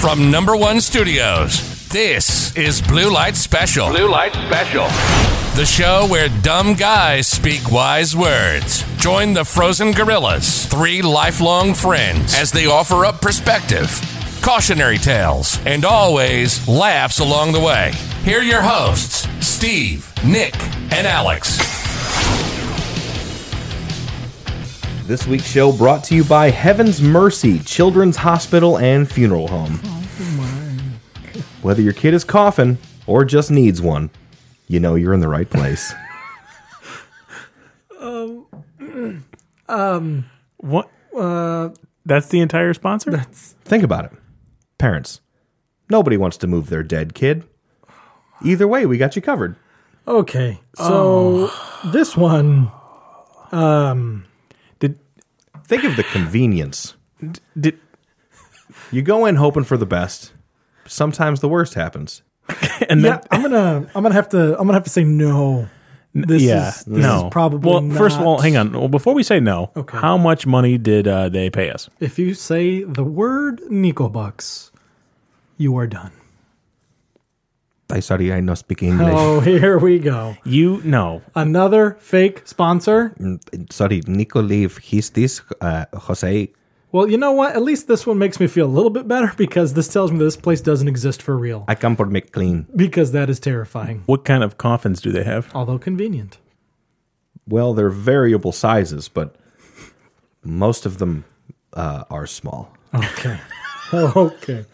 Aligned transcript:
From 0.00 0.30
number 0.30 0.56
one 0.56 0.80
studios, 0.80 1.88
this 1.88 2.56
is 2.56 2.80
Blue 2.80 3.12
Light 3.12 3.34
Special. 3.34 3.88
Blue 3.88 4.08
Light 4.08 4.32
Special. 4.32 4.84
The 5.56 5.66
show 5.66 6.06
where 6.08 6.28
dumb 6.40 6.74
guys 6.74 7.26
speak 7.26 7.72
wise 7.72 8.14
words. 8.14 8.84
Join 8.98 9.32
the 9.32 9.44
frozen 9.44 9.90
gorillas, 9.90 10.66
three 10.66 11.02
lifelong 11.02 11.74
friends, 11.74 12.38
as 12.38 12.52
they 12.52 12.66
offer 12.66 13.04
up 13.04 13.20
perspective, 13.20 13.90
cautionary 14.40 14.98
tales, 14.98 15.58
and 15.66 15.84
always 15.84 16.66
laughs 16.68 17.18
along 17.18 17.50
the 17.50 17.60
way. 17.60 17.90
Here 18.22 18.38
are 18.38 18.44
your 18.44 18.62
hosts, 18.62 19.26
Steve, 19.44 20.08
Nick, 20.24 20.54
and 20.92 21.08
Alex. 21.08 21.77
This 25.08 25.26
week's 25.26 25.50
show 25.50 25.72
brought 25.72 26.04
to 26.04 26.14
you 26.14 26.22
by 26.22 26.50
Heaven's 26.50 27.00
Mercy 27.00 27.60
Children's 27.60 28.18
Hospital 28.18 28.78
and 28.78 29.10
Funeral 29.10 29.48
Home. 29.48 29.76
Whether 31.62 31.80
your 31.80 31.94
kid 31.94 32.12
is 32.12 32.24
coughing 32.24 32.76
or 33.06 33.24
just 33.24 33.50
needs 33.50 33.80
one, 33.80 34.10
you 34.66 34.78
know 34.80 34.96
you're 34.96 35.14
in 35.14 35.20
the 35.20 35.28
right 35.28 35.48
place. 35.48 35.94
Um, 38.00 38.46
um, 39.68 40.24
what? 40.58 40.90
Uh, 41.16 41.70
that's 42.06 42.28
the 42.28 42.40
entire 42.40 42.72
sponsor. 42.72 43.10
Think 43.64 43.82
about 43.82 44.04
it. 44.04 44.12
Parents, 44.76 45.20
nobody 45.90 46.16
wants 46.16 46.36
to 46.36 46.46
move 46.46 46.68
their 46.68 46.82
dead 46.84 47.14
kid. 47.14 47.44
Either 48.44 48.68
way, 48.68 48.86
we 48.86 48.98
got 48.98 49.16
you 49.16 49.22
covered. 49.22 49.56
Okay, 50.06 50.60
so 50.76 51.50
this 51.86 52.16
one, 52.16 52.70
Did 53.50 54.27
Think 55.68 55.84
of 55.84 55.96
the 55.96 56.02
convenience. 56.04 56.94
did 57.58 57.78
You 58.90 59.02
go 59.02 59.26
in 59.26 59.36
hoping 59.36 59.64
for 59.64 59.76
the 59.76 59.86
best. 59.86 60.32
Sometimes 60.86 61.40
the 61.40 61.48
worst 61.48 61.74
happens. 61.74 62.22
and 62.88 63.02
yeah, 63.02 63.20
I'm 63.30 63.42
gonna, 63.42 63.86
I'm 63.94 64.02
gonna 64.02 64.14
have 64.14 64.30
to, 64.30 64.52
I'm 64.58 64.66
gonna 64.66 64.72
have 64.72 64.84
to 64.84 64.90
say 64.90 65.04
no. 65.04 65.68
This 66.14 66.42
yeah 66.42 66.70
is, 66.70 66.84
this 66.86 67.02
no 67.04 67.26
is 67.26 67.30
probably 67.32 67.70
well 67.70 67.90
first 67.96 68.18
of 68.18 68.26
all 68.26 68.40
hang 68.40 68.56
on 68.56 68.72
well 68.72 68.88
before 68.88 69.12
we 69.14 69.22
say 69.22 69.40
no 69.40 69.70
Okay. 69.76 69.98
how 69.98 70.16
much 70.16 70.46
money 70.46 70.78
did 70.78 71.06
uh, 71.06 71.28
they 71.28 71.50
pay 71.50 71.70
us 71.70 71.90
If 72.00 72.18
you 72.18 72.32
say 72.32 72.82
the 72.82 73.04
word 73.04 73.60
Nico 73.70 74.08
Bucks, 74.08 74.72
you 75.58 75.76
are 75.76 75.86
done. 75.86 76.12
I 77.90 78.00
sorry, 78.00 78.32
I 78.32 78.40
no 78.40 78.54
speak 78.54 78.82
English. 78.82 79.14
Oh, 79.14 79.40
here 79.52 79.78
we 79.78 79.98
go. 79.98 80.36
you 80.44 80.80
know 80.84 81.22
Another 81.34 81.96
fake 82.00 82.42
sponsor. 82.46 83.14
Sorry, 83.70 84.02
Nico 84.06 84.42
leave. 84.42 84.78
He's 84.78 85.10
this 85.10 85.40
uh, 85.60 85.86
Jose. 85.94 86.52
Well, 86.90 87.08
you 87.08 87.18
know 87.18 87.32
what? 87.32 87.54
At 87.54 87.62
least 87.62 87.86
this 87.86 88.06
one 88.06 88.18
makes 88.18 88.40
me 88.40 88.46
feel 88.46 88.66
a 88.66 88.74
little 88.78 88.90
bit 88.90 89.06
better 89.06 89.32
because 89.38 89.74
this 89.74 89.88
tells 89.88 90.10
me 90.12 90.18
this 90.18 90.36
place 90.36 90.60
doesn't 90.60 90.88
exist 90.88 91.22
for 91.22 91.36
real. 91.36 91.64
I 91.68 91.74
come 91.74 91.96
for 91.96 92.06
make 92.06 92.32
clean. 92.32 92.66
Because 92.74 93.12
that 93.12 93.28
is 93.30 93.40
terrifying, 93.40 94.02
what 94.06 94.24
kind 94.24 94.42
of 94.42 94.58
coffins 94.58 95.00
do 95.00 95.12
they 95.12 95.24
have 95.24 95.50
although 95.54 95.78
convenient. 95.78 96.38
Well, 97.46 97.72
they're 97.72 97.88
variable 97.88 98.52
sizes, 98.52 99.08
but 99.08 99.36
most 100.44 100.84
of 100.84 100.98
them 100.98 101.24
uh, 101.72 102.04
are 102.10 102.26
small. 102.26 102.72
Okay. 102.94 103.38
okay. 103.92 104.66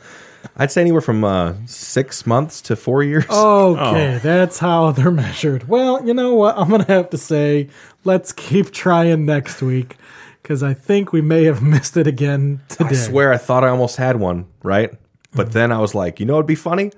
I'd 0.56 0.70
say 0.70 0.80
anywhere 0.80 1.00
from 1.00 1.24
uh, 1.24 1.54
six 1.66 2.26
months 2.26 2.60
to 2.62 2.76
four 2.76 3.02
years. 3.02 3.24
Okay, 3.28 4.18
that's 4.22 4.58
how 4.58 4.90
they're 4.92 5.10
measured. 5.26 5.68
Well, 5.68 6.04
you 6.06 6.14
know 6.14 6.34
what? 6.34 6.56
I'm 6.58 6.68
going 6.68 6.84
to 6.84 6.92
have 6.92 7.10
to 7.10 7.18
say, 7.18 7.68
let's 8.04 8.32
keep 8.32 8.70
trying 8.70 9.24
next 9.26 9.62
week 9.62 9.96
because 10.42 10.62
I 10.62 10.74
think 10.74 11.12
we 11.12 11.20
may 11.20 11.44
have 11.44 11.62
missed 11.62 11.96
it 11.96 12.06
again 12.06 12.60
today. 12.68 12.90
I 12.90 12.92
swear 12.94 13.32
I 13.32 13.38
thought 13.38 13.64
I 13.64 13.68
almost 13.68 13.96
had 13.96 14.16
one, 14.20 14.46
right? 14.62 14.90
But 15.34 15.52
then 15.52 15.72
I 15.72 15.78
was 15.78 15.94
like, 15.94 16.20
you 16.20 16.26
know 16.26 16.34
what'd 16.34 16.46
be 16.46 16.54
funny? 16.54 16.92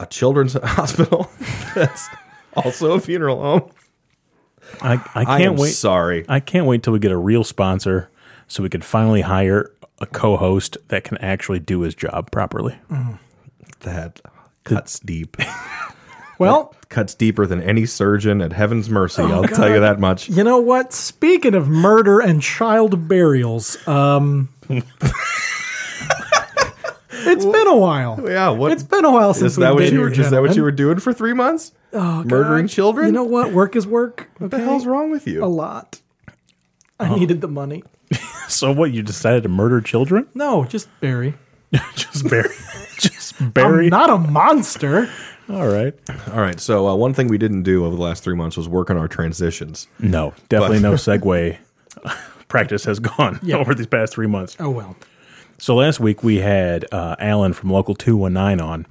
A 0.00 0.06
children's 0.06 0.52
hospital 0.62 1.30
that's 1.74 2.06
also 2.54 2.92
a 2.92 3.00
funeral 3.00 3.40
home. 3.40 3.70
i, 4.80 4.94
I 4.94 5.20
I 5.22 5.24
can't 5.24 5.42
am 5.42 5.56
wait 5.56 5.70
sorry. 5.70 6.24
i 6.28 6.38
can't 6.40 6.66
wait 6.66 6.82
till 6.82 6.92
we 6.92 6.98
get 6.98 7.10
a 7.10 7.16
real 7.16 7.42
sponsor 7.42 8.10
so 8.46 8.62
we 8.62 8.68
can 8.68 8.80
finally 8.80 9.22
hire 9.22 9.72
a 10.00 10.06
co-host 10.06 10.76
that 10.88 11.04
can 11.04 11.18
actually 11.18 11.58
do 11.58 11.80
his 11.80 11.94
job 11.94 12.30
properly 12.30 12.76
That 13.80 14.20
cuts 14.64 14.98
deep. 15.00 15.36
Well, 16.40 16.72
cuts 16.88 17.16
deeper 17.16 17.46
than 17.48 17.60
any 17.60 17.84
surgeon 17.84 18.40
at 18.40 18.52
Heaven's 18.52 18.88
Mercy. 18.88 19.22
I'll 19.22 19.42
tell 19.42 19.68
you 19.68 19.80
that 19.80 19.98
much. 19.98 20.28
you 20.28 20.44
know 20.44 20.60
what? 20.60 20.92
Speaking 20.92 21.52
of 21.56 21.68
murder 21.68 22.20
and 22.20 22.40
child 22.40 23.08
burials, 23.08 23.76
um, 23.88 24.48
it's 27.10 27.44
been 27.44 27.66
a 27.66 27.76
while. 27.76 28.20
Yeah, 28.24 28.50
what 28.50 28.70
It's 28.70 28.84
been 28.84 29.04
a 29.04 29.10
while 29.10 29.34
since 29.34 29.52
is 29.54 29.56
that? 29.56 29.70
we've 29.74 29.74
What 29.74 29.84
been 29.86 29.94
you 29.94 30.00
were? 30.02 30.10
here, 30.10 30.20
Is 30.24 30.30
that 30.30 30.40
what 30.40 30.54
you 30.54 30.62
were 30.62 30.70
doing 30.70 31.00
for 31.00 31.12
three 31.12 31.32
months? 31.32 31.72
Oh, 31.92 32.22
Murdering 32.24 32.66
God. 32.66 32.70
children? 32.72 33.06
You 33.06 33.12
know 33.12 33.24
what? 33.24 33.52
Work 33.52 33.74
is 33.74 33.84
work. 33.86 34.30
What 34.38 34.52
the 34.52 34.58
hell's 34.60 34.86
wrong 34.86 35.10
with 35.10 35.26
you? 35.26 35.42
A 35.44 35.46
lot. 35.46 36.00
I 37.00 37.16
needed 37.18 37.40
the 37.40 37.48
money. 37.48 37.82
So 38.58 38.72
what 38.72 38.92
you 38.92 39.02
decided 39.02 39.42
to 39.44 39.48
murder 39.48 39.80
children 39.80 40.26
No, 40.34 40.64
just 40.64 40.88
bury. 41.00 41.34
just 41.94 42.28
bury 42.28 42.48
just 42.98 43.38
bury. 43.38 43.44
I'm 43.46 43.50
bury 43.52 43.88
not 43.90 44.10
a 44.10 44.18
monster. 44.18 45.10
all 45.48 45.68
right 45.68 45.94
All 46.32 46.40
right. 46.40 46.58
So 46.58 46.88
uh, 46.88 46.94
one 46.94 47.14
thing 47.14 47.28
we 47.28 47.38
didn't 47.38 47.62
do 47.62 47.84
over 47.84 47.94
the 47.96 48.02
last 48.02 48.22
three 48.24 48.34
months 48.36 48.56
was 48.56 48.68
work 48.68 48.90
on 48.90 48.96
our 48.96 49.08
transitions. 49.08 49.86
no 49.98 50.34
definitely 50.48 50.80
no 50.80 50.92
segue 50.94 51.56
practice 52.48 52.84
has 52.84 52.98
gone 52.98 53.38
over 53.52 53.74
these 53.74 53.86
past 53.86 54.12
three 54.14 54.26
months 54.26 54.56
Oh 54.58 54.70
well. 54.70 54.96
So 55.58 55.74
last 55.74 55.98
week 56.00 56.22
we 56.22 56.36
had 56.36 56.86
uh, 56.92 57.16
Alan 57.18 57.52
from 57.52 57.70
Local 57.70 57.94
219 57.94 58.64
on, 58.64 58.86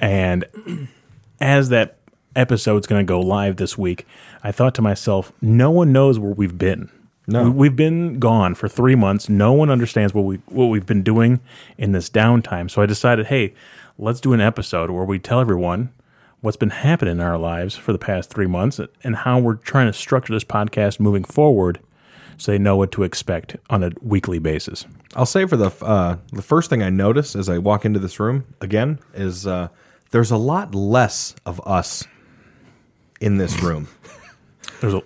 and 0.00 0.44
as 1.40 1.68
that 1.68 1.98
episode's 2.34 2.86
going 2.88 3.04
to 3.06 3.08
go 3.08 3.20
live 3.20 3.56
this 3.56 3.78
week, 3.78 4.06
I 4.42 4.50
thought 4.52 4.74
to 4.74 4.82
myself, 4.82 5.32
no 5.40 5.70
one 5.70 5.92
knows 5.92 6.18
where 6.18 6.32
we've 6.32 6.58
been. 6.58 6.90
No. 7.30 7.44
We- 7.44 7.50
we've 7.50 7.76
been 7.76 8.18
gone 8.18 8.54
for 8.54 8.68
three 8.68 8.94
months. 8.94 9.28
No 9.28 9.52
one 9.52 9.70
understands 9.70 10.12
what 10.14 10.24
we 10.24 10.36
what 10.46 10.66
we've 10.66 10.86
been 10.86 11.02
doing 11.02 11.40
in 11.78 11.92
this 11.92 12.08
downtime. 12.10 12.70
So 12.70 12.82
I 12.82 12.86
decided, 12.86 13.26
hey, 13.26 13.54
let's 13.98 14.20
do 14.20 14.32
an 14.32 14.40
episode 14.40 14.90
where 14.90 15.04
we 15.04 15.18
tell 15.18 15.40
everyone 15.40 15.90
what's 16.40 16.56
been 16.56 16.70
happening 16.70 17.12
in 17.12 17.20
our 17.20 17.36
lives 17.38 17.76
for 17.76 17.92
the 17.92 17.98
past 17.98 18.30
three 18.30 18.46
months 18.46 18.80
and 19.04 19.14
how 19.16 19.38
we're 19.38 19.54
trying 19.56 19.86
to 19.86 19.92
structure 19.92 20.32
this 20.32 20.44
podcast 20.44 20.98
moving 20.98 21.22
forward, 21.24 21.78
so 22.38 22.50
they 22.50 22.56
know 22.58 22.76
what 22.76 22.90
to 22.92 23.02
expect 23.02 23.56
on 23.68 23.84
a 23.84 23.90
weekly 24.00 24.38
basis. 24.38 24.86
I'll 25.14 25.26
say 25.26 25.44
for 25.46 25.58
the 25.58 25.70
uh, 25.84 26.16
the 26.32 26.40
first 26.42 26.70
thing 26.70 26.82
I 26.82 26.88
notice 26.90 27.36
as 27.36 27.48
I 27.50 27.58
walk 27.58 27.84
into 27.84 27.98
this 27.98 28.18
room 28.18 28.44
again 28.60 28.98
is 29.12 29.46
uh, 29.46 29.68
there's 30.12 30.30
a 30.30 30.36
lot 30.38 30.74
less 30.74 31.34
of 31.44 31.60
us 31.66 32.04
in 33.20 33.36
this 33.36 33.60
room. 33.62 33.88
There's 34.80 34.94
a 34.94 35.02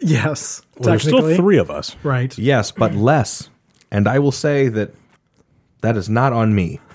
Yes. 0.00 0.62
Well, 0.76 0.90
there's 0.90 1.02
still 1.02 1.34
three 1.36 1.58
of 1.58 1.70
us. 1.70 1.96
Right. 2.02 2.36
yes, 2.38 2.70
but 2.70 2.94
less. 2.94 3.50
And 3.90 4.06
I 4.06 4.18
will 4.18 4.32
say 4.32 4.68
that 4.68 4.92
that 5.80 5.96
is 5.96 6.08
not 6.08 6.32
on 6.32 6.54
me. 6.54 6.80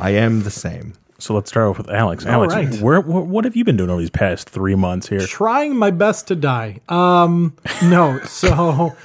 I 0.00 0.10
am 0.10 0.42
the 0.42 0.50
same. 0.50 0.94
So 1.18 1.34
let's 1.34 1.50
start 1.50 1.68
off 1.68 1.78
with 1.78 1.90
Alex. 1.90 2.24
Alex, 2.24 2.54
right. 2.54 2.74
where, 2.80 3.00
where, 3.00 3.22
what 3.22 3.44
have 3.44 3.54
you 3.54 3.64
been 3.64 3.76
doing 3.76 3.90
over 3.90 4.00
these 4.00 4.10
past 4.10 4.48
three 4.48 4.74
months 4.74 5.08
here? 5.08 5.20
Trying 5.20 5.76
my 5.76 5.90
best 5.90 6.28
to 6.28 6.36
die. 6.36 6.80
Um 6.88 7.56
no, 7.82 8.20
so 8.20 8.96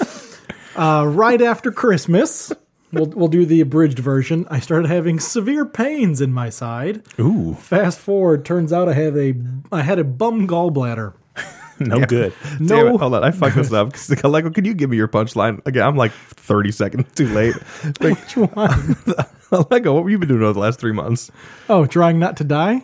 uh 0.76 1.04
right 1.08 1.42
after 1.42 1.72
Christmas, 1.72 2.52
we'll 2.92 3.06
we'll 3.06 3.28
do 3.28 3.44
the 3.44 3.60
abridged 3.60 3.98
version. 3.98 4.46
I 4.48 4.60
started 4.60 4.88
having 4.88 5.18
severe 5.18 5.66
pains 5.66 6.20
in 6.20 6.32
my 6.32 6.50
side. 6.50 7.02
Ooh, 7.18 7.54
Fast 7.54 7.98
forward, 7.98 8.44
turns 8.44 8.72
out 8.72 8.88
I 8.88 8.94
have 8.94 9.16
a 9.16 9.34
I 9.72 9.82
had 9.82 9.98
a 9.98 10.04
bum 10.04 10.46
gallbladder. 10.46 11.14
no 11.88 12.04
good. 12.06 12.32
Damn 12.58 12.66
No. 12.66 12.94
it, 12.94 12.98
hold 13.00 13.14
on. 13.14 13.24
I 13.24 13.30
fucked 13.30 13.56
this 13.56 13.72
up. 13.72 13.94
Like, 14.24 14.52
can 14.54 14.64
you 14.64 14.74
give 14.74 14.90
me 14.90 14.96
your 14.96 15.08
punchline? 15.08 15.64
Again, 15.66 15.82
I'm 15.86 15.96
like 15.96 16.12
30 16.12 16.70
seconds 16.72 17.06
too 17.14 17.26
late. 17.28 17.54
Like, 18.00 18.18
Which 18.34 18.36
one? 18.36 18.96
Lego, 19.70 19.94
what 19.94 20.02
have 20.02 20.10
you 20.10 20.18
been 20.18 20.28
doing 20.28 20.42
over 20.42 20.52
the 20.52 20.60
last 20.60 20.78
three 20.78 20.92
months? 20.92 21.30
Oh, 21.68 21.84
trying 21.86 22.18
not 22.20 22.36
to 22.36 22.44
die? 22.44 22.82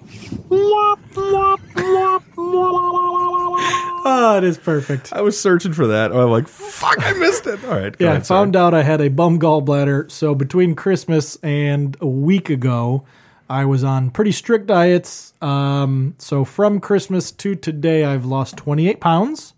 Oh, 4.08 4.34
it 4.38 4.44
is 4.44 4.56
perfect. 4.58 5.12
I 5.12 5.20
was 5.20 5.38
searching 5.38 5.72
for 5.72 5.88
that. 5.88 6.12
I'm 6.12 6.30
like, 6.30 6.46
fuck, 6.48 6.96
I 7.04 7.12
missed 7.14 7.46
it. 7.46 7.64
All 7.64 7.70
right. 7.70 7.96
go 7.96 8.04
Yeah, 8.04 8.10
I 8.10 8.14
ahead, 8.14 8.26
sorry. 8.26 8.38
found 8.44 8.56
out 8.56 8.74
I 8.74 8.82
had 8.82 9.00
a 9.00 9.08
bum 9.08 9.38
gallbladder. 9.40 10.10
So 10.10 10.34
between 10.34 10.74
Christmas 10.74 11.36
and 11.42 11.96
a 12.00 12.06
week 12.06 12.48
ago, 12.50 13.04
I 13.48 13.64
was 13.64 13.84
on 13.84 14.10
pretty 14.10 14.32
strict 14.32 14.66
diets. 14.66 15.32
Um, 15.40 16.14
so 16.18 16.44
from 16.44 16.80
Christmas 16.80 17.30
to 17.32 17.54
today, 17.54 18.04
I've 18.04 18.24
lost 18.24 18.56
28 18.56 19.00
pounds. 19.00 19.54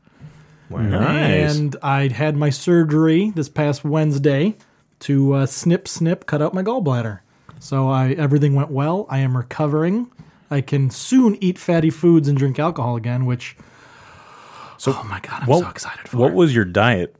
Nice. 0.71 1.57
And 1.57 1.77
I 1.83 2.09
had 2.09 2.37
my 2.37 2.51
surgery 2.51 3.31
this 3.35 3.49
past 3.49 3.85
Wednesday 3.85 4.57
to 5.01 5.33
uh, 5.33 5.47
snip, 5.47 5.89
snip, 5.89 6.27
cut 6.27 6.43
out 6.43 6.53
my 6.53 6.63
gallbladder. 6.63 7.21
So 7.61 7.89
I 7.89 8.11
everything 8.13 8.55
went 8.55 8.71
well. 8.71 9.07
I 9.09 9.19
am 9.19 9.37
recovering. 9.37 10.11
I 10.51 10.61
can 10.61 10.91
soon 10.91 11.37
eat 11.43 11.59
fatty 11.59 11.91
foods 11.91 12.29
and 12.29 12.37
drink 12.37 12.59
alcohol 12.59 12.97
again, 12.97 13.25
which. 13.25 13.57
So 14.77 14.93
Oh 14.95 15.05
my 15.05 15.21
god, 15.21 15.43
I'm 15.43 15.49
what, 15.49 15.61
so 15.65 15.69
excited 15.71 16.07
for 16.09 16.19
what 16.19 16.33
it. 16.33 16.35
was 16.35 16.55
your 16.55 16.65
diet 16.67 17.17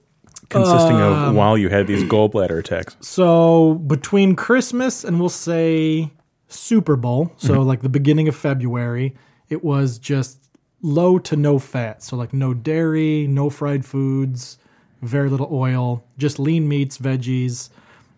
consisting 0.51 0.97
Um, 0.97 1.03
of 1.31 1.35
while 1.35 1.59
you 1.59 1.69
had 1.71 1.87
these 1.87 2.05
gallbladder 2.05 2.59
attacks? 2.59 2.97
So 3.01 3.75
between 3.87 4.37
Christmas 4.37 5.05
and 5.05 5.19
we'll 5.19 5.29
say 5.29 6.11
Super 6.49 6.97
Bowl, 6.97 7.33
so 7.37 7.55
mm-hmm. 7.55 7.69
like 7.69 7.83
the 7.83 7.89
beginning 7.89 8.27
of 8.27 8.35
February, 8.35 9.15
it 9.49 9.63
was 9.63 9.99
just 9.99 10.49
low 10.83 11.19
to 11.19 11.37
no 11.37 11.59
fat. 11.59 12.03
So 12.03 12.17
like 12.17 12.33
no 12.33 12.55
dairy, 12.55 13.27
no 13.27 13.51
fried 13.51 13.85
foods, 13.85 14.59
very 15.03 15.29
little 15.29 15.49
oil, 15.53 16.05
just 16.17 16.39
lean 16.39 16.69
meats, 16.69 16.99
veggies, 16.99 17.71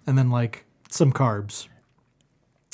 and 0.07 0.17
then 0.17 0.31
like 0.31 0.65
some 0.89 1.13
carbs. 1.13 1.69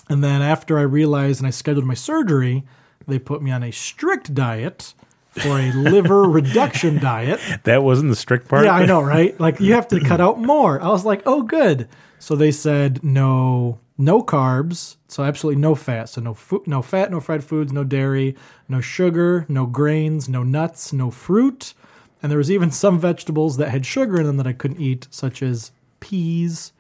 And 0.09 0.23
then 0.23 0.43
after 0.43 0.79
I 0.79 0.83
realized 0.83 1.41
and 1.41 1.47
I 1.47 1.51
scheduled 1.51 1.85
my 1.85 1.95
surgery, 1.95 2.65
they 3.07 3.19
put 3.19 3.43
me 3.43 3.51
on 3.51 3.63
a 3.63 3.73
strict 3.73 4.35
diet 4.35 4.95
for 5.31 5.59
a 5.59 5.73
liver 5.73 6.23
reduction 6.29 6.99
diet. 6.99 7.41
That 7.65 7.83
wasn't 7.83 8.11
the 8.11 8.17
strict 8.17 8.49
part. 8.49 8.65
Yeah, 8.65 8.75
I 8.75 8.87
know, 8.87 9.03
right? 9.03 9.39
Like 9.41 9.61
you 9.61 9.75
have 9.75 9.89
to 9.89 10.01
cut 10.01 10.21
out 10.21 10.41
more. 10.41 10.81
I 10.81 10.89
was 10.89 11.05
like, 11.05 11.23
oh, 11.27 11.43
good. 11.43 11.89
So 12.19 12.37
they 12.37 12.53
said 12.53 13.03
no, 13.05 13.79
no 13.99 14.23
carbs. 14.23 14.97
So 15.09 15.23
absolutely 15.23 15.61
no 15.61 15.75
fat. 15.75 16.09
So 16.09 16.21
no 16.21 16.35
food, 16.35 16.67
no 16.67 16.83
fat, 16.83 17.11
no 17.11 17.21
fried 17.21 17.45
foods, 17.45 17.73
no 17.73 17.85
dairy, 17.85 18.35
no 18.69 18.81
sugar, 18.81 19.47
no 19.49 19.67
grains, 19.67 20.29
no 20.29 20.43
nuts, 20.43 20.93
no 20.93 21.11
fruit, 21.11 21.75
and 22.23 22.31
there 22.31 22.39
was 22.39 22.51
even 22.51 22.71
some 22.83 22.99
vegetables 22.99 23.57
that 23.57 23.71
had 23.71 23.87
sugar 23.87 24.21
in 24.21 24.27
them 24.27 24.37
that 24.37 24.47
I 24.47 24.53
couldn't 24.53 24.81
eat, 24.81 25.07
such 25.11 25.43
as 25.43 25.73
peas 26.01 26.73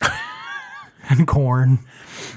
and 1.08 1.26
corn. 1.26 1.80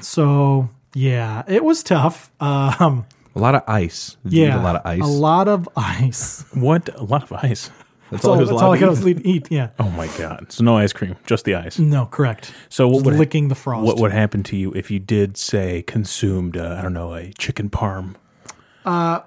So 0.01 0.69
yeah, 0.93 1.43
it 1.47 1.63
was 1.63 1.83
tough. 1.83 2.31
Um, 2.39 3.05
A 3.35 3.39
lot 3.39 3.55
of 3.55 3.63
ice. 3.67 4.17
Did 4.23 4.33
yeah, 4.33 4.61
a 4.61 4.63
lot 4.63 4.75
of 4.75 4.81
ice. 4.85 5.01
A 5.01 5.05
lot 5.05 5.47
of 5.47 5.69
ice. 5.75 6.45
What? 6.53 6.89
A 6.95 7.03
lot 7.03 7.23
of 7.23 7.33
ice. 7.33 7.69
That's 8.11 8.23
That's 8.23 8.25
all, 8.25 8.33
he 8.35 8.39
was 8.41 8.49
that's 8.49 8.61
all 8.61 8.73
I 8.73 8.77
could 8.77 9.07
eat. 9.07 9.25
eat. 9.25 9.51
Yeah. 9.51 9.69
Oh 9.79 9.89
my 9.91 10.07
god! 10.17 10.51
So 10.51 10.63
no 10.63 10.77
ice 10.77 10.93
cream, 10.93 11.15
just 11.25 11.45
the 11.45 11.55
ice. 11.55 11.77
No, 11.77 12.05
correct. 12.05 12.53
So 12.69 12.87
what 12.87 12.95
Just 12.97 13.05
would 13.05 13.15
licking 13.15 13.47
the 13.49 13.55
frost. 13.55 13.85
What 13.85 13.97
would 13.99 14.11
happen 14.11 14.43
to 14.43 14.57
you 14.57 14.71
if 14.73 14.89
you 14.89 14.99
did 14.99 15.37
say 15.37 15.83
consumed? 15.83 16.57
Uh, 16.57 16.75
I 16.77 16.81
don't 16.81 16.93
know, 16.93 17.13
a 17.13 17.31
chicken 17.33 17.69
parm. 17.69 18.15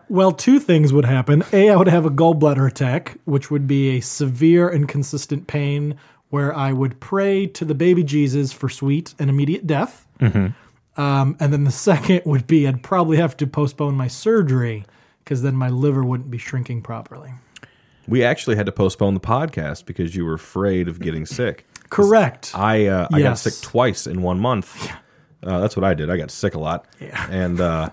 Well, 0.08 0.32
two 0.32 0.58
things 0.58 0.93
would 0.93 1.05
happen. 1.05 1.44
A, 1.52 1.70
I 1.70 1.76
would 1.76 1.88
have 1.88 2.05
a 2.05 2.11
gallbladder 2.11 2.67
attack, 2.69 3.19
which 3.25 3.50
would 3.50 3.67
be 3.67 3.96
a 3.96 4.00
severe 4.00 4.69
and 4.69 4.88
consistent 4.88 5.46
pain 5.46 5.96
where 6.31 6.55
I 6.55 6.73
would 6.73 6.99
pray 6.99 7.46
to 7.46 7.64
the 7.64 7.75
baby 7.75 8.02
Jesus 8.02 8.52
for 8.52 8.69
sweet 8.69 9.14
and 9.19 9.28
immediate 9.31 9.67
death. 9.67 10.06
Um, 10.20 11.37
and 11.38 11.52
then 11.52 11.64
the 11.64 11.70
second 11.90 12.23
would 12.25 12.46
be 12.46 12.67
I'd 12.67 12.82
probably 12.82 13.19
have 13.19 13.37
to 13.38 13.46
postpone 13.46 13.94
my 13.94 14.08
surgery 14.08 14.85
because 15.23 15.43
then 15.43 15.55
my 15.55 15.69
liver 15.69 16.05
wouldn't 16.05 16.31
be 16.31 16.38
shrinking 16.38 16.82
properly. 16.82 17.32
We 18.12 18.23
actually 18.25 18.56
had 18.56 18.67
to 18.67 18.73
postpone 18.73 19.14
the 19.14 19.20
podcast 19.20 19.87
because 19.87 20.14
you 20.14 20.26
were 20.26 20.35
afraid 20.35 20.87
of 20.87 21.00
getting 21.00 21.25
sick. 21.25 21.67
Correct. 21.88 22.53
I 22.55 22.87
uh, 22.87 23.06
I 23.11 23.19
got 23.20 23.31
Yes. 23.31 23.43
sick 23.43 23.55
twice 23.62 24.06
in 24.06 24.20
one 24.20 24.38
month. 24.38 24.91
Uh, 25.43 25.61
that's 25.61 25.76
what 25.76 25.85
I 25.85 25.94
did. 25.94 26.11
I 26.11 26.17
got 26.19 26.31
sick 26.31 26.55
a 26.55 26.59
lot. 26.59 26.85
Yeah. 27.00 27.26
And 27.31 27.59
uh, 27.59 27.88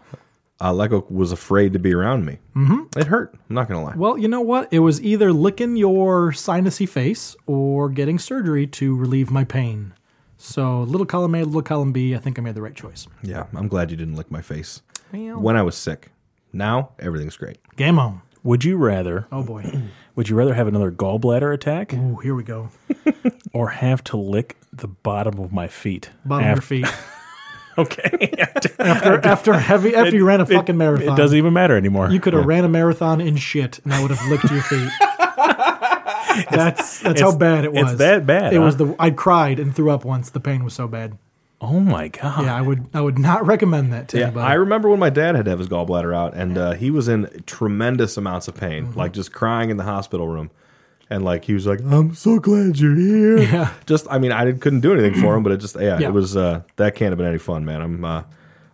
uh, 0.61 0.73
Lego 0.73 1.05
was 1.09 1.31
afraid 1.31 1.71
to 1.73 1.79
be 1.79 1.93
around 1.93 2.25
me. 2.25 2.37
Mm-hmm. 2.55 2.99
It 2.99 3.07
hurt. 3.07 3.33
I'm 3.49 3.55
not 3.55 3.69
gonna 3.69 3.81
lie. 3.83 3.95
well, 3.95 4.17
you 4.17 4.27
know 4.27 4.41
what? 4.41 4.67
It 4.71 4.79
was 4.79 5.01
either 5.01 5.31
licking 5.31 5.77
your 5.77 6.31
sinusy 6.33 6.87
face 6.87 7.35
or 7.47 7.89
getting 7.89 8.19
surgery 8.19 8.67
to 8.67 8.95
relieve 8.95 9.31
my 9.31 9.45
pain. 9.45 9.93
So, 10.37 10.83
little 10.83 11.05
column 11.07 11.33
A, 11.35 11.43
little 11.43 11.61
column 11.61 11.91
B, 11.93 12.13
I 12.13 12.17
think 12.19 12.37
I 12.37 12.41
made 12.41 12.55
the 12.55 12.61
right 12.61 12.75
choice. 12.75 13.07
Yeah, 13.23 13.45
I'm 13.55 13.67
glad 13.69 13.89
you 13.89 13.97
didn't 13.97 14.15
lick 14.15 14.29
my 14.31 14.41
face 14.41 14.81
Well. 15.13 15.39
when 15.39 15.55
I 15.55 15.61
was 15.63 15.75
sick. 15.77 16.11
Now 16.51 16.91
everything's 16.99 17.37
great. 17.37 17.57
Game 17.77 17.97
on. 17.97 18.21
Would 18.43 18.63
you 18.63 18.77
rather? 18.77 19.27
Oh 19.33 19.43
boy. 19.43 19.63
Would 20.19 20.27
you 20.27 20.35
rather 20.35 20.53
have 20.53 20.67
another 20.67 20.91
gallbladder 20.91 21.53
attack 21.53 21.93
Oh, 21.93 22.17
here 22.17 22.35
we 22.35 22.43
go. 22.43 22.71
or 23.53 23.69
have 23.69 24.03
to 24.03 24.17
lick 24.17 24.57
the 24.73 24.89
bottom 24.89 25.39
of 25.39 25.53
my 25.53 25.69
feet? 25.69 26.09
Bottom 26.25 26.45
of 26.49 26.55
your 26.57 26.61
feet. 26.61 26.85
Okay. 27.77 28.33
After 28.77 29.25
after 29.25 29.53
heavy 29.53 29.95
after 29.95 30.13
you 30.13 30.25
ran 30.25 30.41
a 30.41 30.45
fucking 30.45 30.75
marathon. 30.75 31.13
It 31.13 31.15
doesn't 31.15 31.37
even 31.37 31.53
matter 31.53 31.77
anymore. 31.77 32.09
you 32.09 32.19
could 32.19 32.33
have 32.33 32.45
ran 32.45 32.65
a 32.65 32.67
marathon 32.67 33.21
in 33.21 33.37
shit 33.37 33.79
and 33.85 33.93
I 33.93 34.01
would 34.01 34.11
have 34.11 34.29
licked 34.29 34.51
your 34.51 34.61
feet. 34.61 34.89
that's 36.51 36.99
that's 36.99 37.21
how 37.21 37.33
bad 37.37 37.63
it 37.63 37.71
was. 37.71 37.91
it's 37.91 37.99
that 37.99 38.25
bad, 38.25 38.51
It 38.51 38.57
huh? 38.57 38.63
was 38.63 38.75
the 38.75 38.93
I 38.99 39.11
cried 39.11 39.61
and 39.61 39.73
threw 39.73 39.91
up 39.91 40.03
once. 40.03 40.29
The 40.31 40.41
pain 40.41 40.65
was 40.65 40.73
so 40.73 40.89
bad. 40.89 41.17
Oh 41.61 41.79
my 41.79 42.07
god. 42.07 42.43
Yeah, 42.45 42.55
I 42.55 42.61
would 42.61 42.87
I 42.93 43.01
would 43.01 43.17
not 43.19 43.45
recommend 43.45 43.91
that 43.93 44.07
to 44.09 44.17
Yeah, 44.17 44.25
anybody. 44.27 44.47
I 44.47 44.53
remember 44.53 44.89
when 44.89 44.99
my 44.99 45.09
dad 45.09 45.35
had 45.35 45.45
to 45.45 45.51
have 45.51 45.59
his 45.59 45.67
gallbladder 45.67 46.15
out, 46.15 46.33
and 46.35 46.57
uh, 46.57 46.71
he 46.73 46.89
was 46.91 47.07
in 47.07 47.27
tremendous 47.45 48.17
amounts 48.17 48.47
of 48.47 48.55
pain, 48.55 48.87
Mm-hmm. 48.87 48.99
like 48.99 49.13
just 49.13 49.31
crying 49.33 49.69
in 49.69 49.77
the 49.77 49.83
hospital 49.83 50.27
room. 50.27 50.51
And 51.11 51.25
like 51.25 51.45
he 51.45 51.53
was 51.53 51.65
like, 51.65 51.81
"I'm 51.83 52.13
so 52.13 52.37
glad 52.39 52.77
you're 52.79 52.95
here." 52.95 53.37
Yeah. 53.51 53.73
Just, 53.87 54.05
I 54.11 54.19
mean, 54.19 54.31
I 54.31 54.45
didn't- 54.45 54.61
couldn't 54.61 54.81
do 54.81 54.93
anything 54.93 55.19
for 55.19 55.35
him, 55.35 55.41
but 55.41 55.51
it 55.51 55.57
just, 55.57 55.75
yeah, 55.75 55.97
Yeah. 55.99 56.09
it 56.09 56.13
was. 56.13 56.37
Uh, 56.37 56.61
that 56.75 56.93
can't 56.95 57.11
have 57.11 57.17
been 57.17 57.25
any 57.27 57.39
fun, 57.39 57.65
man. 57.65 57.81
I'm, 57.81 58.05
uh, 58.05 58.23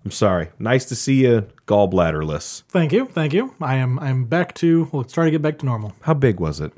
I'm 0.03 0.11
sorry. 0.11 0.49
Nice 0.59 0.83
to 0.85 0.95
see 0.95 1.23
you 1.23 1.47
gallbladderless. 1.65 2.63
Thank 2.67 2.91
you, 2.91 3.05
thank 3.05 3.31
you. 3.33 3.53
I 3.61 3.75
am 3.75 3.97
I'm 3.99 4.25
back 4.25 4.53
to 4.55 4.89
well, 4.91 5.01
let's 5.03 5.13
try 5.13 5.23
to 5.25 5.31
get 5.31 5.41
back 5.41 5.59
to 5.59 5.65
normal. 5.65 5.93
How 6.01 6.13
big 6.13 6.39
was 6.41 6.59
it? 6.59 6.73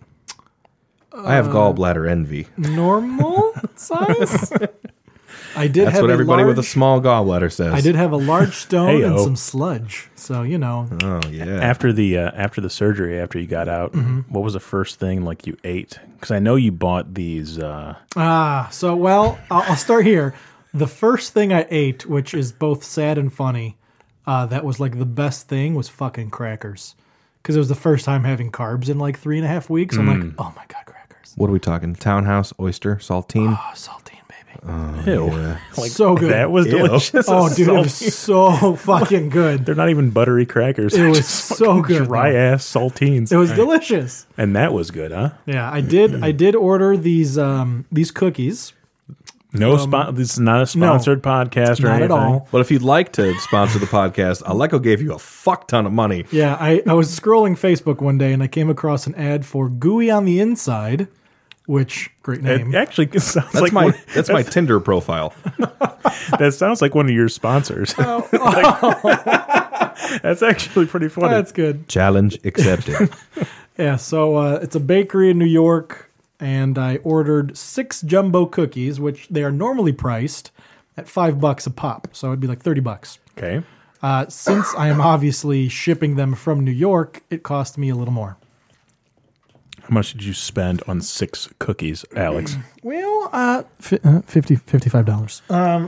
I 1.12 1.18
Uh, 1.18 1.28
have 1.32 1.48
gallbladder 1.48 2.08
envy. 2.08 2.46
Normal 2.56 3.54
size. 3.76 4.54
I 5.58 5.68
did 5.68 5.86
That's 5.88 5.96
have 5.96 6.04
what 6.04 6.10
a 6.10 6.14
everybody 6.14 6.44
with 6.44 6.60
a 6.60 6.64
small 6.64 7.02
gallbladder 7.02 7.52
says. 7.52 7.74
I 7.74 7.82
did 7.82 7.96
have 7.96 8.12
a 8.12 8.18
large 8.18 8.54
stone 8.66 9.04
and 9.04 9.20
some 9.20 9.36
sludge. 9.36 10.10
So, 10.16 10.44
you 10.44 10.58
know, 10.58 10.88
Oh 11.04 11.22
yeah. 11.30 11.46
After 11.62 11.92
the 11.92 12.18
uh, 12.20 12.32
after 12.36 12.62
the 12.62 12.70
surgery, 12.70 13.20
after 13.20 13.40
you 13.40 13.48
got 13.48 13.68
out, 13.68 13.94
Mm-hmm. 13.94 14.32
what 14.34 14.44
was 14.44 14.54
the 14.54 14.60
first 14.60 15.00
thing 15.00 15.24
like 15.26 15.48
you 15.48 15.58
ate? 15.64 16.00
Because 16.14 16.32
I 16.32 16.40
know 16.40 16.56
you 16.56 16.72
bought 16.72 17.14
these. 17.16 17.58
Uh, 17.60 17.96
Ah, 18.16 18.70
so 18.72 18.96
well, 18.96 19.40
I'll, 19.52 19.64
I'll 19.64 19.76
start 19.76 20.06
here. 20.06 20.34
The 20.74 20.88
first 20.88 21.34
thing 21.34 21.52
I 21.52 21.66
ate, 21.72 22.06
which 22.06 22.34
is 22.34 22.52
both 22.52 22.84
sad 22.84 23.18
and 23.18 23.34
funny, 23.34 23.78
uh, 24.28 24.46
that 24.48 24.64
was 24.64 24.80
like 24.80 25.00
the 25.00 25.06
best 25.06 25.48
thing 25.48 25.74
was 25.76 25.90
fucking 25.90 26.30
crackers, 26.30 26.96
because 27.42 27.56
it 27.56 27.60
was 27.60 27.70
the 27.70 27.74
first 27.76 28.06
time 28.06 28.26
having 28.26 28.52
carbs 28.52 28.90
in 28.90 29.00
like 29.00 29.18
three 29.18 29.38
and 29.38 29.46
a 29.46 29.50
half 29.50 29.70
weeks. 29.70 29.96
I'm 29.98 30.08
like, 30.08 30.34
oh 30.38 30.54
my 30.56 30.66
god, 30.68 30.86
crackers! 30.86 31.34
what 31.36 31.50
are 31.50 31.54
we 31.54 31.60
talking? 31.60 31.96
Townhouse, 31.96 32.54
oyster, 32.60 32.98
saltine. 32.98 33.54
Oh, 33.58 33.72
saltine, 33.74 34.17
baby, 34.66 35.12
ew, 35.12 35.28
yeah. 35.28 35.58
so 35.74 36.16
good. 36.16 36.32
that 36.32 36.52
was 36.52 36.66
Ew. 36.68 36.78
delicious. 36.80 37.26
oh, 37.30 37.54
dude, 37.54 37.68
it 37.68 37.72
was 37.72 37.94
so 38.16 38.76
fucking 38.78 39.30
good. 39.30 39.66
They're 39.66 39.76
not 39.76 39.90
even 39.90 40.10
buttery 40.12 40.46
crackers. 40.46 40.94
It 40.96 41.08
was 41.08 41.28
so 41.28 41.82
good, 41.82 42.06
Dry 42.06 42.32
though. 42.32 42.38
ass 42.38 42.66
saltines. 42.66 43.32
It 43.32 43.38
was 43.38 43.52
delicious. 43.52 44.26
and 44.38 44.56
that 44.56 44.74
was 44.74 44.92
good, 44.92 45.12
huh? 45.12 45.32
Yeah, 45.46 45.70
I 45.72 45.82
did. 45.82 46.24
I 46.24 46.32
did 46.32 46.56
order 46.56 46.96
these 46.98 47.38
um 47.38 47.86
these 47.92 48.12
cookies. 48.12 48.74
No, 49.54 49.78
spon- 49.78 50.14
this 50.14 50.34
is 50.34 50.40
not 50.40 50.62
a 50.62 50.68
sponsored 50.68 51.24
podcast 51.24 51.80
or 51.80 51.88
Not 51.88 51.96
anything. 52.02 52.04
at 52.04 52.12
all. 52.12 52.48
But 52.52 52.60
if 52.62 52.70
you'd 52.70 52.82
like 52.82 53.14
to 53.14 53.34
sponsor 53.40 53.80
the 53.80 53.86
podcast, 53.86 54.44
Aleko 54.44 54.84
gave 54.84 55.02
you 55.02 55.14
a 55.14 55.18
fuck 55.20 55.68
ton 55.70 55.86
of 55.88 55.94
money. 55.94 56.26
Yeah, 56.32 56.58
I, 56.60 56.84
I 56.86 56.94
was 56.94 57.18
scrolling 57.18 57.54
Facebook 57.58 58.02
one 58.02 58.18
day 58.18 58.34
and 58.34 58.44
I 58.44 58.48
came 58.48 58.70
across 58.70 59.08
an 59.08 59.16
ad 59.16 59.46
for 59.46 59.70
Gooey 59.70 60.12
on 60.12 60.26
the 60.26 60.42
Inside, 60.42 61.08
which 61.68 62.10
great 62.24 62.42
name. 62.42 62.74
It 62.74 62.78
actually 62.78 63.08
sounds 63.20 63.52
That's 63.52 63.62
like 63.62 63.72
my 63.74 63.86
one, 63.86 63.94
that's 64.16 64.30
my 64.30 64.42
Tinder 64.42 64.80
profile. 64.80 65.34
that 66.40 66.56
sounds 66.58 66.82
like 66.82 66.96
one 66.96 67.06
of 67.06 67.12
your 67.12 67.30
sponsors. 67.30 67.94
Oh. 68.00 68.28
Like- 68.34 70.22
that's 70.22 70.42
actually 70.42 70.86
pretty 70.88 71.10
funny. 71.10 71.30
That's 71.30 71.52
good. 71.52 71.88
Challenge 71.88 72.40
accepted. 72.44 73.10
Yeah, 73.78 73.96
so 73.98 74.38
uh, 74.38 74.60
it's 74.62 74.76
a 74.76 74.80
bakery 74.80 75.30
in 75.30 75.38
New 75.38 75.46
York, 75.46 76.10
and 76.40 76.78
I 76.78 76.98
ordered 76.98 77.56
six 77.58 78.02
jumbo 78.02 78.46
cookies, 78.46 79.00
which 79.00 79.28
they 79.28 79.44
are 79.44 79.52
normally 79.52 79.92
priced 79.94 80.52
at 80.96 81.08
five 81.08 81.40
bucks 81.40 81.68
a 81.68 81.72
pop, 81.72 82.08
so 82.14 82.28
it'd 82.28 82.40
be 82.40 82.48
like 82.48 82.62
thirty 82.62 82.82
bucks. 82.82 83.20
okay. 83.38 83.64
Uh, 84.02 84.28
since 84.30 84.74
I 84.76 84.90
am 84.90 85.02
obviously 85.02 85.68
shipping 85.70 86.16
them 86.16 86.36
from 86.36 86.64
New 86.64 86.72
York, 86.72 87.24
it 87.32 87.42
cost 87.42 87.78
me 87.80 87.90
a 87.90 87.96
little 87.96 88.14
more. 88.14 88.38
How 89.88 89.94
much 89.94 90.12
did 90.12 90.24
you 90.24 90.34
spend 90.34 90.84
on 90.86 91.00
six 91.00 91.48
cookies, 91.60 92.04
Alex? 92.14 92.58
Well, 92.84 93.30
uh, 93.32 93.64
fi- 93.80 94.00
uh 94.04 94.22
50 94.24 94.58
$55. 94.58 95.42
Uh, 95.50 95.88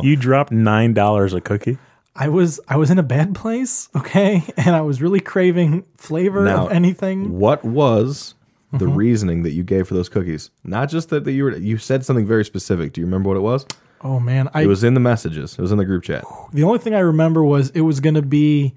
You 0.02 0.16
dropped 0.16 0.50
nine 0.50 0.92
dollars 0.92 1.34
a 1.34 1.40
cookie. 1.40 1.78
I 2.16 2.28
was 2.28 2.58
I 2.68 2.76
was 2.76 2.90
in 2.90 2.98
a 2.98 3.02
bad 3.04 3.32
place, 3.34 3.88
okay, 3.96 4.42
and 4.56 4.74
I 4.74 4.80
was 4.80 5.00
really 5.02 5.20
craving 5.20 5.84
flavor 5.96 6.44
Now, 6.44 6.66
of 6.66 6.72
anything. 6.72 7.38
what 7.38 7.64
was 7.64 8.34
the 8.72 8.86
Mm-hmm. 8.86 8.96
reasoning 8.96 9.42
that 9.44 9.52
you 9.52 9.62
gave 9.62 9.86
for 9.86 9.94
those 9.94 10.08
cookies? 10.08 10.50
Not 10.64 10.88
just 10.88 11.10
that, 11.10 11.22
that 11.24 11.32
you 11.32 11.44
were 11.44 11.56
you 11.56 11.78
said 11.78 12.04
something 12.04 12.26
very 12.26 12.44
specific. 12.44 12.92
Do 12.92 13.00
you 13.00 13.06
remember 13.06 13.28
what 13.28 13.36
it 13.36 13.40
was? 13.42 13.66
Oh 14.00 14.18
man, 14.20 14.48
I 14.52 14.62
It 14.62 14.66
was 14.66 14.82
in 14.82 14.94
the 14.94 15.00
messages. 15.00 15.52
It 15.56 15.60
was 15.62 15.70
in 15.70 15.78
the 15.78 15.84
group 15.84 16.02
chat. 16.02 16.24
the 16.52 16.64
only 16.64 16.78
thing 16.80 16.92
I 16.94 16.98
remember 17.00 17.44
was 17.44 17.70
it 17.70 17.82
was 17.82 18.00
going 18.00 18.16
to 18.16 18.22
be 18.22 18.74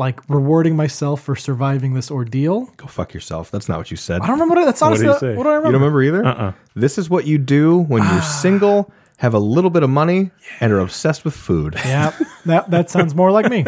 like 0.00 0.18
rewarding 0.30 0.74
myself 0.74 1.20
for 1.20 1.36
surviving 1.36 1.92
this 1.92 2.10
ordeal. 2.10 2.72
Go 2.78 2.86
fuck 2.86 3.12
yourself. 3.12 3.50
That's 3.50 3.68
not 3.68 3.76
what 3.76 3.90
you 3.90 3.98
said. 3.98 4.22
I 4.22 4.26
don't 4.26 4.40
remember 4.40 4.54
what 4.54 4.64
that's 4.64 4.80
What 4.80 4.96
did 4.96 5.06
honestly 5.06 5.28
he 5.28 5.34
say? 5.34 5.36
what 5.36 5.44
do 5.44 5.50
I 5.50 5.56
remember. 5.56 5.68
You 5.68 5.72
don't 5.72 5.82
remember 5.82 6.02
either? 6.02 6.24
Uh-uh. 6.26 6.52
This 6.74 6.96
is 6.96 7.10
what 7.10 7.26
you 7.26 7.36
do 7.36 7.80
when 7.80 8.02
you're 8.02 8.12
ah. 8.12 8.38
single, 8.40 8.90
have 9.18 9.34
a 9.34 9.38
little 9.38 9.68
bit 9.68 9.82
of 9.82 9.90
money, 9.90 10.30
and 10.58 10.72
are 10.72 10.80
obsessed 10.80 11.22
with 11.26 11.36
food. 11.36 11.74
Yeah, 11.84 12.18
that 12.46 12.70
that 12.70 12.88
sounds 12.94 13.14
more 13.14 13.30
like 13.30 13.50
me. 13.50 13.66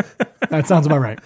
That 0.48 0.66
sounds 0.66 0.86
about 0.86 1.00
right. 1.00 1.20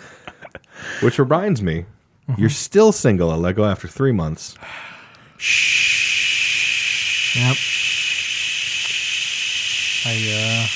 Which 1.03 1.21
reminds 1.21 1.63
me, 1.63 1.87
mm-hmm. 2.29 2.41
You're 2.41 2.51
still 2.51 2.91
single 2.91 3.33
at 3.33 3.39
Lego 3.39 3.65
after 3.65 3.87
three 3.87 4.13
months. 4.13 4.57
Yep. 7.37 7.57
I, 10.09 10.65
uh, 10.65 10.67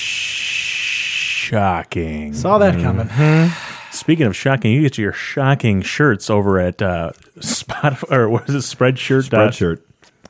shocking. 1.50 2.32
Saw 2.32 2.58
that 2.58 2.80
coming. 2.80 3.08
Mm-hmm. 3.08 3.79
Speaking 3.92 4.26
of 4.26 4.36
shocking, 4.36 4.72
you 4.72 4.82
get 4.82 4.98
your 4.98 5.12
shocking 5.12 5.82
shirts 5.82 6.30
over 6.30 6.58
at 6.58 6.80
uh, 6.80 7.10
Spotify 7.38 8.10
or 8.16 8.28
what 8.28 8.48
is 8.48 8.54
it, 8.54 8.76
Spreadshirt? 8.76 9.28
Spreadshirt. 9.28 9.80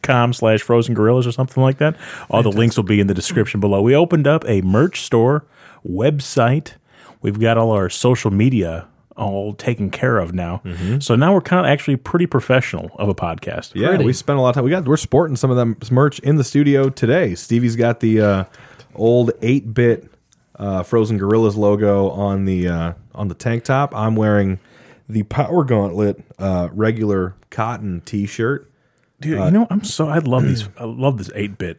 com 0.02 0.33
slash 0.33 0.62
frozen 0.62 0.95
gorillas 0.95 1.26
or 1.26 1.33
something 1.33 1.62
like 1.62 1.79
that. 1.79 1.97
All 2.31 2.43
the 2.43 2.50
links 2.50 2.76
will 2.76 2.85
be 2.85 3.00
in 3.00 3.07
the 3.07 3.14
description 3.14 3.61
below. 3.61 3.83
We 3.83 3.95
opened 3.95 4.26
up 4.26 4.45
a 4.49 4.62
merch 4.62 5.02
store 5.02 5.45
website. 5.87 6.73
We've 7.23 7.38
got 7.38 7.59
all 7.59 7.73
our 7.73 7.90
social 7.90 8.31
media 8.31 8.87
all 9.17 9.52
taken 9.52 9.90
care 9.90 10.17
of 10.19 10.33
now. 10.33 10.62
So 11.00 11.14
now 11.14 11.35
we're 11.35 11.43
kind 11.43 11.67
of 11.67 11.71
actually 11.71 11.97
pretty 11.97 12.25
professional 12.26 12.90
of 12.97 13.11
a 13.11 13.14
podcast. 13.14 13.73
Yeah, 13.75 13.88
Pretty. 13.88 14.05
we 14.05 14.14
spent 14.14 14.38
a 14.38 14.43
lot 14.43 14.50
of 14.50 14.55
time. 14.55 14.64
We 14.64 14.71
got 14.71 14.87
we're 14.87 14.97
sporting 14.97 15.37
some 15.37 15.50
of 15.50 15.59
them 15.59 15.76
merch 15.90 16.21
in 16.21 16.37
the 16.37 16.45
studio 16.45 16.88
today. 16.88 17.35
Stevie's 17.35 17.76
got 17.76 18.00
the 18.00 18.21
uh, 18.23 18.45
old 18.95 19.33
eight 19.43 19.75
bit 19.75 20.11
uh, 20.61 20.83
Frozen 20.85 21.19
Gorillas 21.19 21.57
logo 21.57 22.11
on 22.11 22.45
the 22.45 22.69
uh, 22.69 22.93
on 23.14 23.26
the 23.29 23.35
tank 23.35 23.64
top. 23.64 23.95
I'm 23.97 24.14
wearing 24.14 24.61
the 25.09 25.25
Power 25.25 25.64
Gauntlet 25.64 26.23
uh, 26.38 26.69
regular 26.73 27.35
cotton 27.50 28.02
T 28.05 28.26
shirt. 28.26 28.71
Dude, 29.21 29.38
you 29.38 29.50
know, 29.50 29.67
I'm 29.71 29.83
so 29.83 30.09
I 30.09 30.19
love 30.19 30.45
these. 30.45 30.69
I 30.79 30.85
love 30.85 31.19
this 31.19 31.31
eight 31.35 31.59
bit. 31.59 31.79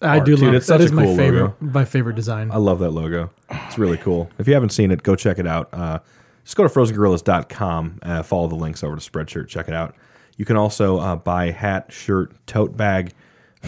I 0.00 0.20
do 0.20 0.36
love 0.36 0.54
it's 0.54 0.66
that. 0.66 0.80
such 0.80 0.86
Is 0.86 0.90
a 0.90 0.94
my 0.94 1.04
cool 1.04 1.16
favorite. 1.16 1.40
logo. 1.40 1.56
My 1.60 1.84
favorite 1.84 2.16
design. 2.16 2.50
I 2.50 2.56
love 2.56 2.78
that 2.80 2.90
logo. 2.90 3.30
It's 3.48 3.78
really 3.78 3.96
cool. 3.96 4.28
If 4.38 4.48
you 4.48 4.54
haven't 4.54 4.70
seen 4.70 4.90
it, 4.90 5.02
go 5.02 5.16
check 5.16 5.38
it 5.38 5.46
out. 5.46 5.68
Uh, 5.72 6.00
just 6.44 6.56
go 6.56 6.62
to 6.62 6.68
frozengorillas.com, 6.68 8.00
uh, 8.02 8.22
follow 8.22 8.48
the 8.48 8.54
links 8.54 8.84
over 8.84 8.96
to 8.96 9.10
Spreadshirt, 9.10 9.48
check 9.48 9.66
it 9.68 9.72
out. 9.74 9.94
You 10.36 10.44
can 10.44 10.56
also 10.56 10.98
uh, 10.98 11.16
buy 11.16 11.50
hat, 11.52 11.90
shirt, 11.90 12.34
tote 12.46 12.76
bag 12.76 13.12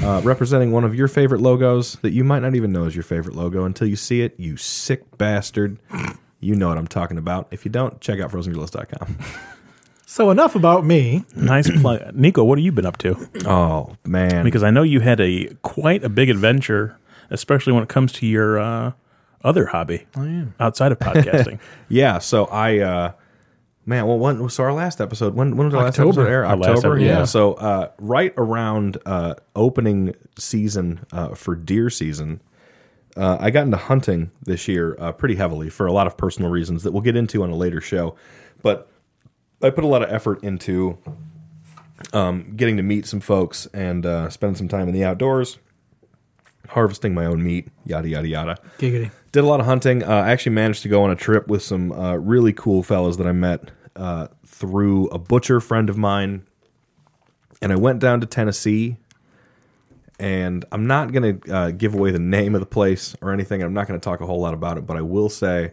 uh, 0.03 0.21
representing 0.25 0.73
one 0.73 0.85
of 0.85 0.95
your 0.95 1.09
favorite 1.09 1.41
logos 1.41 1.95
that 2.03 2.13
you 2.13 2.25
might 2.25 2.41
not 2.41 2.55
even 2.55 2.73
know 2.73 2.85
is 2.85 2.95
your 2.95 3.03
favorite 3.03 3.35
logo 3.37 3.65
until 3.65 3.87
you 3.89 3.97
see 3.97 4.23
it. 4.23 4.35
You 4.39 4.57
sick 4.57 5.17
bastard. 5.19 5.79
You 6.41 6.55
know 6.55 6.69
what 6.69 6.79
I'm 6.79 6.87
talking 6.87 7.19
about. 7.19 7.49
If 7.51 7.65
you 7.65 7.71
don't, 7.71 8.01
check 8.01 8.21
out 8.21 8.31
frozengorillas.com. 8.31 9.19
So 10.09 10.31
enough 10.31 10.55
about 10.55 10.85
me. 10.85 11.25
Nice 11.35 11.69
plug, 11.81 12.15
Nico. 12.15 12.45
What 12.45 12.59
have 12.59 12.65
you 12.65 12.73
been 12.73 12.87
up 12.87 12.97
to? 12.99 13.29
Oh, 13.47 13.97
man. 14.05 14.45
Because 14.45 14.63
I 14.63 14.71
know 14.71 14.83
you 14.83 15.01
had 15.01 15.21
a 15.21 15.47
quite 15.63 16.05
a 16.05 16.09
big 16.09 16.31
adventure, 16.31 16.97
especially 17.31 17.73
when 17.73 17.83
it 17.83 17.89
comes 17.89 18.13
to 18.13 18.27
your 18.27 18.59
uh, 18.59 18.93
other 19.43 19.67
hobby 19.67 20.07
outside 20.61 20.93
of 20.93 20.99
podcasting. 20.99 21.59
Yeah, 21.89 22.19
so 22.19 22.47
I 22.47 22.79
uh 22.79 23.13
man, 23.87 24.07
well 24.07 24.19
when 24.19 24.49
so 24.51 24.65
our 24.65 24.73
last 24.73 25.01
episode, 25.01 25.35
when 25.35 25.57
when 25.57 25.69
did 25.69 25.77
our 25.77 25.85
last 25.85 25.99
October. 25.99 26.23
episode 26.23 26.31
air? 26.31 26.45
Our 26.45 26.57
last 26.57 26.69
October. 26.79 26.95
episode, 26.97 27.07
yeah. 27.07 27.19
yeah. 27.21 27.25
So 27.25 27.55
uh 27.55 27.91
right 27.99 28.35
around 28.37 28.99
uh 29.07 29.35
opening 29.55 30.15
season 30.37 31.07
uh 31.13 31.35
for 31.35 31.55
deer 31.55 31.89
season, 31.89 32.43
uh 33.17 33.39
I 33.41 33.51
got 33.51 33.63
into 33.63 33.77
hunting 33.79 34.31
this 34.43 34.69
year 34.69 34.97
uh 34.99 35.13
pretty 35.13 35.37
heavily 35.37 35.71
for 35.71 35.87
a 35.87 35.93
lot 35.93 36.07
of 36.07 36.17
personal 36.17 36.51
reasons 36.51 36.83
that 36.83 36.93
we'll 36.93 37.03
get 37.03 37.17
into 37.17 37.43
on 37.43 37.51
a 37.51 37.57
later 37.57 37.81
show. 37.81 38.17
But 38.63 38.91
I 39.63 39.71
put 39.71 39.85
a 39.85 39.89
lot 39.89 40.03
of 40.03 40.11
effort 40.13 40.43
into 40.45 40.99
um 42.13 42.53
getting 42.57 42.77
to 42.77 42.83
meet 42.83 43.07
some 43.07 43.21
folks 43.21 43.67
and 43.73 44.05
uh 44.05 44.29
spending 44.29 44.57
some 44.57 44.69
time 44.69 44.89
in 44.89 44.95
the 44.95 45.05
outdoors, 45.05 45.59
harvesting 46.69 47.15
my 47.15 47.27
own 47.27 47.43
meat, 47.43 47.69
yada 47.85 48.09
yada 48.09 48.29
yada 48.29 48.59
Giggity. 48.79 49.11
did 49.33 49.45
a 49.45 49.47
lot 49.47 49.61
of 49.61 49.67
hunting. 49.67 50.03
Uh, 50.03 50.09
I 50.09 50.31
actually 50.31 50.53
managed 50.53 50.83
to 50.83 50.89
go 50.89 51.03
on 51.05 51.11
a 51.11 51.17
trip 51.17 51.49
with 51.49 51.63
some 51.63 51.93
uh, 51.93 52.15
really 52.17 52.53
cool 52.53 52.83
fellas 52.83 53.17
that 53.17 53.27
I 53.27 53.33
met 53.33 53.71
uh, 53.95 54.29
through 54.47 55.09
a 55.09 55.19
butcher 55.19 55.61
friend 55.61 55.89
of 55.91 55.97
mine, 55.97 56.47
and 57.63 57.73
I 57.73 57.77
went 57.77 58.01
down 58.01 58.21
to 58.21 58.27
Tennessee. 58.27 58.97
And 60.19 60.65
I'm 60.73 60.87
not 60.87 61.13
going 61.13 61.41
to 61.41 61.55
uh, 61.55 61.71
give 61.73 61.93
away 61.95 62.11
the 62.11 62.19
name 62.19 62.55
of 62.55 62.61
the 62.61 62.67
place 62.67 63.15
or 63.21 63.33
anything. 63.33 63.63
I'm 63.63 63.75
not 63.75 63.87
going 63.87 64.01
to 64.01 64.05
talk 64.05 64.23
a 64.23 64.27
whole 64.27 64.41
lot 64.41 64.55
about 64.55 64.79
it, 64.79 64.87
but 64.87 64.97
I 64.97 65.03
will 65.03 65.29
say 65.29 65.73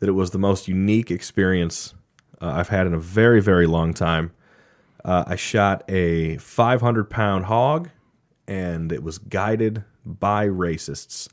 that 0.00 0.08
it 0.08 0.12
was 0.12 0.30
the 0.30 0.38
most 0.38 0.66
unique 0.66 1.10
experience 1.10 1.92
uh, 2.40 2.46
I've 2.56 2.70
had 2.70 2.86
in 2.86 2.94
a 2.94 2.98
very, 2.98 3.42
very 3.42 3.66
long 3.66 3.92
time. 3.92 4.32
Uh, 5.04 5.24
I 5.26 5.36
shot 5.36 5.84
a 5.90 6.38
500 6.38 7.10
pound 7.10 7.44
hog, 7.44 7.90
and 8.48 8.92
it 8.92 9.02
was 9.02 9.18
guided 9.18 9.84
by 10.04 10.46
racists. 10.48 11.28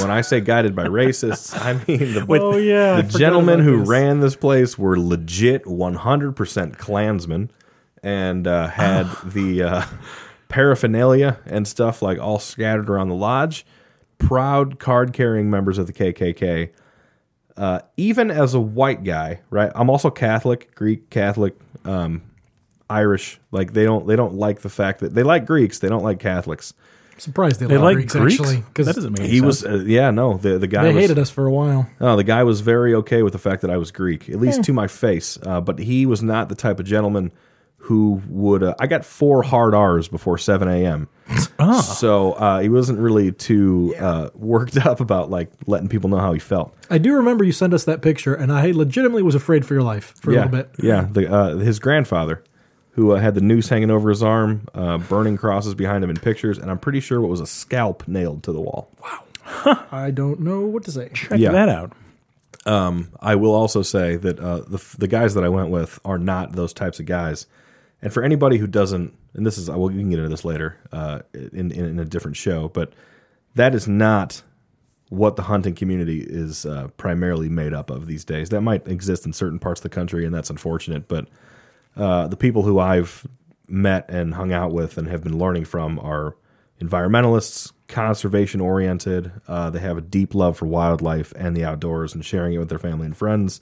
when 0.00 0.10
I 0.10 0.20
say 0.20 0.40
guided 0.40 0.74
by 0.74 0.84
racists, 0.86 1.56
I 1.58 1.74
mean 1.86 2.14
the, 2.14 2.26
Oh, 2.40 2.56
yeah, 2.56 3.00
the 3.00 3.18
gentlemen 3.18 3.60
who 3.60 3.80
this. 3.80 3.88
ran 3.88 4.20
this 4.20 4.36
place 4.36 4.78
were 4.78 4.98
legit 4.98 5.64
100% 5.64 6.78
Klansmen 6.78 7.50
and 8.02 8.46
uh, 8.46 8.68
had 8.68 9.04
the 9.24 9.62
uh, 9.62 9.84
paraphernalia 10.48 11.38
and 11.46 11.66
stuff 11.66 12.02
like 12.02 12.18
all 12.18 12.38
scattered 12.38 12.90
around 12.90 13.08
the 13.08 13.14
lodge. 13.14 13.64
Proud 14.18 14.78
card 14.78 15.12
carrying 15.12 15.50
members 15.50 15.78
of 15.78 15.86
the 15.86 15.92
KKK. 15.92 16.70
Uh, 17.56 17.80
even 17.96 18.30
as 18.30 18.54
a 18.54 18.60
white 18.60 19.04
guy, 19.04 19.40
right? 19.50 19.70
I'm 19.74 19.90
also 19.90 20.10
Catholic, 20.10 20.74
Greek 20.74 21.10
Catholic, 21.10 21.54
um, 21.84 22.22
Irish. 22.88 23.40
Like 23.50 23.72
they 23.72 23.84
don't 23.84 24.06
they 24.06 24.16
don't 24.16 24.34
like 24.34 24.60
the 24.60 24.68
fact 24.70 25.00
that 25.00 25.14
they 25.14 25.22
like 25.22 25.44
Greeks, 25.44 25.78
they 25.80 25.88
don't 25.88 26.04
like 26.04 26.18
Catholics. 26.18 26.72
Surprised 27.22 27.60
they, 27.60 27.66
They 27.66 27.78
like 27.78 27.84
like 27.84 27.94
Greeks, 27.94 28.14
Greeks. 28.14 28.40
actually 28.40 28.56
because 28.62 28.86
that 28.86 28.96
doesn't 28.96 29.16
make 29.16 29.30
He 29.30 29.38
sense. 29.38 29.46
was 29.46 29.64
uh, 29.64 29.84
yeah 29.86 30.10
no 30.10 30.38
the 30.38 30.58
the 30.58 30.66
guy 30.66 30.82
they 30.82 30.92
was, 30.92 31.02
hated 31.02 31.18
us 31.20 31.30
for 31.30 31.46
a 31.46 31.52
while. 31.52 31.88
No, 32.00 32.16
the 32.16 32.24
guy 32.24 32.42
was 32.42 32.62
very 32.62 32.94
okay 32.96 33.22
with 33.22 33.32
the 33.32 33.38
fact 33.38 33.62
that 33.62 33.70
I 33.70 33.76
was 33.76 33.92
Greek, 33.92 34.28
at 34.28 34.40
least 34.40 34.64
to 34.64 34.72
my 34.72 34.88
face. 34.88 35.38
Uh, 35.40 35.60
but 35.60 35.78
he 35.78 36.04
was 36.04 36.20
not 36.22 36.48
the 36.48 36.56
type 36.56 36.80
of 36.80 36.86
gentleman 36.86 37.30
who 37.76 38.20
would. 38.28 38.62
Uh, 38.64 38.74
I 38.80 38.86
got 38.88 39.04
four 39.04 39.42
hard 39.42 39.74
R's 39.74 40.08
before 40.08 40.36
7 40.38 40.66
a.m. 40.68 41.08
So 41.82 42.32
uh, 42.32 42.58
he 42.58 42.68
wasn't 42.68 42.98
really 42.98 43.30
too 43.30 43.94
uh, 43.98 44.30
worked 44.34 44.76
up 44.76 44.98
about 45.00 45.30
like 45.30 45.48
letting 45.66 45.88
people 45.88 46.10
know 46.10 46.18
how 46.18 46.32
he 46.32 46.40
felt. 46.40 46.74
I 46.90 46.98
do 46.98 47.14
remember 47.14 47.44
you 47.44 47.52
sent 47.52 47.72
us 47.72 47.84
that 47.84 48.02
picture, 48.02 48.34
and 48.34 48.52
I 48.52 48.72
legitimately 48.72 49.22
was 49.22 49.36
afraid 49.36 49.64
for 49.64 49.74
your 49.74 49.84
life 49.84 50.12
for 50.20 50.32
yeah, 50.32 50.38
a 50.38 50.46
little 50.46 50.58
bit. 50.64 50.70
Yeah, 50.82 51.06
the, 51.10 51.32
uh, 51.32 51.56
his 51.58 51.78
grandfather, 51.78 52.42
who 52.92 53.12
uh, 53.12 53.20
had 53.20 53.34
the 53.34 53.40
noose 53.40 53.68
hanging 53.68 53.90
over 53.90 54.08
his 54.08 54.22
arm, 54.22 54.68
uh, 54.74 54.98
burning 54.98 55.36
crosses 55.36 55.74
behind 55.74 56.04
him 56.04 56.10
in 56.10 56.16
pictures, 56.16 56.58
and 56.58 56.70
I'm 56.70 56.78
pretty 56.78 57.00
sure 57.00 57.20
what 57.20 57.30
was 57.30 57.40
a 57.40 57.46
scalp 57.46 58.06
nailed 58.06 58.42
to 58.44 58.52
the 58.52 58.60
wall. 58.60 58.90
Wow. 59.02 59.24
I 59.90 60.10
don't 60.10 60.40
know 60.40 60.60
what 60.60 60.84
to 60.84 60.92
say. 60.92 61.10
Check 61.14 61.38
yeah. 61.38 61.52
that 61.52 61.68
out. 61.68 61.92
I 63.20 63.34
will 63.34 63.54
also 63.54 63.82
say 63.82 64.16
that 64.16 64.38
uh, 64.38 64.60
the 64.60 64.82
the 64.98 65.08
guys 65.08 65.34
that 65.34 65.44
I 65.44 65.48
went 65.48 65.70
with 65.70 65.98
are 66.04 66.18
not 66.18 66.52
those 66.52 66.72
types 66.72 67.00
of 67.00 67.06
guys. 67.06 67.46
And 68.00 68.12
for 68.12 68.22
anybody 68.22 68.58
who 68.58 68.66
doesn't, 68.66 69.14
and 69.34 69.46
this 69.46 69.58
is, 69.58 69.68
well, 69.68 69.80
we 69.80 69.94
can 69.94 70.10
get 70.10 70.18
into 70.18 70.28
this 70.28 70.44
later 70.44 70.78
uh, 70.92 71.20
in, 71.34 71.70
in 71.70 71.84
in 71.84 71.98
a 71.98 72.04
different 72.04 72.36
show, 72.36 72.68
but 72.68 72.92
that 73.54 73.74
is 73.74 73.88
not 73.88 74.42
what 75.08 75.36
the 75.36 75.42
hunting 75.42 75.74
community 75.74 76.20
is 76.20 76.64
uh, 76.64 76.88
primarily 76.96 77.48
made 77.48 77.74
up 77.74 77.90
of 77.90 78.06
these 78.06 78.24
days. 78.24 78.48
That 78.48 78.62
might 78.62 78.86
exist 78.88 79.26
in 79.26 79.32
certain 79.32 79.58
parts 79.58 79.80
of 79.80 79.82
the 79.82 79.88
country, 79.88 80.24
and 80.24 80.34
that's 80.34 80.50
unfortunate. 80.50 81.06
But 81.08 81.28
uh, 81.96 82.28
the 82.28 82.36
people 82.36 82.62
who 82.62 82.78
I've 82.78 83.26
met 83.68 84.08
and 84.10 84.34
hung 84.34 84.52
out 84.52 84.72
with 84.72 84.98
and 84.98 85.08
have 85.08 85.22
been 85.22 85.38
learning 85.38 85.64
from 85.64 85.98
are 85.98 86.36
environmentalists, 86.80 87.72
conservation 87.88 88.60
oriented. 88.60 89.32
Uh, 89.46 89.70
they 89.70 89.78
have 89.80 89.96
a 89.98 90.02
deep 90.02 90.34
love 90.34 90.56
for 90.56 90.66
wildlife 90.66 91.32
and 91.36 91.56
the 91.56 91.64
outdoors 91.64 92.14
and 92.14 92.24
sharing 92.24 92.54
it 92.54 92.58
with 92.58 92.68
their 92.68 92.78
family 92.78 93.06
and 93.06 93.16
friends. 93.16 93.60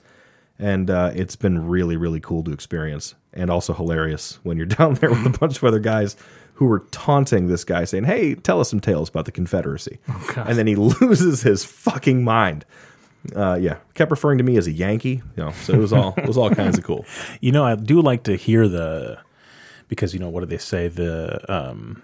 And 0.59 0.89
uh, 0.89 1.11
it's 1.15 1.35
been 1.35 1.67
really, 1.67 1.97
really 1.97 2.19
cool 2.19 2.43
to 2.43 2.51
experience 2.51 3.15
and 3.33 3.49
also 3.49 3.73
hilarious 3.73 4.39
when 4.43 4.57
you're 4.57 4.65
down 4.77 4.95
there 4.95 5.09
with 5.09 5.25
a 5.25 5.37
bunch 5.37 5.57
of 5.57 5.63
other 5.63 5.79
guys 5.79 6.15
who 6.55 6.65
were 6.65 6.85
taunting 6.91 7.47
this 7.47 7.63
guy, 7.63 7.85
saying, 7.85 8.03
Hey, 8.03 8.35
tell 8.35 8.59
us 8.59 8.69
some 8.69 8.79
tales 8.79 9.09
about 9.09 9.25
the 9.25 9.31
Confederacy. 9.31 9.97
and 10.35 10.57
then 10.57 10.67
he 10.67 10.75
loses 11.01 11.41
his 11.41 11.65
fucking 11.65 12.23
mind. 12.23 12.65
Uh, 13.35 13.57
yeah, 13.61 13.77
kept 13.93 14.09
referring 14.11 14.37
to 14.39 14.43
me 14.43 14.57
as 14.57 14.67
a 14.67 14.71
Yankee. 14.71 15.21
You 15.37 15.43
know, 15.45 15.51
so 15.51 15.73
it 15.73 15.77
was 15.79 15.93
all 15.93 16.13
it 16.17 16.25
was 16.27 16.37
all 16.37 16.49
kinds 16.49 16.77
of 16.77 16.83
cool. 16.83 17.05
You 17.41 17.51
know, 17.51 17.63
I 17.63 17.75
do 17.75 18.01
like 18.01 18.23
to 18.23 18.35
hear 18.35 18.67
the 18.67 19.19
because 19.87 20.13
you 20.13 20.19
know 20.19 20.29
what 20.29 20.39
do 20.41 20.45
they 20.47 20.57
say? 20.57 20.87
The 20.87 21.39
um, 21.53 22.01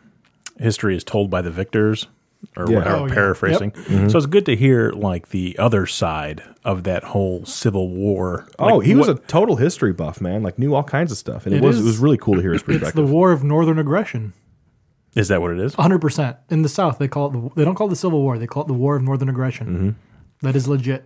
history 0.59 0.95
is 0.95 1.03
told 1.03 1.29
by 1.29 1.41
the 1.41 1.49
victors, 1.51 2.07
or 2.55 2.69
Yeah. 2.69 2.77
whatever. 2.79 2.95
Oh, 2.97 3.05
yeah. 3.07 3.13
paraphrasing. 3.13 3.71
Mm-hmm. 3.71 4.09
So 4.09 4.17
it's 4.17 4.27
good 4.27 4.45
to 4.45 4.55
hear 4.55 4.91
like 4.91 5.29
the 5.29 5.57
other 5.57 5.85
side 5.87 6.43
of 6.63 6.83
that 6.83 7.03
whole 7.03 7.45
Civil 7.45 7.89
War. 7.89 8.47
Oh, 8.59 8.79
he 8.79 8.93
was 8.93 9.07
what- 9.07 9.17
a 9.17 9.19
total 9.27 9.55
history 9.55 9.93
buff, 9.93 10.19
man. 10.21 10.43
Like 10.43 10.59
knew 10.59 10.75
all 10.75 10.83
kinds 10.83 11.11
of 11.11 11.17
stuff, 11.17 11.45
and 11.45 11.55
it, 11.55 11.63
It 11.63 11.63
was 11.65 11.77
is- 11.77 11.83
it 11.83 11.87
was 11.87 11.97
really 11.97 12.17
cool 12.17 12.35
to 12.35 12.41
hear 12.41 12.53
his 12.53 12.61
perspective. 12.63 12.89
It's 12.89 12.95
the. 12.95 13.03
War 13.05 13.31
of 13.31 13.43
Northern 13.43 13.79
Aggression. 13.79 14.33
Is 15.15 15.29
that 15.29 15.41
what 15.41 15.49
it 15.51 15.59
is? 15.59 15.75
100%. 15.75 16.37
In 16.51 16.61
the 16.61 16.69
South, 16.69 16.99
they 16.99 17.07
call 17.07 17.27
it 17.29 17.31
the, 17.33 17.49
they 17.55 17.65
don't 17.65 17.73
call 17.73 17.87
it 17.87 17.89
the 17.89 17.95
Civil 17.95 18.21
War, 18.21 18.37
they 18.37 18.45
call 18.45 18.61
it 18.63 18.67
the 18.67 18.73
War 18.75 18.95
of 18.97 19.01
Northern 19.01 19.29
Aggression. 19.29 19.67
Mm-hmm. 19.67 19.89
That 20.41 20.55
is 20.55 20.67
legit. 20.67 21.05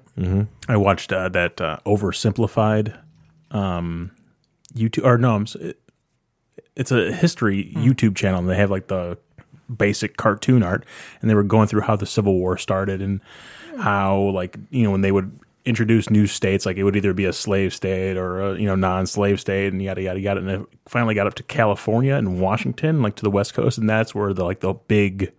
I 0.68 0.78
watched 0.78 1.14
uh, 1.14 1.30
that 1.30 1.62
uh, 1.62 1.78
oversimplified 1.86 2.98
um, 3.52 4.12
YouTube, 4.76 5.06
or 5.06 5.18
no, 5.18 5.46
it, 5.60 5.80
it's 6.76 6.92
a 6.92 7.12
history 7.12 7.72
YouTube 7.76 8.16
channel, 8.16 8.40
and 8.40 8.50
they 8.50 8.58
have 8.58 8.72
like 8.72 8.88
the 8.88 9.18
basic 9.76 10.18
cartoon 10.18 10.64
art, 10.64 10.86
and 11.22 11.30
they 11.30 11.36
were 11.36 11.44
going 11.44 11.68
through 11.68 11.82
how 11.82 11.96
the 11.96 12.06
Civil 12.06 12.36
War 12.36 12.58
started 12.58 13.02
and 13.02 13.22
how, 13.78 14.18
like, 14.34 14.58
you 14.70 14.84
know, 14.84 14.92
when 14.92 15.02
they 15.02 15.14
would 15.14 15.40
introduce 15.66 16.10
new 16.10 16.28
states. 16.28 16.66
Like 16.66 16.78
it 16.78 16.84
would 16.84 16.96
either 16.96 17.14
be 17.14 17.26
a 17.26 17.34
slave 17.34 17.74
state 17.74 18.18
or 18.18 18.42
a 18.42 18.60
you 18.60 18.66
know 18.66 18.76
non-slave 18.76 19.40
state, 19.40 19.72
and 19.72 19.82
yada 19.82 20.02
yada 20.02 20.20
yada. 20.20 20.40
And 20.40 20.50
it 20.50 20.62
finally 20.88 21.16
got 21.16 21.28
up 21.28 21.36
to 21.36 21.44
California 21.44 22.16
and 22.16 22.40
Washington, 22.42 23.02
like 23.02 23.16
to 23.18 23.24
the 23.24 23.32
West 23.32 23.54
Coast, 23.54 23.78
and 23.78 23.90
that's 23.90 24.14
where 24.16 24.34
the 24.34 24.44
like 24.44 24.60
the 24.60 24.74
big 24.74 25.32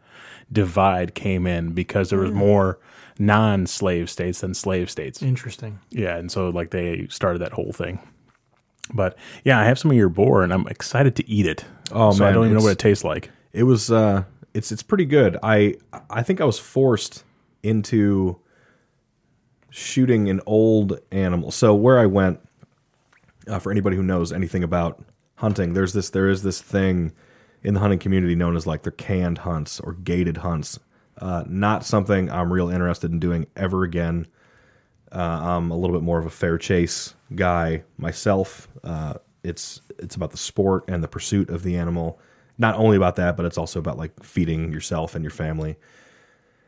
divide 0.51 1.15
came 1.15 1.47
in 1.47 1.73
because 1.73 2.11
there 2.11 2.19
was 2.19 2.31
more 2.31 2.79
non-slave 3.19 4.09
states 4.11 4.41
than 4.41 4.55
slave 4.55 4.91
states. 4.91 5.23
Interesting. 5.23 5.79
Yeah, 5.91 6.17
and 6.17 6.31
so 6.31 6.51
like 6.51 6.71
they 6.71 7.07
started 7.09 7.41
that 7.41 7.53
whole 7.53 7.73
thing. 7.73 7.99
But 8.93 9.17
yeah, 9.45 9.59
I 9.59 9.65
have 9.65 9.79
some 9.79 9.91
of 9.91 9.97
your 9.97 10.09
boar, 10.09 10.43
and 10.43 10.53
I'm 10.53 10.67
excited 10.67 11.17
to 11.17 11.29
eat 11.29 11.47
it. 11.47 11.65
Oh, 11.93 12.13
so 12.13 12.27
I 12.27 12.33
don't 12.33 12.45
even 12.47 12.57
know 12.57 12.63
what 12.63 12.73
it 12.73 12.79
tastes 12.79 13.05
like. 13.05 13.31
It 13.53 13.65
was 13.65 13.91
uh 13.91 14.25
it's 14.55 14.73
it's 14.73 14.83
pretty 14.83 15.05
good. 15.05 15.39
I 15.43 15.77
I 16.11 16.23
think 16.23 16.41
I 16.41 16.45
was 16.45 16.59
forced 16.59 17.25
into 17.63 18.39
shooting 19.71 20.29
an 20.29 20.41
old 20.47 21.01
animal. 21.11 21.51
So 21.51 21.75
where 21.75 21.99
I 21.99 22.07
went 22.07 22.41
uh, 23.49 23.59
for 23.59 23.71
anybody 23.73 23.97
who 23.97 24.03
knows 24.03 24.33
anything 24.33 24.63
about 24.63 25.03
hunting, 25.37 25.75
there's 25.75 25.93
this 25.93 26.11
there 26.11 26.29
is 26.29 26.43
this 26.43 26.61
thing 26.61 27.13
in 27.63 27.75
the 27.75 27.81
hunting 27.81 27.99
community 27.99 28.35
known 28.35 28.57
as 28.57 28.67
like 28.67 28.83
their 28.83 28.93
canned 28.93 29.39
hunts 29.39 29.81
or 29.81 29.93
gated 29.93 30.39
hunts. 30.39 30.79
Uh, 31.23 31.45
not 31.47 31.85
something 31.85 32.29
I'm 32.33 32.53
real 32.53 32.69
interested 32.69 33.13
in 33.13 33.21
doing 33.21 33.47
ever 33.55 33.85
again. 33.85 34.27
Uh, 35.13 35.19
I'm 35.19 35.71
a 35.71 35.77
little 35.77 35.95
bit 35.95 36.03
more 36.03 36.19
of 36.19 36.27
a 36.27 36.31
fair 36.31 36.59
chase 36.59 37.15
guy 37.33 37.85
myself. 37.97 38.67
Uh, 38.83 39.15
it's 39.45 39.81
it's 40.01 40.17
about 40.17 40.33
the 40.33 40.37
sport 40.37 40.85
and 40.89 41.01
the 41.01 41.07
pursuit 41.07 41.49
of 41.49 41.63
the 41.63 41.77
animal. 41.77 42.19
Not 42.59 42.75
only 42.75 42.97
about 42.97 43.15
that, 43.17 43.37
but 43.37 43.47
it's 43.47 43.57
also 43.57 43.79
about 43.79 43.99
like 43.99 44.21
feeding 44.25 44.73
yourself 44.73 45.15
and 45.15 45.23
your 45.23 45.31
family 45.31 45.77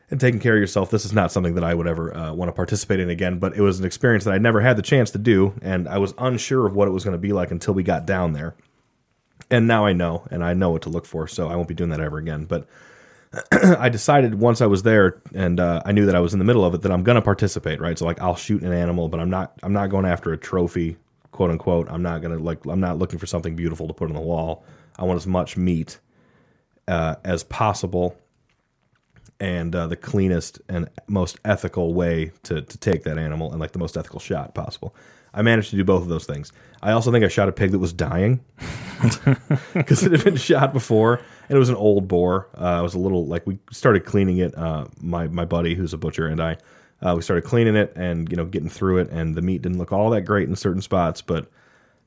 and 0.09 0.21
taking 0.21 0.39
care 0.39 0.53
of 0.53 0.61
yourself. 0.61 0.89
This 0.89 1.03
is 1.03 1.11
not 1.11 1.33
something 1.33 1.55
that 1.55 1.63
I 1.65 1.73
would 1.73 1.87
ever 1.87 2.15
uh, 2.15 2.33
want 2.33 2.47
to 2.47 2.53
participate 2.53 3.01
in 3.01 3.09
again, 3.09 3.39
but 3.39 3.57
it 3.57 3.61
was 3.61 3.79
an 3.79 3.85
experience 3.85 4.23
that 4.23 4.33
I 4.33 4.37
never 4.37 4.61
had 4.61 4.77
the 4.77 4.81
chance 4.81 5.11
to 5.11 5.17
do, 5.17 5.53
and 5.61 5.85
I 5.85 5.97
was 5.97 6.13
unsure 6.17 6.65
of 6.65 6.77
what 6.77 6.87
it 6.87 6.91
was 6.91 7.03
going 7.03 7.15
to 7.15 7.19
be 7.19 7.33
like 7.33 7.51
until 7.51 7.73
we 7.73 7.83
got 7.83 8.05
down 8.05 8.31
there. 8.31 8.55
And 9.51 9.67
now 9.67 9.85
I 9.85 9.91
know, 9.91 10.25
and 10.31 10.45
I 10.45 10.53
know 10.53 10.69
what 10.69 10.83
to 10.83 10.89
look 10.89 11.05
for, 11.05 11.27
so 11.27 11.49
I 11.49 11.57
won't 11.57 11.67
be 11.67 11.73
doing 11.73 11.89
that 11.89 11.99
ever 11.99 12.17
again. 12.19 12.45
But 12.45 12.67
I 13.51 13.89
decided 13.89 14.35
once 14.35 14.61
I 14.61 14.65
was 14.65 14.83
there, 14.83 15.21
and 15.33 15.59
uh, 15.59 15.81
I 15.85 15.91
knew 15.91 16.05
that 16.05 16.15
I 16.15 16.19
was 16.19 16.33
in 16.33 16.39
the 16.39 16.45
middle 16.45 16.63
of 16.63 16.73
it, 16.73 16.81
that 16.83 16.91
I'm 16.91 17.03
going 17.03 17.15
to 17.15 17.21
participate, 17.21 17.81
right? 17.81 17.97
So 17.97 18.05
like 18.05 18.21
I'll 18.21 18.35
shoot 18.35 18.61
an 18.61 18.73
animal, 18.73 19.09
but 19.09 19.19
I'm 19.19 19.29
not 19.29 19.53
I'm 19.63 19.73
not 19.73 19.89
going 19.89 20.05
after 20.05 20.33
a 20.33 20.37
trophy, 20.37 20.97
quote 21.31 21.51
unquote. 21.51 21.87
I'm 21.89 22.01
not 22.01 22.21
going 22.21 22.37
to 22.37 22.43
like 22.43 22.65
I'm 22.65 22.79
not 22.79 22.97
looking 22.97 23.19
for 23.19 23.25
something 23.25 23.55
beautiful 23.55 23.87
to 23.87 23.93
put 23.93 24.09
on 24.09 24.15
the 24.15 24.21
wall. 24.21 24.63
I 24.97 25.03
want 25.03 25.17
as 25.17 25.27
much 25.27 25.57
meat 25.57 25.99
uh, 26.87 27.15
as 27.23 27.43
possible 27.43 28.17
and 29.39 29.75
uh, 29.75 29.87
the 29.87 29.97
cleanest 29.97 30.61
and 30.69 30.89
most 31.07 31.39
ethical 31.43 31.93
way 31.93 32.31
to, 32.43 32.61
to 32.61 32.77
take 32.77 33.03
that 33.03 33.17
animal 33.17 33.51
and 33.51 33.59
like 33.59 33.71
the 33.71 33.79
most 33.79 33.97
ethical 33.97 34.19
shot 34.19 34.53
possible. 34.53 34.95
I 35.33 35.41
managed 35.41 35.71
to 35.71 35.75
do 35.75 35.83
both 35.83 36.01
of 36.03 36.07
those 36.07 36.25
things. 36.25 36.53
I 36.81 36.93
also 36.93 37.11
think 37.11 37.25
I 37.25 37.27
shot 37.27 37.49
a 37.49 37.51
pig 37.51 37.71
that 37.71 37.79
was 37.79 37.91
dying 37.91 38.39
because 39.73 40.03
it 40.03 40.13
had 40.13 40.23
been 40.23 40.37
shot 40.37 40.71
before 40.71 41.21
and 41.47 41.55
it 41.55 41.59
was 41.59 41.69
an 41.69 41.75
old 41.75 42.07
boar. 42.07 42.47
Uh, 42.55 42.77
it 42.79 42.83
was 42.83 42.93
a 42.93 42.99
little 42.99 43.25
like 43.25 43.45
we 43.45 43.59
started 43.71 44.05
cleaning 44.05 44.37
it. 44.37 44.57
Uh, 44.57 44.85
my 45.01 45.27
my 45.27 45.45
buddy 45.45 45.75
who's 45.75 45.93
a 45.93 45.97
butcher 45.97 46.27
and 46.27 46.41
I 46.41 46.57
uh, 47.01 47.13
we 47.15 47.21
started 47.21 47.43
cleaning 47.43 47.75
it 47.75 47.93
and 47.95 48.29
you 48.29 48.37
know 48.37 48.45
getting 48.45 48.69
through 48.69 48.99
it 48.99 49.09
and 49.09 49.35
the 49.35 49.41
meat 49.41 49.61
didn't 49.61 49.77
look 49.77 49.91
all 49.91 50.09
that 50.11 50.21
great 50.21 50.47
in 50.47 50.55
certain 50.55 50.81
spots, 50.81 51.21
but 51.21 51.47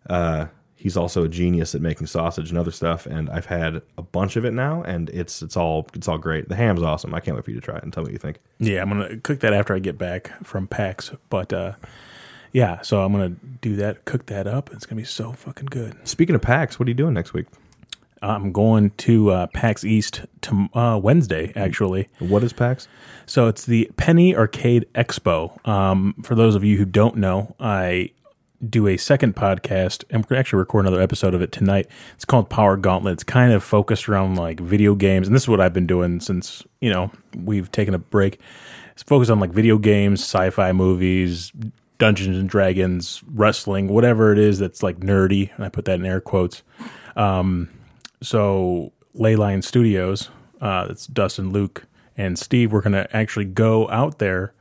uh, 0.09 0.47
he's 0.77 0.97
also 0.97 1.25
a 1.25 1.29
genius 1.29 1.75
at 1.75 1.81
making 1.81 2.07
sausage 2.07 2.51
and 2.51 2.59
other 2.59 2.71
stuff. 2.71 3.05
And 3.07 3.29
I've 3.29 3.47
had 3.47 3.83
a 3.99 4.03
bunch 4.03 4.37
of 4.37 4.45
it 4.45 4.53
now, 4.53 4.83
and 4.83 5.11
it's 5.11 5.43
it's 5.43 5.57
all 5.57 5.87
it's 5.95 6.09
all 6.09 6.19
great. 6.19 6.49
The 6.49 6.57
ham's 6.57 6.83
awesome. 6.83 7.15
I 7.15 7.21
can't 7.21 7.37
wait 7.37 7.45
for 7.45 7.51
you 7.51 7.61
to 7.61 7.65
try 7.65 7.77
it 7.77 7.83
and 7.83 7.93
tell 7.93 8.03
me 8.03 8.09
what 8.09 8.13
you 8.13 8.19
think. 8.19 8.39
Yeah, 8.59 8.81
I'm 8.83 8.89
gonna 8.89 9.19
cook 9.19 9.41
that 9.41 9.53
after 9.53 9.75
I 9.75 9.79
get 9.79 9.99
back 9.99 10.33
from 10.45 10.67
PAX. 10.67 11.11
But 11.29 11.53
uh, 11.53 11.73
yeah, 12.53 12.81
so 12.81 13.05
I'm 13.05 13.13
gonna 13.13 13.37
do 13.61 13.77
that, 13.77 14.05
cook 14.05 14.27
that 14.27 14.47
up. 14.47 14.71
It's 14.73 14.87
gonna 14.87 15.01
be 15.01 15.07
so 15.07 15.33
fucking 15.33 15.67
good. 15.67 15.97
Speaking 16.09 16.35
of 16.35 16.41
PAX, 16.43 16.79
what 16.79 16.87
are 16.87 16.91
you 16.91 16.95
doing 16.95 17.15
next 17.15 17.35
week? 17.35 17.47
I'm 18.23 18.53
going 18.53 18.91
to 18.91 19.31
uh, 19.31 19.47
PAX 19.49 19.85
East 19.85 20.23
to 20.43 20.69
uh, 20.75 20.99
Wednesday, 21.03 21.53
actually. 21.55 22.09
What 22.19 22.43
is 22.43 22.53
PAX? 22.53 22.89
So 23.27 23.47
it's 23.47 23.67
the 23.67 23.91
Penny 23.97 24.35
Arcade 24.35 24.87
Expo. 24.95 25.67
Um, 25.67 26.15
for 26.23 26.35
those 26.35 26.55
of 26.55 26.65
you 26.65 26.77
who 26.77 26.85
don't 26.85 27.17
know, 27.17 27.55
I 27.61 28.11
do 28.69 28.89
a 28.89 28.97
second 28.97 29.37
podcast, 29.37 30.05
and 30.11 30.27
we're 30.29 30.37
actually 30.37 30.59
record 30.59 30.87
another 30.87 31.01
episode 31.01 31.35
of 31.35 31.43
it 31.43 31.53
tonight. 31.53 31.87
It's 32.15 32.25
called 32.25 32.51
Power 32.51 32.77
Gauntlet. 32.77 33.13
It's 33.15 33.25
kind 33.25 33.53
of 33.53 33.63
focused 33.63 34.09
around 34.09 34.37
like 34.37 34.61
video 34.61 34.95
games, 34.95 35.29
and 35.29 35.35
this 35.35 35.45
is 35.45 35.49
what 35.49 35.61
I've 35.61 35.73
been 35.73 35.87
doing 35.87 36.21
since 36.21 36.65
you 36.81 36.91
know 36.91 37.11
we've 37.37 37.71
taken 37.71 37.95
a 37.95 37.99
break. 37.99 38.41
It's 38.93 39.03
focused 39.03 39.31
on 39.31 39.39
like 39.39 39.53
video 39.53 39.79
games, 39.79 40.21
sci-fi 40.21 40.73
movies, 40.73 41.53
Dungeons 41.99 42.37
and 42.37 42.49
Dragons, 42.49 43.23
wrestling, 43.33 43.89
whatever 43.89 44.33
it 44.33 44.39
is 44.39 44.59
that's 44.59 44.83
like 44.83 44.99
nerdy, 44.99 45.55
and 45.55 45.65
I 45.65 45.69
put 45.69 45.85
that 45.85 46.01
in 46.01 46.07
air 46.07 46.21
quotes. 46.21 46.63
Um, 47.15 47.69
so 48.23 48.93
Leyline 49.17 49.63
Studios, 49.65 50.31
uh, 50.61 50.87
it's 50.91 51.07
Dustin, 51.07 51.51
Luke, 51.53 51.85
and 52.17 52.39
Steve. 52.39 52.73
We're 52.73 52.81
gonna 52.83 53.07
actually 53.13 53.45
go 53.47 53.89
out 53.91 54.19
there 54.19 54.53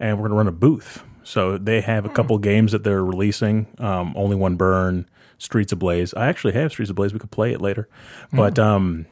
and 0.00 0.18
we're 0.18 0.24
gonna 0.28 0.38
run 0.38 0.48
a 0.48 0.52
booth. 0.52 1.02
So 1.24 1.56
they 1.56 1.80
have 1.82 2.04
a 2.04 2.08
couple 2.08 2.36
games 2.38 2.72
that 2.72 2.82
they're 2.82 3.04
releasing. 3.04 3.68
Um, 3.78 4.12
Only 4.16 4.34
One 4.34 4.56
Burn, 4.56 5.08
Streets 5.38 5.70
Ablaze. 5.72 6.12
I 6.14 6.26
actually 6.26 6.52
have 6.54 6.72
Streets 6.72 6.90
Ablaze. 6.90 7.12
We 7.12 7.20
could 7.20 7.30
play 7.30 7.52
it 7.52 7.60
later, 7.60 7.88
but 8.32 8.58
um, 8.58 9.06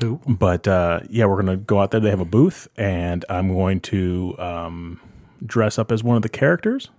Cool. 0.00 0.20
but 0.26 0.68
uh, 0.68 1.00
yeah, 1.08 1.24
we're 1.24 1.36
gonna 1.40 1.56
go 1.56 1.80
out 1.80 1.92
there. 1.92 2.00
They 2.00 2.10
have 2.10 2.20
a 2.20 2.24
booth, 2.26 2.68
and 2.76 3.24
I'm 3.30 3.48
going 3.54 3.80
to 3.80 4.34
um, 4.38 5.00
dress 5.44 5.78
up 5.78 5.90
as 5.90 6.04
one 6.04 6.16
of 6.16 6.22
the 6.22 6.28
characters 6.28 6.90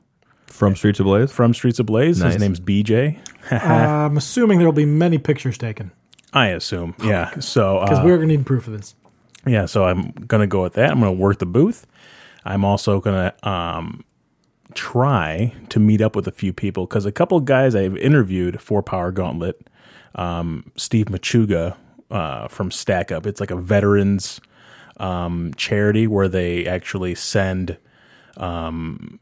From 0.48 0.76
Streets 0.76 1.00
of 1.00 1.06
Blaze. 1.06 1.32
from 1.32 1.54
Streets 1.54 1.78
Ablaze. 1.80 2.20
Nice. 2.20 2.34
His 2.34 2.41
name's 2.41 2.60
BJ. 2.60 3.20
I'm 3.52 4.17
assuming 4.17 4.58
there 4.58 4.67
will 4.67 4.74
be 4.74 4.86
many 4.86 5.17
pictures 5.20 5.58
taken 5.60 5.91
I 6.34 6.48
assume, 6.48 6.96
yeah. 7.04 7.39
So 7.39 7.82
because 7.82 8.00
uh, 8.00 8.04
we're 8.04 8.17
going 8.17 8.30
to 8.30 8.38
need 8.38 8.46
proof 8.46 8.67
of 8.67 8.74
this. 8.74 8.96
Yeah, 9.46 9.65
so 9.65 9.86
I'm 9.86 10.12
gonna 10.12 10.48
go 10.48 10.62
with 10.62 10.74
that. 10.74 10.91
I'm 10.91 11.00
gonna 11.00 11.12
work 11.12 11.39
the 11.39 11.46
booth. 11.46 11.88
I'm 12.46 12.63
also 12.63 13.00
gonna 13.00 13.34
um, 13.44 14.04
try 14.74 15.54
to 15.70 15.80
meet 15.80 16.02
up 16.02 16.15
with 16.15 16.28
a 16.28 16.32
few 16.32 16.54
people 16.54 16.86
because 16.86 17.06
a 17.06 17.12
couple 17.12 17.38
of 17.38 17.46
guys 17.46 17.76
I've 17.76 17.98
interviewed 17.98 18.62
for 18.62 18.84
Power 18.84 19.12
Gauntlet, 19.12 19.67
um, 20.15 20.72
Steve 20.76 21.08
Machuga 21.08 21.76
uh, 22.12 22.48
from 22.48 22.70
Stack 22.70 23.12
Up. 23.12 23.26
It's 23.26 23.39
like 23.39 23.52
a 23.52 23.56
veterans 23.56 24.39
um, 24.98 25.54
charity 25.56 26.06
where 26.06 26.28
they 26.28 26.67
actually 26.67 27.15
send 27.15 27.78
um, 28.38 29.20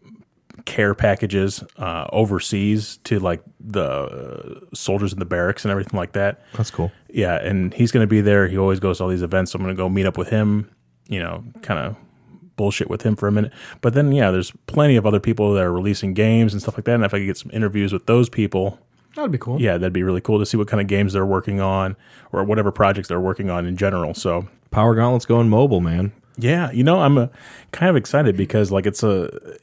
care 0.65 0.93
packages 0.95 1.63
uh, 1.77 2.07
overseas 2.11 2.97
to 3.05 3.19
like 3.19 3.41
the 3.59 4.61
soldiers 4.73 5.13
in 5.13 5.19
the 5.19 5.25
barracks 5.25 5.63
and 5.65 5.71
everything 5.71 5.97
like 5.97 6.13
that. 6.13 6.41
That's 6.53 6.71
cool. 6.71 6.91
Yeah, 7.09 7.35
and 7.35 7.73
he's 7.73 7.91
going 7.91 8.03
to 8.03 8.07
be 8.07 8.21
there. 8.21 8.47
He 8.47 8.57
always 8.57 8.79
goes 8.79 8.97
to 8.97 9.03
all 9.03 9.09
these 9.09 9.21
events. 9.21 9.51
So 9.51 9.57
I'm 9.57 9.63
going 9.63 9.75
to 9.75 9.79
go 9.81 9.89
meet 9.89 10.05
up 10.05 10.17
with 10.17 10.29
him, 10.29 10.69
you 11.07 11.19
know, 11.19 11.43
kind 11.61 11.79
of 11.79 11.95
bullshit 12.55 12.89
with 12.89 13.01
him 13.03 13.15
for 13.15 13.27
a 13.27 13.31
minute. 13.31 13.51
But 13.81 13.93
then, 13.93 14.11
yeah, 14.11 14.31
there's 14.31 14.51
plenty 14.67 14.95
of 14.95 15.05
other 15.05 15.19
people 15.19 15.53
that 15.53 15.63
are 15.63 15.71
releasing 15.71 16.13
games 16.13 16.53
and 16.53 16.61
stuff 16.61 16.77
like 16.77 16.85
that. 16.85 16.95
And 16.95 17.05
if 17.05 17.13
I 17.13 17.19
could 17.19 17.25
get 17.27 17.37
some 17.37 17.51
interviews 17.53 17.93
with 17.93 18.05
those 18.05 18.29
people, 18.29 18.79
That'd 19.15 19.31
be 19.31 19.37
cool. 19.37 19.59
yeah, 19.61 19.77
that'd 19.77 19.91
be 19.93 20.03
really 20.03 20.21
cool 20.21 20.39
to 20.39 20.45
see 20.45 20.55
what 20.57 20.67
kind 20.67 20.79
of 20.81 20.87
games 20.87 21.13
they're 21.13 21.25
working 21.25 21.59
on 21.59 21.95
or 22.31 22.43
whatever 22.43 22.71
projects 22.71 23.07
they're 23.07 23.19
working 23.19 23.49
on 23.49 23.65
in 23.65 23.75
general. 23.75 24.13
So, 24.13 24.47
Power 24.71 24.93
Gauntlet's 24.93 25.25
going 25.25 25.49
mobile, 25.49 25.81
man. 25.81 26.11
yeah, 26.37 26.69
you 26.71 26.83
know, 26.83 26.99
I'm 27.01 27.17
uh 27.17 27.27
kind 27.71 27.89
of 27.89 27.95
excited 27.95 28.37
because 28.37 28.71
like 28.71 28.85
it's 28.85 29.01
a 29.03 29.57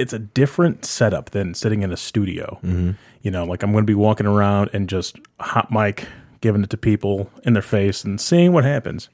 it's 0.00 0.12
a 0.14 0.18
different 0.18 0.84
setup 0.84 1.30
than 1.30 1.52
sitting 1.54 1.82
in 1.82 1.92
a 1.92 1.96
studio. 1.96 2.58
You 3.22 3.30
know, 3.30 3.44
like 3.44 3.62
I'm 3.62 3.70
going 3.70 3.84
to 3.84 3.90
be 3.90 3.94
walking 3.94 4.26
around 4.26 4.70
and 4.72 4.88
just 4.88 5.18
hot 5.38 5.70
mic 5.70 6.06
giving 6.40 6.64
it 6.64 6.70
to 6.70 6.78
people 6.78 7.30
in 7.44 7.52
their 7.52 7.62
face 7.62 8.02
and 8.02 8.18
seeing 8.18 8.52
what 8.52 8.64
happens. 8.64 9.10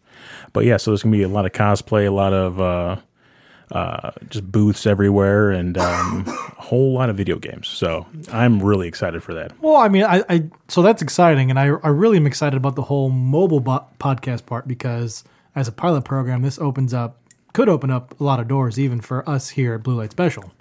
But 0.53 0.65
yeah, 0.65 0.77
so 0.77 0.93
there's 0.93 1.03
going 1.03 1.13
to 1.13 1.19
be 1.19 1.25
a 1.25 1.29
lot 1.29 1.45
of 1.45 1.51
cosplay, 1.51 2.07
a 2.07 2.11
lot 2.11 2.33
of 2.33 2.61
uh, 2.61 2.97
uh, 3.73 4.13
just 4.31 4.51
booths 4.51 4.87
everywhere, 4.87 5.51
and 5.51 5.77
um, 5.77 6.25
a 6.27 6.63
whole 6.63 6.93
lot 6.93 7.11
of 7.11 7.17
video 7.17 7.37
games. 7.37 7.67
So 7.67 8.07
I'm 8.33 8.63
really 8.63 8.87
excited 8.87 9.25
for 9.25 9.35
that. 9.35 9.61
Well, 9.61 9.77
I 9.77 9.89
mean, 9.89 10.05
I, 10.05 10.23
I 10.29 10.45
so 10.69 10.83
that's 10.83 11.03
exciting, 11.03 11.51
and 11.51 11.59
I, 11.59 11.65
I 11.65 11.89
really 11.89 12.17
am 12.17 12.27
excited 12.29 12.57
about 12.57 12.77
the 12.77 12.83
whole 12.83 13.11
mobile 13.11 13.61
bo- 13.61 13.87
podcast 13.99 14.47
part 14.47 14.69
because 14.69 15.25
as 15.57 15.67
a 15.67 15.73
pilot 15.73 16.05
program, 16.05 16.43
this 16.43 16.61
opens 16.61 16.95
up 16.95 17.19
could 17.57 17.71
open 17.71 17.91
up 17.91 18.21
a 18.21 18.23
lot 18.23 18.39
of 18.39 18.47
doors 18.47 18.79
even 18.79 19.01
for 19.01 19.27
us 19.27 19.49
here 19.49 19.73
at 19.73 19.83
Blue 19.83 19.97
Light 19.97 20.11
Special 20.11 20.53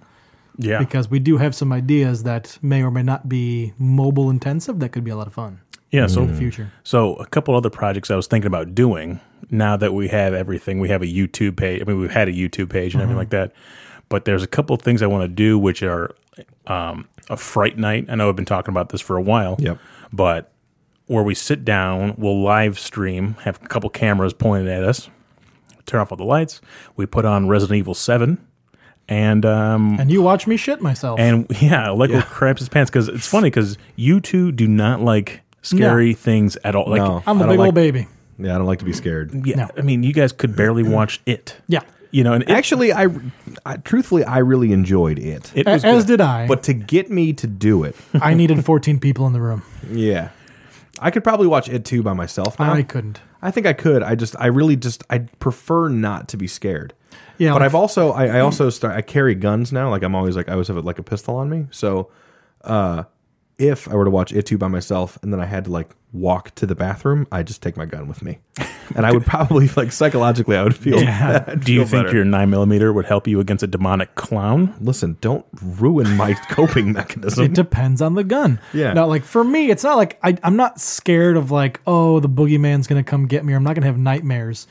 Yeah, 0.58 0.80
because 0.80 1.10
we 1.10 1.20
do 1.20 1.38
have 1.38 1.54
some 1.54 1.74
ideas 1.74 2.24
that 2.24 2.58
may 2.62 2.82
or 2.82 2.92
may 2.92 3.04
not 3.04 3.28
be 3.28 3.74
mobile 3.78 4.30
intensive 4.30 4.80
that 4.80 4.90
could 4.90 5.04
be 5.04 5.12
a 5.12 5.16
lot 5.16 5.28
of 5.28 5.34
fun 5.34 5.62
yeah. 5.96 6.08
So 6.08 6.24
in 6.24 6.28
the 6.32 6.38
future. 6.38 6.72
So 6.84 7.16
a 7.16 7.26
couple 7.26 7.56
other 7.56 7.70
projects 7.70 8.12
I 8.12 8.16
was 8.16 8.28
thinking 8.28 8.48
about 8.48 8.76
doing 8.76 9.22
now 9.50 9.78
that 9.78 9.94
we 9.94 10.08
have 10.10 10.34
everything. 10.34 10.80
We 10.80 10.90
have 10.90 11.02
a 11.02 11.06
YouTube 11.06 11.58
page. 11.58 11.82
I 11.82 11.86
mean, 11.86 12.00
we've 12.00 12.12
had 12.12 12.28
a 12.28 12.34
YouTube 12.34 12.70
page 12.70 12.94
and 12.94 13.02
everything 13.02 13.18
like 13.18 13.30
that. 13.30 13.54
But 14.10 14.26
there's 14.26 14.44
a 14.44 14.48
couple 14.48 14.76
of 14.76 14.82
things 14.82 15.02
I 15.02 15.08
want 15.08 15.24
to 15.24 15.28
do, 15.28 15.58
which 15.58 15.82
are 15.82 16.14
um, 16.68 17.08
a 17.30 17.38
fright 17.38 17.78
night. 17.78 18.06
I 18.10 18.16
know 18.16 18.30
I've 18.30 18.36
been 18.36 18.46
talking 18.46 18.72
about 18.72 18.90
this 18.90 19.02
for 19.02 19.18
a 19.18 19.22
while. 19.22 19.56
Yep. 19.60 19.80
But 20.12 20.52
where 21.08 21.24
we 21.24 21.34
sit 21.34 21.64
down, 21.64 22.16
we'll 22.18 22.42
live 22.42 22.78
stream, 22.78 23.36
have 23.42 23.62
a 23.64 23.68
couple 23.68 23.90
cameras 23.90 24.34
pointed 24.34 24.68
at 24.68 24.84
us, 24.84 25.10
turn 25.86 26.02
off 26.02 26.12
all 26.12 26.18
the 26.18 26.24
lights. 26.24 26.62
We 26.96 27.06
put 27.06 27.26
on 27.26 27.48
Resident 27.48 27.78
Evil 27.78 27.94
7 27.94 28.46
and 29.08 29.46
um, 29.46 30.00
And 30.00 30.10
you 30.12 30.22
watch 30.22 30.48
me 30.48 30.58
shit 30.58 30.82
myself. 30.82 31.20
and 31.20 31.46
yeah, 31.62 31.90
like 31.92 32.10
Lego 32.10 32.22
craps 32.26 32.60
his 32.62 32.70
pants 32.70 32.90
because 32.90 33.08
it's 33.08 33.28
funny 33.28 33.48
because 33.50 33.78
you 33.96 34.20
two 34.20 34.52
do 34.52 34.68
not 34.68 35.02
like 35.02 35.42
scary 35.62 36.14
things 36.14 36.58
at 36.64 36.76
all. 36.76 36.90
Like, 36.90 37.02
No. 37.02 37.24
I'm 37.28 37.38
a 37.38 37.40
don't 37.42 37.50
big 37.50 37.60
like- 37.60 37.66
old 37.68 37.76
baby. 37.76 38.08
Yeah, 38.38 38.56
I 38.56 38.58
don't 38.58 38.68
like 38.68 38.80
to 38.80 38.86
be 38.86 38.92
scared. 38.94 39.46
yeah, 39.48 39.56
No. 39.56 39.70
I 39.78 39.82
mean, 39.82 40.04
you 40.04 40.12
guys 40.12 40.34
could 40.34 40.56
barely 40.58 40.84
watch 40.84 41.22
it. 41.26 41.56
Yeah. 41.68 41.82
You 42.12 42.24
know, 42.24 42.34
and 42.34 42.44
it, 42.44 42.50
Actually, 42.50 42.92
I, 42.94 43.08
I 43.66 43.78
truthfully 43.78 44.24
I 44.26 44.38
really 44.40 44.72
enjoyed 44.74 45.20
it. 45.20 45.52
it 45.56 45.66
was 45.66 45.84
As 45.86 46.04
good. 46.06 46.14
did 46.14 46.22
I. 46.22 46.48
but 46.48 46.64
to 46.64 46.74
get 46.74 47.10
me 47.10 47.34
to 47.34 47.48
do 47.48 47.84
it, 47.84 47.96
I 48.14 48.34
needed 48.34 48.64
14 48.64 49.00
people 49.00 49.26
in 49.28 49.34
the 49.34 49.42
room. 49.42 49.64
yeah, 49.92 50.30
I 51.00 51.12
could 51.12 51.24
probably 51.26 51.48
watch 51.48 51.68
it 51.70 51.84
too 51.86 52.04
by 52.04 52.14
myself. 52.14 52.58
Now. 52.60 52.72
I 52.74 52.84
couldn't. 52.84 53.20
I 53.42 53.52
think 53.52 53.66
I 53.68 53.74
could. 53.74 54.02
I 54.02 54.16
just, 54.16 54.36
I 54.40 54.48
really 54.48 54.76
just, 54.78 55.04
I 55.10 55.20
prefer 55.40 55.90
not 55.90 56.28
to 56.30 56.38
be 56.38 56.48
scared. 56.48 56.94
Yeah, 57.38 57.50
but 57.54 57.62
like- 57.62 57.66
I've 57.66 57.76
also, 57.76 58.12
I, 58.12 58.26
I 58.28 58.40
also 58.42 58.70
start. 58.70 58.96
I 58.96 59.02
carry 59.02 59.36
guns 59.36 59.72
now. 59.72 59.90
Like 59.90 60.04
I'm 60.04 60.16
always 60.16 60.36
like, 60.36 60.50
I 60.50 60.54
always 60.54 60.68
have 60.68 60.84
like 60.84 61.00
a 61.00 61.04
pistol 61.04 61.36
on 61.36 61.50
me. 61.50 61.68
So, 61.72 62.10
uh, 62.64 63.04
if 63.58 63.88
I 63.90 63.96
were 63.96 64.04
to 64.04 64.12
watch 64.12 64.34
it 64.34 64.46
too 64.46 64.58
by 64.58 64.68
myself 64.68 65.18
and 65.24 65.32
then 65.32 65.40
I 65.40 65.46
had 65.46 65.64
to 65.66 65.72
like 65.72 65.90
walk 66.12 66.54
to 66.56 66.66
the 66.66 66.76
bathroom, 66.76 67.26
I 67.32 67.42
just 67.42 67.62
take 67.62 67.78
my 67.78 67.86
gun 67.86 68.10
with 68.10 68.22
me, 68.22 68.40
and 68.98 69.06
I 69.06 69.14
would 69.14 69.26
probably 69.26 69.70
like 69.78 69.94
psychologically, 69.94 70.58
I 70.58 70.64
would 70.64 70.76
feel. 70.76 71.02
Yeah. 71.02 71.46
I'd 71.48 71.60
Do 71.64 71.72
you 71.72 71.86
think 71.86 72.08
better. 72.08 72.16
your 72.18 72.26
nine 72.26 72.50
millimeter 72.50 72.92
would 72.92 73.06
help 73.06 73.28
you 73.30 73.40
against 73.40 73.64
a 73.64 73.68
demonic 73.68 74.16
clown? 74.16 74.76
Listen, 74.82 75.18
don't 75.22 75.46
ruin 75.62 76.18
my 76.18 76.34
coping 76.50 76.92
mechanism. 76.92 77.46
It 77.46 77.54
depends 77.54 78.02
on 78.02 78.16
the 78.16 78.26
gun. 78.26 78.60
Yeah. 78.74 78.92
Now, 78.92 79.08
like 79.08 79.24
for 79.24 79.44
me, 79.46 79.70
it's 79.72 79.86
not 79.86 79.96
like 79.96 80.20
I, 80.22 80.38
I'm 80.44 80.58
not 80.58 80.82
scared 80.82 81.38
of 81.38 81.50
like, 81.50 81.80
oh, 81.88 82.20
the 82.20 82.28
boogeyman's 82.30 82.88
gonna 82.88 83.04
come 83.04 83.26
get 83.26 83.46
me. 83.46 83.54
Or 83.54 83.56
I'm 83.56 83.64
not 83.64 83.76
gonna 83.76 83.88
have 83.88 83.98
nightmares. 83.98 84.68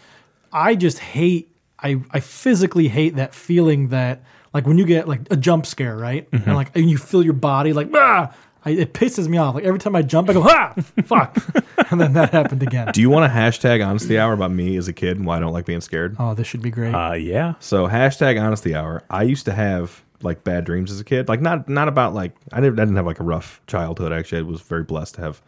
I 0.52 0.74
just 0.74 0.98
hate. 0.98 1.50
I 1.84 2.00
I 2.10 2.20
physically 2.20 2.88
hate 2.88 3.16
that 3.16 3.34
feeling 3.34 3.88
that 3.88 4.24
like 4.52 4.66
when 4.66 4.78
you 4.78 4.86
get 4.86 5.06
like 5.06 5.20
a 5.30 5.36
jump 5.36 5.66
scare, 5.66 5.96
right? 5.96 6.28
Mm-hmm. 6.30 6.48
And 6.48 6.56
like 6.56 6.74
and 6.74 6.90
you 6.90 6.98
feel 6.98 7.22
your 7.22 7.34
body 7.34 7.72
like 7.72 7.90
ah. 7.94 8.34
I, 8.66 8.70
it 8.70 8.94
pisses 8.94 9.28
me 9.28 9.36
off. 9.36 9.54
Like 9.54 9.64
every 9.64 9.78
time 9.78 9.94
I 9.94 10.00
jump, 10.00 10.30
I 10.30 10.32
go 10.32 10.42
ah, 10.42 10.72
fuck, 11.04 11.36
and 11.90 12.00
then 12.00 12.14
that 12.14 12.30
happened 12.30 12.62
again. 12.62 12.88
Do 12.94 13.02
you 13.02 13.10
want 13.10 13.26
a 13.26 13.28
hashtag 13.28 13.86
honesty 13.86 14.18
hour 14.18 14.32
about 14.32 14.52
me 14.52 14.78
as 14.78 14.88
a 14.88 14.94
kid 14.94 15.18
and 15.18 15.26
why 15.26 15.36
I 15.36 15.40
don't 15.40 15.52
like 15.52 15.66
being 15.66 15.82
scared? 15.82 16.16
Oh, 16.18 16.32
this 16.32 16.46
should 16.46 16.62
be 16.62 16.70
great. 16.70 16.94
Uh, 16.94 17.12
yeah. 17.12 17.56
So 17.60 17.86
hashtag 17.86 18.40
honesty 18.40 18.74
hour. 18.74 19.02
I 19.10 19.24
used 19.24 19.44
to 19.44 19.52
have 19.52 20.02
like 20.22 20.44
bad 20.44 20.64
dreams 20.64 20.90
as 20.90 20.98
a 20.98 21.04
kid. 21.04 21.28
Like 21.28 21.42
not 21.42 21.68
not 21.68 21.88
about 21.88 22.14
like 22.14 22.32
I 22.52 22.62
didn't 22.62 22.80
I 22.80 22.84
didn't 22.86 22.96
have 22.96 23.04
like 23.04 23.20
a 23.20 23.24
rough 23.24 23.60
childhood. 23.66 24.14
Actually, 24.14 24.38
I 24.38 24.42
was 24.42 24.62
very 24.62 24.82
blessed 24.82 25.16
to 25.16 25.20
have 25.20 25.42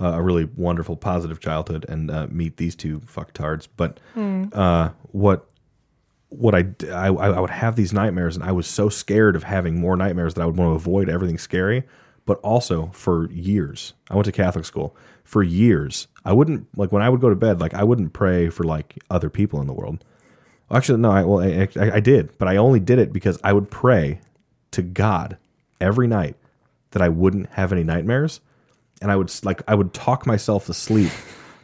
uh, 0.00 0.12
a 0.12 0.22
really 0.22 0.48
wonderful 0.56 0.96
positive 0.96 1.40
childhood 1.40 1.84
and 1.88 2.12
uh, 2.12 2.28
meet 2.30 2.58
these 2.58 2.76
two 2.76 3.00
fucktards. 3.00 3.66
But 3.76 3.98
uh, 4.56 4.90
what 5.10 5.48
what 6.32 6.54
I 6.54 6.64
I 6.90 7.10
would 7.10 7.50
have 7.50 7.76
these 7.76 7.92
nightmares 7.92 8.36
and 8.36 8.44
I 8.44 8.52
was 8.52 8.66
so 8.66 8.88
scared 8.88 9.36
of 9.36 9.44
having 9.44 9.78
more 9.78 9.96
nightmares 9.96 10.34
that 10.34 10.42
I 10.42 10.46
would 10.46 10.56
want 10.56 10.70
to 10.70 10.74
avoid 10.74 11.08
everything 11.08 11.38
scary. 11.38 11.84
But 12.24 12.38
also 12.40 12.90
for 12.92 13.30
years, 13.32 13.94
I 14.08 14.14
went 14.14 14.26
to 14.26 14.32
Catholic 14.32 14.64
school. 14.64 14.96
For 15.24 15.42
years, 15.42 16.08
I 16.24 16.32
wouldn't 16.32 16.66
like 16.76 16.92
when 16.92 17.02
I 17.02 17.08
would 17.08 17.20
go 17.20 17.28
to 17.28 17.34
bed. 17.34 17.60
Like 17.60 17.74
I 17.74 17.84
wouldn't 17.84 18.12
pray 18.12 18.48
for 18.48 18.64
like 18.64 18.98
other 19.10 19.28
people 19.30 19.60
in 19.60 19.66
the 19.66 19.72
world. 19.72 20.04
Actually, 20.70 20.98
no. 21.00 21.10
I, 21.10 21.24
well, 21.24 21.40
I, 21.40 21.68
I, 21.78 21.96
I 21.96 22.00
did, 22.00 22.36
but 22.38 22.48
I 22.48 22.56
only 22.56 22.80
did 22.80 22.98
it 22.98 23.12
because 23.12 23.38
I 23.44 23.52
would 23.52 23.70
pray 23.70 24.20
to 24.70 24.82
God 24.82 25.36
every 25.80 26.06
night 26.06 26.36
that 26.92 27.02
I 27.02 27.08
wouldn't 27.08 27.50
have 27.50 27.72
any 27.72 27.84
nightmares, 27.84 28.40
and 29.00 29.10
I 29.10 29.16
would 29.16 29.32
like 29.44 29.62
I 29.68 29.74
would 29.74 29.92
talk 29.92 30.26
myself 30.26 30.66
to 30.66 30.74
sleep 30.74 31.12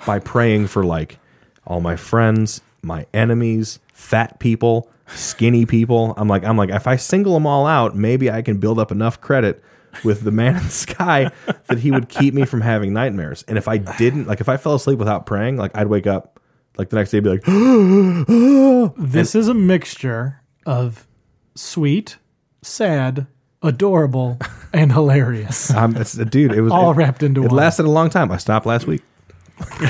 by 0.07 0.19
praying 0.19 0.67
for 0.67 0.85
like 0.85 1.19
all 1.67 1.81
my 1.81 1.97
friends, 1.97 2.61
my 2.83 3.07
enemies, 3.15 3.79
fat 3.99 4.39
people, 4.39 4.89
skinny 5.09 5.67
people. 5.67 6.15
I'm 6.17 6.29
like 6.29 6.45
I'm 6.45 6.57
like 6.57 6.71
if 6.71 6.87
I 6.87 6.97
single 6.97 7.35
them 7.35 7.47
all 7.47 7.67
out, 7.67 7.97
maybe 7.97 8.31
I 8.31 8.43
can 8.43 8.59
build 8.59 8.79
up 8.79 8.91
enough 8.93 9.21
credit 9.21 9.63
with 10.05 10.23
the 10.23 10.31
man 10.31 10.57
in 10.57 10.63
the 10.63 10.71
sky 10.71 11.31
that 11.67 11.79
he 11.81 11.91
would 11.91 12.09
keep 12.09 12.33
me 12.33 12.45
from 12.45 12.61
having 12.61 12.93
nightmares. 12.93 13.45
And 13.49 13.59
if 13.59 13.67
I 13.69 13.79
didn't, 13.79 14.27
like 14.29 14.41
if 14.41 14.49
I 14.49 14.57
fell 14.57 14.75
asleep 14.75 14.99
without 14.99 15.27
praying, 15.27 15.57
like 15.57 15.77
I'd 15.77 15.89
wake 15.89 16.07
up 16.07 16.39
like 16.77 16.91
the 16.91 16.97
next 16.97 17.11
day 17.11 17.19
and 17.19 17.25
be 17.25 17.31
like, 17.31 18.95
this 18.97 19.35
is 19.35 19.49
a 19.49 19.55
mixture 19.55 20.43
of 20.65 21.07
sweet, 21.57 22.19
sad, 22.63 23.27
adorable, 23.63 24.39
and 24.73 24.93
hilarious. 24.93 25.71
I'm, 25.75 25.97
it's, 25.97 26.13
dude, 26.13 26.53
it 26.53 26.61
was 26.61 26.71
All 26.71 26.93
it, 26.93 26.95
wrapped 26.95 27.23
into 27.25 27.43
It 27.43 27.49
one. 27.49 27.57
lasted 27.57 27.85
a 27.87 27.91
long 27.91 28.11
time. 28.11 28.31
I 28.31 28.37
stopped 28.37 28.65
last 28.67 28.87
week. 28.87 29.03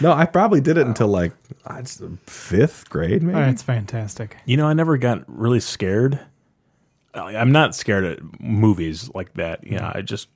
no, 0.00 0.12
I 0.12 0.26
probably 0.26 0.60
did 0.60 0.76
it 0.78 0.86
until 0.86 1.08
like 1.08 1.32
uh, 1.66 1.82
fifth 2.26 2.88
grade, 2.90 3.22
maybe. 3.22 3.38
That's 3.38 3.62
fantastic. 3.62 4.36
You 4.44 4.56
know, 4.56 4.66
I 4.66 4.72
never 4.72 4.96
got 4.98 5.24
really 5.26 5.60
scared. 5.60 6.20
I- 7.14 7.36
I'm 7.36 7.52
not 7.52 7.74
scared 7.74 8.04
at 8.04 8.40
movies 8.40 9.10
like 9.14 9.32
that. 9.34 9.64
You 9.64 9.78
know, 9.78 9.90
I 9.94 10.02
just 10.02 10.28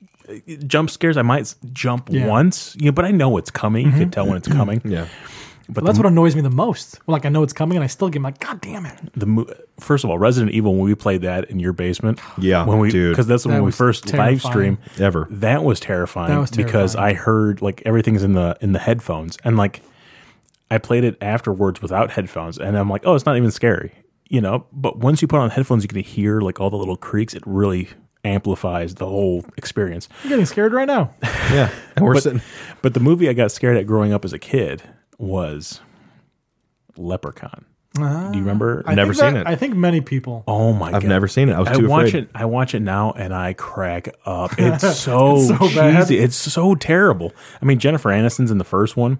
jump 0.67 0.89
scares. 0.89 1.17
I 1.17 1.23
might 1.23 1.53
jump 1.73 2.09
Yeah. 2.11 2.27
once, 2.27 2.75
you 2.79 2.85
know, 2.85 2.91
but 2.91 3.05
I 3.05 3.11
know 3.11 3.35
it's 3.37 3.51
coming. 3.51 3.87
You 3.87 3.91
can 3.93 4.11
tell 4.11 4.27
when 4.27 4.37
it's 4.37 4.47
coming. 4.47 4.81
Yeah, 4.85 5.07
But 5.71 5.83
That's 5.83 5.97
the, 5.97 6.03
what 6.03 6.11
annoys 6.11 6.35
me 6.35 6.41
the 6.41 6.49
most. 6.49 6.99
Well, 7.05 7.13
like 7.13 7.25
I 7.25 7.29
know 7.29 7.43
it's 7.43 7.53
coming, 7.53 7.77
and 7.77 7.83
I 7.83 7.87
still 7.87 8.09
get 8.09 8.21
like, 8.23 8.39
God 8.39 8.59
damn 8.59 8.85
it! 8.87 8.97
the 9.15 9.25
mo- 9.27 9.47
first 9.79 10.03
of 10.03 10.09
all, 10.09 10.17
Resident 10.17 10.51
Evil 10.51 10.73
when 10.75 10.83
we 10.85 10.95
played 10.95 11.21
that 11.21 11.49
in 11.51 11.59
your 11.59 11.73
basement. 11.73 12.19
Yeah, 12.39 12.65
when 12.65 12.79
we 12.79 12.89
dude. 12.89 13.11
because 13.11 13.27
that's 13.27 13.45
when 13.45 13.55
we 13.55 13.61
was 13.61 13.75
first 13.75 14.05
live 14.07 14.41
terrifying. 14.41 14.77
stream. 14.77 14.77
ever. 15.05 15.27
That 15.29 15.63
was 15.63 15.79
terrifying. 15.79 16.29
That 16.31 16.39
was 16.39 16.49
terrifying. 16.51 16.73
because. 16.73 16.95
I 16.95 17.13
heard 17.13 17.61
like 17.61 17.81
everything's 17.85 18.23
in 18.23 18.33
the 18.33 18.57
in 18.61 18.71
the 18.71 18.79
headphones 18.79 19.37
and 19.43 19.57
like 19.57 19.81
I 20.71 20.77
played 20.77 21.03
it 21.03 21.17
afterwards 21.21 21.81
without 21.81 22.11
headphones 22.11 22.57
and 22.57 22.77
I'm 22.77 22.89
like, 22.89 23.01
oh, 23.05 23.15
it's 23.15 23.25
not 23.25 23.37
even 23.37 23.51
scary, 23.51 23.91
you 24.27 24.39
know. 24.41 24.65
But 24.71 24.97
once 24.99 25.21
you 25.21 25.27
put 25.27 25.39
on 25.39 25.49
headphones, 25.49 25.83
you 25.83 25.87
can 25.89 25.99
hear 26.01 26.41
like 26.41 26.59
all 26.59 26.69
the 26.69 26.77
little 26.77 26.95
creaks. 26.97 27.33
It 27.33 27.43
really 27.45 27.89
amplifies 28.23 28.95
the 28.95 29.05
whole 29.05 29.45
experience. 29.57 30.07
I'm 30.23 30.29
getting 30.29 30.45
scared 30.45 30.73
right 30.73 30.87
now. 30.87 31.11
Yeah, 31.23 31.71
and 31.95 32.05
we're 32.05 32.13
But, 32.15 32.23
sitting. 32.23 32.41
but 32.81 32.93
the 32.93 32.99
movie 32.99 33.27
I 33.29 33.33
got 33.33 33.51
scared 33.51 33.77
at 33.77 33.87
growing 33.87 34.13
up 34.13 34.23
as 34.25 34.33
a 34.33 34.39
kid 34.39 34.83
was 35.19 35.81
Leprechaun. 36.97 37.65
Do 37.95 38.01
you 38.01 38.07
ah, 38.07 38.31
remember? 38.33 38.83
I 38.85 38.95
Never 38.95 39.13
seen 39.13 39.33
that- 39.33 39.41
it. 39.41 39.47
I 39.47 39.55
think 39.55 39.75
many 39.75 39.99
people. 39.99 40.43
Oh 40.47 40.73
my 40.73 40.91
god. 40.91 40.95
I've 40.95 41.01
god! 41.03 41.09
never 41.09 41.27
seen 41.27 41.49
it. 41.49 41.53
I 41.53 41.59
was 41.59 41.69
I 41.69 41.73
too 41.73 41.87
watch 41.87 42.09
afraid. 42.09 42.23
it. 42.25 42.29
I 42.33 42.45
watch 42.45 42.73
it 42.73 42.81
now, 42.81 43.11
and 43.11 43.33
I 43.33 43.53
crack 43.53 44.09
up. 44.25 44.53
It's 44.57 44.97
so, 44.97 45.37
It's 45.37 45.47
so 45.47 45.57
bad. 45.75 45.97
cheesy. 45.97 46.19
It's 46.19 46.35
so 46.35 46.75
terrible. 46.75 47.33
I 47.61 47.65
mean, 47.65 47.79
Jennifer 47.79 48.09
Aniston's 48.09 48.51
in 48.51 48.57
the 48.57 48.63
first 48.63 48.95
one. 48.95 49.19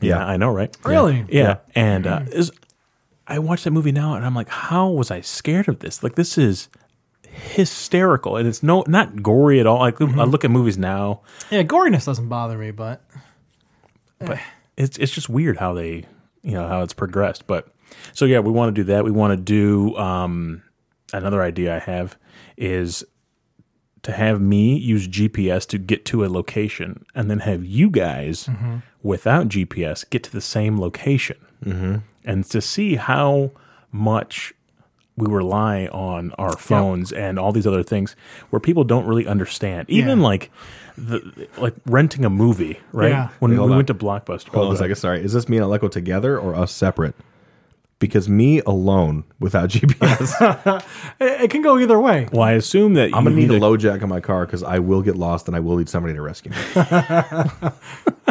Yeah. 0.00 0.24
I 0.24 0.36
know, 0.36 0.50
right? 0.50 0.76
Really? 0.84 1.24
Yeah, 1.28 1.58
and 1.74 2.06
uh, 2.06 2.20
mm. 2.20 2.32
is 2.32 2.52
I 3.26 3.38
watch 3.38 3.64
that 3.64 3.70
movie 3.70 3.92
now, 3.92 4.14
and 4.14 4.24
I'm 4.24 4.34
like, 4.34 4.48
how 4.48 4.88
was 4.88 5.10
I 5.10 5.20
scared 5.20 5.68
of 5.68 5.80
this? 5.80 6.02
Like, 6.02 6.14
this 6.14 6.36
is 6.36 6.68
hysterical, 7.22 8.36
and 8.36 8.46
it's 8.46 8.62
no 8.62 8.84
not 8.86 9.22
gory 9.22 9.60
at 9.60 9.66
all. 9.66 9.78
Like, 9.78 10.00
I 10.00 10.04
mm-hmm. 10.04 10.20
look 10.30 10.44
at 10.44 10.50
movies 10.50 10.78
now, 10.78 11.22
Yeah, 11.50 11.62
goriness 11.62 12.06
doesn't 12.06 12.28
bother 12.28 12.58
me, 12.58 12.70
but 12.70 13.02
but 14.18 14.38
eh. 14.38 14.40
It's 14.76 14.96
it's 14.98 15.12
just 15.12 15.28
weird 15.28 15.58
how 15.58 15.72
they 15.72 16.04
you 16.42 16.52
know 16.52 16.68
how 16.68 16.82
it's 16.82 16.92
progressed. 16.92 17.46
But 17.46 17.68
so 18.12 18.24
yeah, 18.24 18.40
we 18.40 18.50
want 18.50 18.74
to 18.74 18.80
do 18.80 18.84
that. 18.92 19.04
We 19.04 19.10
want 19.10 19.32
to 19.32 19.36
do 19.36 19.96
um, 19.96 20.62
another 21.12 21.42
idea 21.42 21.76
I 21.76 21.78
have 21.80 22.16
is 22.56 23.04
to 24.02 24.12
have 24.12 24.40
me 24.40 24.76
use 24.76 25.08
GPS 25.08 25.66
to 25.68 25.78
get 25.78 26.04
to 26.06 26.24
a 26.24 26.28
location, 26.28 27.04
and 27.14 27.30
then 27.30 27.40
have 27.40 27.64
you 27.64 27.90
guys 27.90 28.48
without 29.02 29.48
GPS 29.48 30.08
get 30.08 30.22
to 30.24 30.32
the 30.32 30.40
same 30.40 30.80
location, 30.80 31.38
mm-hmm. 31.64 31.96
and 32.24 32.44
to 32.46 32.60
see 32.60 32.96
how 32.96 33.52
much 33.90 34.54
we 35.16 35.26
rely 35.32 35.86
on 35.86 36.32
our 36.38 36.56
phones 36.56 37.10
and 37.12 37.38
all 37.38 37.50
these 37.52 37.66
other 37.66 37.82
things 37.82 38.14
where 38.50 38.60
people 38.60 38.84
don't 38.84 39.06
really 39.06 39.26
understand. 39.26 39.88
Even 39.88 40.18
Yeah. 40.18 40.24
like 40.24 40.50
the 40.98 41.48
like 41.58 41.74
renting 41.86 42.24
a 42.24 42.30
movie, 42.30 42.80
right? 42.92 43.10
Yeah. 43.10 43.28
When 43.38 43.50
Wait, 43.52 43.58
we 43.58 43.64
on. 43.64 43.70
went 43.76 43.86
to 43.88 43.94
Blockbuster. 43.94 44.48
Hold 44.48 44.66
on 44.66 44.72
Oh, 44.72 44.74
a 44.74 44.78
second. 44.78 44.96
Sorry, 44.96 45.22
is 45.24 45.32
this 45.32 45.48
me 45.48 45.56
and 45.56 45.64
Aleko 45.66 45.90
together 45.90 46.38
or 46.38 46.54
us 46.54 46.72
separate? 46.72 47.14
Because 47.98 48.28
me 48.28 48.60
alone 48.66 49.24
without 49.40 49.70
GPS, 49.70 50.84
it, 51.18 51.44
it 51.44 51.50
can 51.50 51.62
go 51.62 51.78
either 51.78 51.98
way. 51.98 52.28
Well, 52.30 52.42
I 52.42 52.52
assume 52.52 52.92
that 52.94 53.06
I'm 53.14 53.24
gonna 53.24 53.30
you 53.30 53.36
need 53.48 53.50
a 53.52 53.54
either- 53.56 53.60
LoJack 53.66 54.02
in 54.02 54.08
my 54.10 54.20
car 54.20 54.44
because 54.44 54.62
I 54.62 54.80
will 54.80 55.00
get 55.00 55.16
lost 55.16 55.46
and 55.48 55.56
I 55.56 55.60
will 55.60 55.78
need 55.78 55.88
somebody 55.88 56.12
to 56.12 56.20
rescue 56.20 56.50
me. 56.50 56.56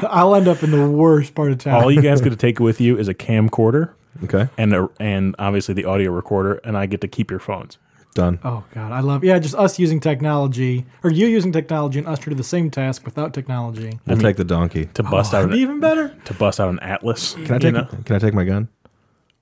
I'll 0.03 0.35
end 0.35 0.47
up 0.47 0.61
in 0.63 0.69
the 0.71 0.87
worst 0.89 1.33
part 1.35 1.51
of 1.51 1.57
town. 1.57 1.81
all 1.83 1.91
you 1.91 2.01
guys 2.01 2.21
get 2.21 2.29
to 2.29 2.35
take 2.35 2.59
with 2.59 2.79
you 2.79 2.97
is 2.97 3.07
a 3.07 3.13
camcorder 3.15 3.93
Okay, 4.23 4.47
and 4.57 4.73
a, 4.73 4.89
and 4.99 5.35
obviously 5.39 5.73
the 5.73 5.85
audio 5.85 6.11
recorder, 6.11 6.55
and 6.63 6.77
I 6.77 6.85
get 6.85 7.01
to 7.01 7.07
keep 7.07 7.29
your 7.29 7.39
phones. 7.39 7.77
done. 8.13 8.39
oh 8.43 8.63
God, 8.73 8.91
I 8.91 9.01
love 9.01 9.23
yeah, 9.23 9.37
just 9.39 9.55
us 9.55 9.77
using 9.77 9.99
technology 9.99 10.85
or 11.03 11.11
you 11.11 11.27
using 11.27 11.51
technology 11.51 11.99
and 11.99 12.07
us 12.07 12.19
to 12.19 12.29
do 12.29 12.35
the 12.35 12.43
same 12.43 12.71
task 12.71 13.05
without 13.05 13.33
technology. 13.33 13.99
We'll 14.07 14.17
take 14.17 14.37
the 14.37 14.43
donkey. 14.43 14.85
To 14.93 15.03
bust 15.03 15.33
oh, 15.33 15.39
out 15.39 15.41
That'd 15.49 15.55
an, 15.55 15.59
even 15.61 15.79
better. 15.79 16.15
to 16.25 16.33
bust 16.33 16.59
out 16.59 16.69
an 16.69 16.79
atlas. 16.79 17.33
Can 17.33 17.51
I 17.51 17.57
take? 17.57 18.05
Can 18.05 18.15
I 18.15 18.19
take 18.19 18.33
my 18.33 18.45
gun? 18.45 18.69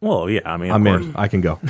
Well, 0.02 0.30
yeah. 0.30 0.42
I 0.46 0.58
mean, 0.58 0.72
I'm 0.72 0.84
course. 0.84 1.04
in. 1.04 1.16
I 1.16 1.28
can 1.30 1.40
go. 1.42 1.60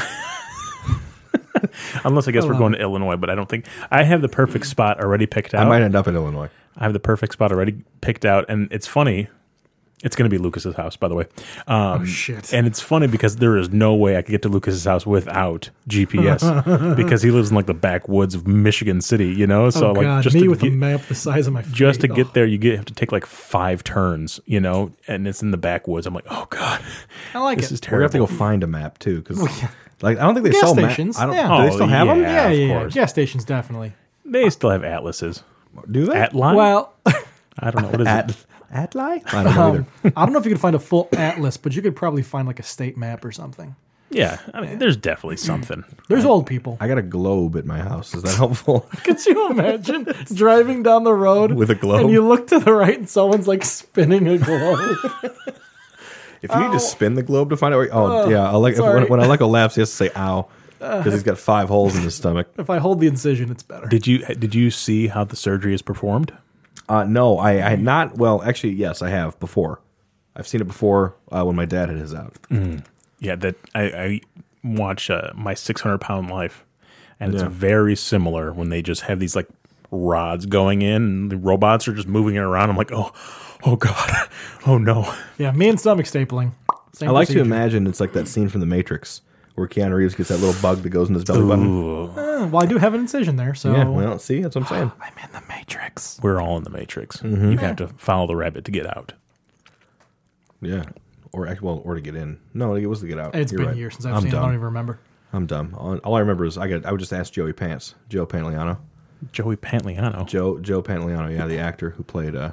Unless 2.04 2.28
I 2.28 2.32
guess 2.32 2.46
we're 2.46 2.58
going 2.58 2.74
to 2.74 2.80
Illinois, 2.80 3.16
but 3.16 3.30
I 3.30 3.36
don't 3.36 3.48
think 3.48 3.68
I 3.92 4.04
have 4.04 4.22
the 4.22 4.30
perfect 4.30 4.66
spot 4.66 5.00
already 5.00 5.28
picked 5.28 5.54
out. 5.54 5.66
I 5.66 5.70
might 5.70 5.82
end 5.82 5.96
up 5.96 6.08
in 6.08 6.16
Illinois. 6.16 6.50
I 6.76 6.84
have 6.84 6.94
the 6.94 7.00
perfect 7.00 7.34
spot 7.34 7.52
already 7.52 7.84
picked 8.02 8.26
out, 8.26 8.46
and 8.50 8.68
it's 8.72 8.88
funny. 8.88 9.28
It's 10.04 10.16
going 10.18 10.30
to 10.30 10.38
be 10.38 10.38
Lucas's 10.38 10.76
house, 10.76 10.96
by 10.98 11.08
the 11.08 11.16
way. 11.16 11.26
Um, 11.66 12.02
Oh, 12.02 12.06
shit. 12.06 12.54
And 12.54 12.68
it's 12.68 12.82
funny 12.82 13.08
because 13.08 13.38
there 13.38 13.56
is 13.58 13.70
no 13.72 13.96
way 13.96 14.18
I 14.18 14.22
could 14.22 14.32
get 14.32 14.42
to 14.42 14.50
Lucas's 14.50 14.84
house 14.84 15.06
without 15.06 15.70
GPS 15.88 16.96
because 16.98 17.22
he 17.22 17.32
lives 17.32 17.50
in 17.52 17.56
like 17.56 17.68
the 17.68 17.74
backwoods 17.74 18.36
of 18.36 18.46
Michigan 18.46 19.00
City, 19.02 19.28
you 19.30 19.48
know. 19.48 19.70
So 19.70 19.90
oh 19.90 19.94
like 19.94 20.04
god, 20.04 20.24
just 20.24 20.34
me 20.36 20.42
to 20.44 20.48
with 20.50 20.60
get, 20.60 20.74
a 20.74 20.76
map 20.76 21.02
the 21.08 21.16
size 21.16 21.48
of 21.48 21.54
my 21.54 21.62
face. 21.62 21.74
just 21.74 22.02
to 22.02 22.12
Oh. 22.12 22.16
get 22.16 22.34
there, 22.34 22.46
you 22.46 22.58
get 22.58 22.76
have 22.76 22.86
to 22.86 22.94
take 22.94 23.12
like 23.14 23.26
five 23.26 23.84
turns, 23.84 24.40
you 24.46 24.60
know, 24.60 24.92
and 25.08 25.26
it's 25.28 25.42
in 25.42 25.52
the 25.52 25.58
backwoods. 25.58 26.06
I'm 26.06 26.14
like, 26.14 26.26
oh 26.30 26.48
god, 26.50 26.82
I 27.34 27.40
like 27.40 27.60
this 27.60 27.72
it. 27.72 27.76
is 27.76 27.82
We're 27.84 27.92
gonna 28.00 28.04
have 28.04 28.12
to 28.12 28.18
go 28.20 28.26
find 28.28 28.62
a 28.64 28.68
map 28.68 29.00
too, 29.00 29.20
because 29.22 29.40
like 30.02 30.18
I 30.18 30.24
don't 30.24 30.34
think 30.34 30.44
they 30.46 30.52
Gas 30.52 30.60
sell 30.62 30.76
maps. 30.76 30.94
stations, 30.96 31.18
I 31.18 31.26
don't. 31.28 31.36
yeah. 31.36 31.48
Do 31.58 31.64
they 31.64 31.70
Oh, 31.70 31.76
still 31.76 31.88
have 31.88 32.08
them? 32.08 32.22
yeah. 32.22 32.32
yeah, 32.34 32.48
of 32.50 32.58
yeah, 32.60 32.82
yeah. 32.84 32.88
Gas 32.90 33.10
stations 33.12 33.46
definitely. 33.46 33.94
They 34.26 34.50
still 34.50 34.70
have 34.70 34.84
atlases. 34.84 35.44
Do 35.90 36.06
they? 36.08 36.14
Atline? 36.16 36.56
Well, 36.56 36.94
I 37.60 37.72
don't 37.72 37.84
know 37.84 37.90
what 37.90 38.02
is 38.02 38.08
At 38.08 38.30
it. 38.32 38.46
Atli? 38.72 39.22
I 39.26 39.44
don't 39.44 39.56
know 39.56 39.62
um, 39.62 39.88
either. 40.04 40.14
I 40.18 40.26
don't 40.26 40.34
know 40.34 40.40
if 40.40 40.46
you 40.46 40.52
could 40.52 40.62
find 40.62 40.76
a 40.76 40.80
full 40.80 41.08
atlas, 41.14 41.58
but 41.58 41.76
you 41.76 41.82
could 41.82 41.96
probably 41.96 42.24
find 42.24 42.48
like 42.48 42.60
a 42.60 42.64
state 42.64 42.98
map 42.98 43.24
or 43.24 43.32
something. 43.32 43.76
Yeah, 44.10 44.40
I 44.54 44.62
mean, 44.62 44.80
there's 44.80 44.98
definitely 44.98 45.38
something. 45.38 45.84
There's 46.08 46.24
old 46.24 46.46
people. 46.46 46.78
I 46.80 46.88
got 46.88 47.00
a 47.00 47.04
globe 47.04 47.56
at 47.56 47.66
my 47.66 47.80
house. 47.80 48.14
Is 48.14 48.22
that 48.22 48.36
helpful? 48.36 48.82
Could 49.04 49.26
you 49.26 49.50
imagine 49.50 50.08
driving 50.32 50.84
down 50.84 51.04
the 51.04 51.14
road 51.16 51.54
With 51.54 51.72
a 51.72 51.76
globe? 51.76 52.02
and 52.02 52.12
you 52.12 52.24
look 52.24 52.46
to 52.48 52.60
the 52.60 52.74
right 52.74 52.96
and 52.96 53.10
someone's 53.10 53.48
like 53.48 53.66
spinning 53.66 54.28
a 54.28 54.38
globe? 54.38 55.00
If 56.44 56.52
you 56.52 56.60
need 56.60 56.74
to 56.74 56.80
spin 56.80 57.16
the 57.16 57.24
globe 57.24 57.52
to 57.52 57.58
find 57.58 57.74
out, 57.74 57.78
where, 57.78 57.90
oh, 57.92 58.24
oh 58.26 58.30
yeah, 58.30 58.50
I'll 58.50 58.60
like 58.60 58.74
if, 58.74 58.80
sorry. 58.80 59.06
when, 59.06 59.20
when 59.20 59.20
Aleko 59.22 59.50
laughs, 59.50 59.76
he 59.76 59.82
has 59.82 59.90
to 59.90 59.96
say 59.96 60.10
"ow" 60.14 60.50
uh, 60.82 60.98
because 60.98 61.14
he's 61.14 61.24
got 61.24 61.38
five 61.38 61.70
holes 61.70 61.96
in 61.96 62.04
his 62.04 62.16
stomach. 62.16 62.50
if 62.58 62.70
I 62.70 62.80
hold 62.80 63.00
the 63.00 63.08
incision, 63.08 63.50
it's 63.50 63.64
better. 63.64 63.88
Did 63.88 64.06
you 64.06 64.20
did 64.20 64.54
you 64.54 64.70
see 64.70 65.08
how 65.08 65.24
the 65.24 65.38
surgery 65.38 65.74
is 65.74 65.82
performed? 65.82 66.34
Uh, 66.90 67.04
no, 67.06 67.38
I, 67.38 67.52
I 67.66 67.70
had 67.70 67.82
not. 67.82 68.18
Well, 68.18 68.42
actually, 68.44 68.74
yes, 68.74 69.02
I 69.02 69.10
have 69.10 69.40
before. 69.40 69.80
I've 70.36 70.48
seen 70.48 70.62
it 70.62 70.68
before 70.68 71.16
uh, 71.32 71.44
when 71.44 71.56
my 71.56 71.66
dad 71.66 71.90
had 71.90 71.98
his 71.98 72.14
out. 72.14 72.36
Yeah, 73.20 73.36
that 73.38 73.56
I, 73.74 73.82
I 73.84 74.22
watch 74.64 75.10
uh, 75.10 75.32
my 75.36 75.54
600 75.54 76.00
pound 76.00 76.30
life, 76.30 76.66
and 77.20 77.34
it's 77.34 77.44
Yeah. 77.44 77.50
very 77.50 77.96
similar 77.96 78.52
when 78.52 78.70
they 78.70 78.82
just 78.82 79.02
have 79.04 79.20
these 79.20 79.36
like 79.36 79.48
rods 79.92 80.46
going 80.46 80.82
in, 80.82 81.04
and 81.04 81.32
the 81.32 81.38
robots 81.38 81.88
are 81.88 81.94
just 81.94 82.08
moving 82.08 82.36
it 82.36 82.40
around. 82.40 82.70
I'm 82.70 82.78
like, 82.78 82.92
oh, 82.92 83.12
oh 83.66 83.76
god, 83.76 84.28
oh 84.68 84.78
no. 84.78 85.14
Yeah, 85.38 85.52
me 85.52 85.70
and 85.70 85.80
stomach 85.80 86.06
stapling. 86.06 86.52
Same 86.94 87.10
I 87.10 87.12
like 87.12 87.28
to 87.28 87.34
procedure. 87.34 87.42
imagine 87.46 87.88
it's 87.88 88.00
like 88.00 88.14
that 88.14 88.28
scene 88.28 88.50
from 88.50 88.60
The 88.60 88.68
Matrix 88.68 89.22
where 89.56 89.68
Keanu 89.68 89.96
Reeves 89.96 90.16
gets 90.16 90.30
that 90.30 90.38
little 90.40 90.60
bug 90.62 90.80
that 90.84 90.90
goes 90.90 91.10
in 91.10 91.16
his 91.16 91.24
belly 91.24 91.48
button. 91.48 92.10
Uh, 92.18 92.48
well, 92.48 92.64
I 92.64 92.66
do 92.66 92.78
have 92.78 92.94
an 92.94 93.02
incision 93.02 93.36
there, 93.36 93.54
so 93.54 93.72
Yeah, 93.72 93.86
well, 93.88 94.18
see, 94.20 94.42
that's 94.42 94.56
what 94.56 94.64
I'm 94.64 94.68
saying. 94.70 94.92
I'm 95.02 95.14
in 95.24 95.32
the 95.32 95.44
matrix. 95.48 96.20
we're 96.24 96.42
all 96.42 96.58
in 96.58 96.64
the 96.64 96.70
matrix. 96.70 97.18
Mm-hmm. 97.18 97.52
You 97.52 97.58
have 97.60 97.76
to 97.78 97.88
follow 97.90 98.28
the 98.28 98.36
rabbit 98.36 98.66
to 98.66 98.72
get 98.72 98.86
out. 98.88 99.14
Yeah, 100.62 100.86
or 101.32 101.48
act- 101.48 101.62
well, 101.62 101.82
or 101.86 101.96
to 101.96 102.02
get 102.02 102.16
in. 102.16 102.40
No, 102.54 102.76
it 102.76 102.86
was 102.86 103.02
to 103.02 103.08
get 103.08 103.20
out. 103.20 103.36
It's 103.36 103.52
You're 103.52 103.60
been 103.60 103.68
right. 103.70 103.78
years 103.78 103.94
since 103.96 104.06
I've 104.06 104.16
I'm 104.16 104.22
seen 104.22 104.30
it. 104.30 104.34
I 104.34 104.38
dumb. 104.38 104.44
don't 104.46 104.54
even 104.54 104.66
remember. 104.66 105.00
I'm 105.34 105.46
dumb. 105.46 105.76
All, 105.78 105.98
all 105.98 106.16
I 106.16 106.20
remember 106.20 106.46
is 106.46 106.58
I 106.58 106.68
got. 106.68 106.86
I 106.86 106.92
would 106.92 107.00
just 107.00 107.12
ask 107.14 107.34
Joey 107.34 107.54
Pants, 107.54 107.96
Joe 108.08 108.26
Pantoliano, 108.26 108.78
Joey 109.32 109.58
Pantoliano. 109.58 110.26
Joe 110.28 110.60
Joe 110.60 110.82
Pantoliano, 110.82 111.36
yeah, 111.36 111.46
the 111.48 111.58
actor 111.60 111.90
who 111.92 112.04
played 112.04 112.36
uh, 112.36 112.52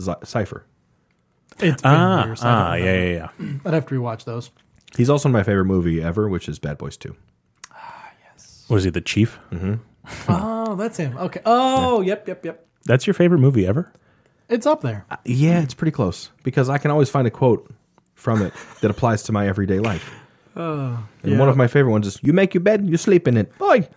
Z- 0.00 0.12
Cypher. 0.24 0.64
It's 1.58 1.82
been 1.82 1.90
Ah, 1.90 2.24
years. 2.26 2.42
I 2.42 2.44
don't 2.44 2.54
ah, 2.62 2.74
yeah, 2.74 2.84
remember. 2.92 3.10
yeah, 3.10 3.28
yeah. 3.40 3.58
I'd 3.64 3.74
have 3.74 3.86
to 3.86 3.94
rewatch 3.94 4.24
those. 4.24 4.50
He's 4.96 5.10
also 5.10 5.28
in 5.28 5.32
my 5.32 5.42
favorite 5.42 5.66
movie 5.66 6.02
ever, 6.02 6.28
which 6.28 6.48
is 6.48 6.58
Bad 6.58 6.78
Boys 6.78 6.96
Two. 6.96 7.16
Ah, 7.72 8.10
yes. 8.24 8.64
Was 8.68 8.84
he 8.84 8.90
the 8.90 9.00
chief? 9.00 9.38
Oh, 10.26 10.74
that's 10.74 10.96
him. 10.96 11.18
Okay. 11.18 11.40
Oh, 11.44 12.00
yep, 12.00 12.26
yep, 12.26 12.42
yep. 12.42 12.66
That's 12.86 13.06
your 13.06 13.12
favorite 13.12 13.40
movie 13.40 13.66
ever? 13.66 13.92
It's 14.48 14.66
up 14.66 14.80
there. 14.80 15.04
Yeah, 15.24 15.60
it's 15.60 15.74
pretty 15.74 15.90
close 15.90 16.30
because 16.42 16.70
I 16.70 16.78
can 16.78 16.90
always 16.90 17.10
find 17.10 17.26
a 17.26 17.30
quote 17.30 17.70
from 18.14 18.40
it 18.40 18.54
that 18.80 18.90
applies 18.90 19.22
to 19.24 19.32
my 19.32 19.46
everyday 19.46 19.78
life. 19.78 20.10
and 20.58 20.98
yeah. 21.22 21.38
one 21.38 21.48
of 21.48 21.56
my 21.56 21.68
favorite 21.68 21.92
ones 21.92 22.06
is, 22.06 22.18
"You 22.22 22.32
make 22.32 22.52
your 22.54 22.62
bed, 22.62 22.88
you 22.88 22.96
sleep 22.96 23.28
in 23.28 23.36
it." 23.36 23.56
Boy, 23.58 23.88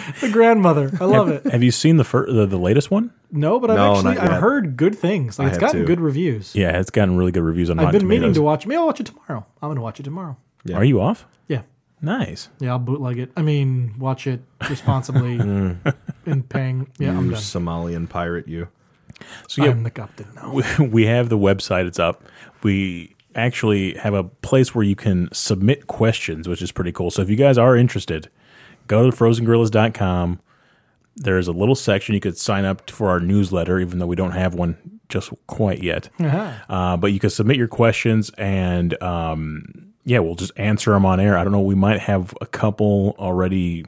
The 0.20 0.30
grandmother. 0.30 0.90
I 1.00 1.04
love 1.04 1.28
it. 1.28 1.44
Have 1.46 1.62
you 1.62 1.70
seen 1.70 1.96
the 1.96 2.04
fir- 2.04 2.30
the, 2.32 2.46
the 2.46 2.58
latest 2.58 2.90
one? 2.90 3.12
No, 3.30 3.58
but 3.60 3.70
I've 3.70 3.76
No, 3.76 3.94
actually 3.96 4.14
not. 4.14 4.30
I've 4.30 4.40
heard 4.40 4.76
good 4.76 4.94
things. 4.96 5.38
Like 5.38 5.46
I 5.46 5.48
it's 5.50 5.56
have 5.56 5.60
gotten 5.60 5.80
too. 5.80 5.86
good 5.86 6.00
reviews. 6.00 6.54
Yeah, 6.54 6.78
it's 6.78 6.90
gotten 6.90 7.16
really 7.16 7.32
good 7.32 7.42
reviews 7.42 7.70
on 7.70 7.78
I've 7.78 7.86
Rotten 7.86 8.00
been 8.00 8.08
meaning 8.08 8.22
Tomatoes. 8.22 8.36
to 8.36 8.42
watch. 8.42 8.66
Maybe 8.66 8.78
I'll 8.78 8.86
watch 8.86 9.00
it 9.00 9.06
tomorrow. 9.06 9.46
I'm 9.60 9.68
going 9.68 9.76
to 9.76 9.82
watch 9.82 10.00
it 10.00 10.04
tomorrow. 10.04 10.36
Yeah. 10.64 10.76
Are 10.76 10.84
you 10.84 11.00
off? 11.00 11.26
Yeah. 11.48 11.62
Nice. 12.00 12.48
Yeah, 12.60 12.70
I'll 12.70 12.78
bootleg 12.78 13.18
it. 13.18 13.30
I 13.36 13.42
mean, 13.42 13.94
watch 13.98 14.26
it 14.26 14.40
responsibly 14.68 15.38
mm. 15.38 15.94
and 16.26 16.48
paying. 16.48 16.88
Yeah, 16.98 17.10
I'm 17.16 17.26
you 17.26 17.30
done. 17.32 17.40
Somalian 17.40 18.08
pirate, 18.08 18.48
you. 18.48 18.68
So 19.48 19.64
yeah, 19.64 19.70
I'm 19.70 19.82
the 19.82 19.90
captain 19.90 20.26
now. 20.34 20.52
we- 20.52 20.86
we 20.86 21.06
have 21.06 21.28
the 21.28 21.38
website. 21.38 21.86
It's 21.86 21.98
up. 21.98 22.24
We 22.62 23.14
actually 23.34 23.94
have 23.94 24.14
a 24.14 24.24
place 24.24 24.74
where 24.74 24.84
you 24.84 24.94
can 24.96 25.28
submit 25.32 25.86
questions, 25.86 26.48
which 26.48 26.60
is 26.60 26.70
pretty 26.72 26.92
cool. 26.92 27.10
So 27.10 27.22
if 27.22 27.30
you 27.30 27.36
guys 27.36 27.56
are 27.56 27.76
interested, 27.76 28.28
go 28.92 29.10
to 29.10 29.16
frozengorillas.com. 29.16 30.38
There's 31.16 31.48
a 31.48 31.52
little 31.52 31.74
section 31.74 32.14
you 32.14 32.20
could 32.20 32.36
sign 32.36 32.66
up 32.66 32.90
for 32.90 33.08
our 33.08 33.20
newsletter, 33.20 33.80
even 33.80 33.98
though 33.98 34.06
we 34.06 34.16
don't 34.16 34.32
have 34.32 34.54
one 34.54 35.00
just 35.08 35.32
quite 35.46 35.82
yet. 35.82 36.10
Uh-huh. 36.20 36.52
Uh, 36.68 36.96
but 36.98 37.12
you 37.12 37.18
can 37.18 37.30
submit 37.30 37.56
your 37.56 37.68
questions, 37.68 38.30
and 38.36 39.00
um, 39.02 39.92
yeah, 40.04 40.18
we'll 40.18 40.34
just 40.34 40.52
answer 40.56 40.92
them 40.92 41.06
on 41.06 41.20
air. 41.20 41.38
I 41.38 41.44
don't 41.44 41.52
know. 41.52 41.60
We 41.60 41.74
might 41.74 42.00
have 42.00 42.34
a 42.40 42.46
couple 42.46 43.16
already. 43.18 43.86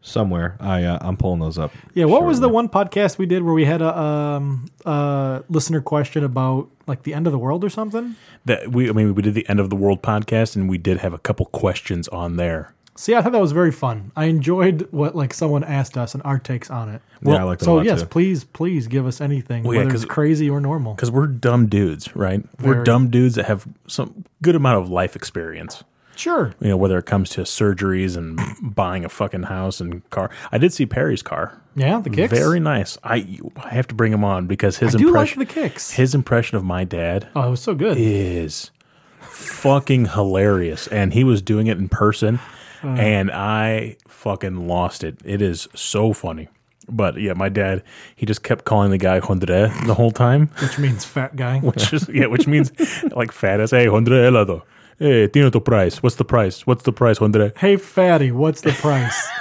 Somewhere, 0.00 0.56
I 0.60 0.84
uh, 0.84 0.98
I'm 1.02 1.16
pulling 1.16 1.40
those 1.40 1.58
up. 1.58 1.72
Yeah, 1.92 2.04
what 2.04 2.22
was 2.22 2.38
the 2.38 2.48
one 2.48 2.68
podcast 2.68 3.18
we 3.18 3.26
did 3.26 3.42
where 3.42 3.52
we 3.52 3.64
had 3.64 3.82
a 3.82 3.98
um 3.98 4.66
uh 4.86 5.42
listener 5.50 5.82
question 5.82 6.24
about 6.24 6.70
like 6.86 7.02
the 7.02 7.12
end 7.12 7.26
of 7.26 7.32
the 7.32 7.38
world 7.38 7.64
or 7.64 7.68
something? 7.68 8.14
That 8.44 8.70
we, 8.70 8.88
I 8.88 8.92
mean, 8.92 9.14
we 9.14 9.22
did 9.22 9.34
the 9.34 9.46
end 9.48 9.58
of 9.58 9.70
the 9.70 9.76
world 9.76 10.00
podcast, 10.00 10.54
and 10.54 10.70
we 10.70 10.78
did 10.78 10.98
have 10.98 11.12
a 11.12 11.18
couple 11.18 11.46
questions 11.46 12.06
on 12.08 12.36
there. 12.36 12.74
See, 12.98 13.14
I 13.14 13.22
thought 13.22 13.30
that 13.30 13.40
was 13.40 13.52
very 13.52 13.70
fun. 13.70 14.10
I 14.16 14.24
enjoyed 14.24 14.88
what 14.90 15.14
like 15.14 15.32
someone 15.32 15.62
asked 15.62 15.96
us 15.96 16.14
and 16.14 16.22
our 16.24 16.36
takes 16.40 16.68
on 16.68 16.88
it. 16.88 17.00
Yeah, 17.22 17.36
I 17.36 17.42
like 17.44 17.60
that 17.60 17.64
a 17.64 17.66
So 17.66 17.74
lot, 17.76 17.84
yes, 17.84 18.00
too. 18.00 18.06
please, 18.08 18.42
please 18.42 18.88
give 18.88 19.06
us 19.06 19.20
anything, 19.20 19.62
Well, 19.62 19.74
yeah, 19.74 19.84
whether 19.84 19.94
it's 19.94 20.04
crazy 20.04 20.50
or 20.50 20.60
normal. 20.60 20.94
because 20.94 21.08
we're 21.12 21.28
dumb 21.28 21.68
dudes, 21.68 22.16
right? 22.16 22.42
We're 22.60 22.72
Very. 22.74 22.84
dumb 22.84 23.08
dudes 23.08 23.36
that 23.36 23.44
have 23.46 23.68
some 23.86 24.24
good 24.42 24.56
amount 24.56 24.78
of 24.82 24.90
life 24.90 25.14
experience. 25.14 25.84
Sure. 26.16 26.52
You 26.58 26.70
know, 26.70 26.76
whether 26.76 26.98
it 26.98 27.06
comes 27.06 27.30
to 27.30 27.42
surgeries 27.42 28.16
and 28.16 28.40
buying 28.74 29.04
a 29.04 29.08
fucking 29.08 29.44
house 29.44 29.80
and 29.80 30.02
car. 30.10 30.28
I 30.50 30.58
did 30.58 30.72
see 30.72 30.84
Perry's 30.84 31.22
car. 31.22 31.56
Yeah, 31.76 32.00
the 32.00 32.10
kicks. 32.10 32.32
Very 32.36 32.58
nice. 32.58 32.98
I 33.04 33.38
I 33.62 33.68
have 33.68 33.86
to 33.86 33.94
bring 33.94 34.12
him 34.12 34.24
on 34.24 34.48
because 34.48 34.78
his 34.78 34.96
I 34.96 34.98
do 34.98 35.04
like 35.04 35.08
impression 35.10 35.38
the 35.38 35.46
kicks. 35.46 35.92
his 35.92 36.16
impression 36.16 36.56
of 36.56 36.64
my 36.64 36.82
dad 36.82 37.28
oh, 37.36 37.46
it 37.46 37.50
was 37.50 37.62
so 37.62 37.76
good. 37.76 37.96
is 37.96 38.72
fucking 39.20 40.06
hilarious, 40.06 40.88
and 40.88 41.12
he 41.14 41.22
was 41.22 41.40
doing 41.40 41.68
it 41.68 41.78
in 41.78 41.88
person, 41.88 42.40
and 42.82 43.30
I 43.30 43.96
fucking 44.08 44.66
lost 44.68 45.04
it. 45.04 45.18
It 45.24 45.42
is 45.42 45.68
so 45.74 46.12
funny. 46.12 46.48
But 46.90 47.20
yeah, 47.20 47.34
my 47.34 47.48
dad, 47.50 47.82
he 48.16 48.24
just 48.24 48.42
kept 48.42 48.64
calling 48.64 48.90
the 48.90 48.98
guy 48.98 49.20
Hondre 49.20 49.86
the 49.86 49.94
whole 49.94 50.10
time. 50.10 50.48
which 50.62 50.78
means 50.78 51.04
fat 51.04 51.36
guy. 51.36 51.58
which 51.62 51.92
is 51.92 52.08
yeah, 52.08 52.26
which 52.26 52.46
means 52.46 52.72
like 53.14 53.32
fat 53.32 53.60
as 53.60 53.70
hey 53.72 53.86
hundred 53.86 54.32
helado. 54.32 54.62
Hey, 54.98 55.28
tiene 55.28 55.50
tu 55.50 55.60
price. 55.60 56.02
What's 56.02 56.16
the 56.16 56.24
price? 56.24 56.66
What's 56.66 56.82
the 56.82 56.92
price, 56.92 57.18
hundred? 57.18 57.52
hey, 57.58 57.76
fatty, 57.76 58.32
what's 58.32 58.62
the 58.62 58.72
price? 58.72 59.28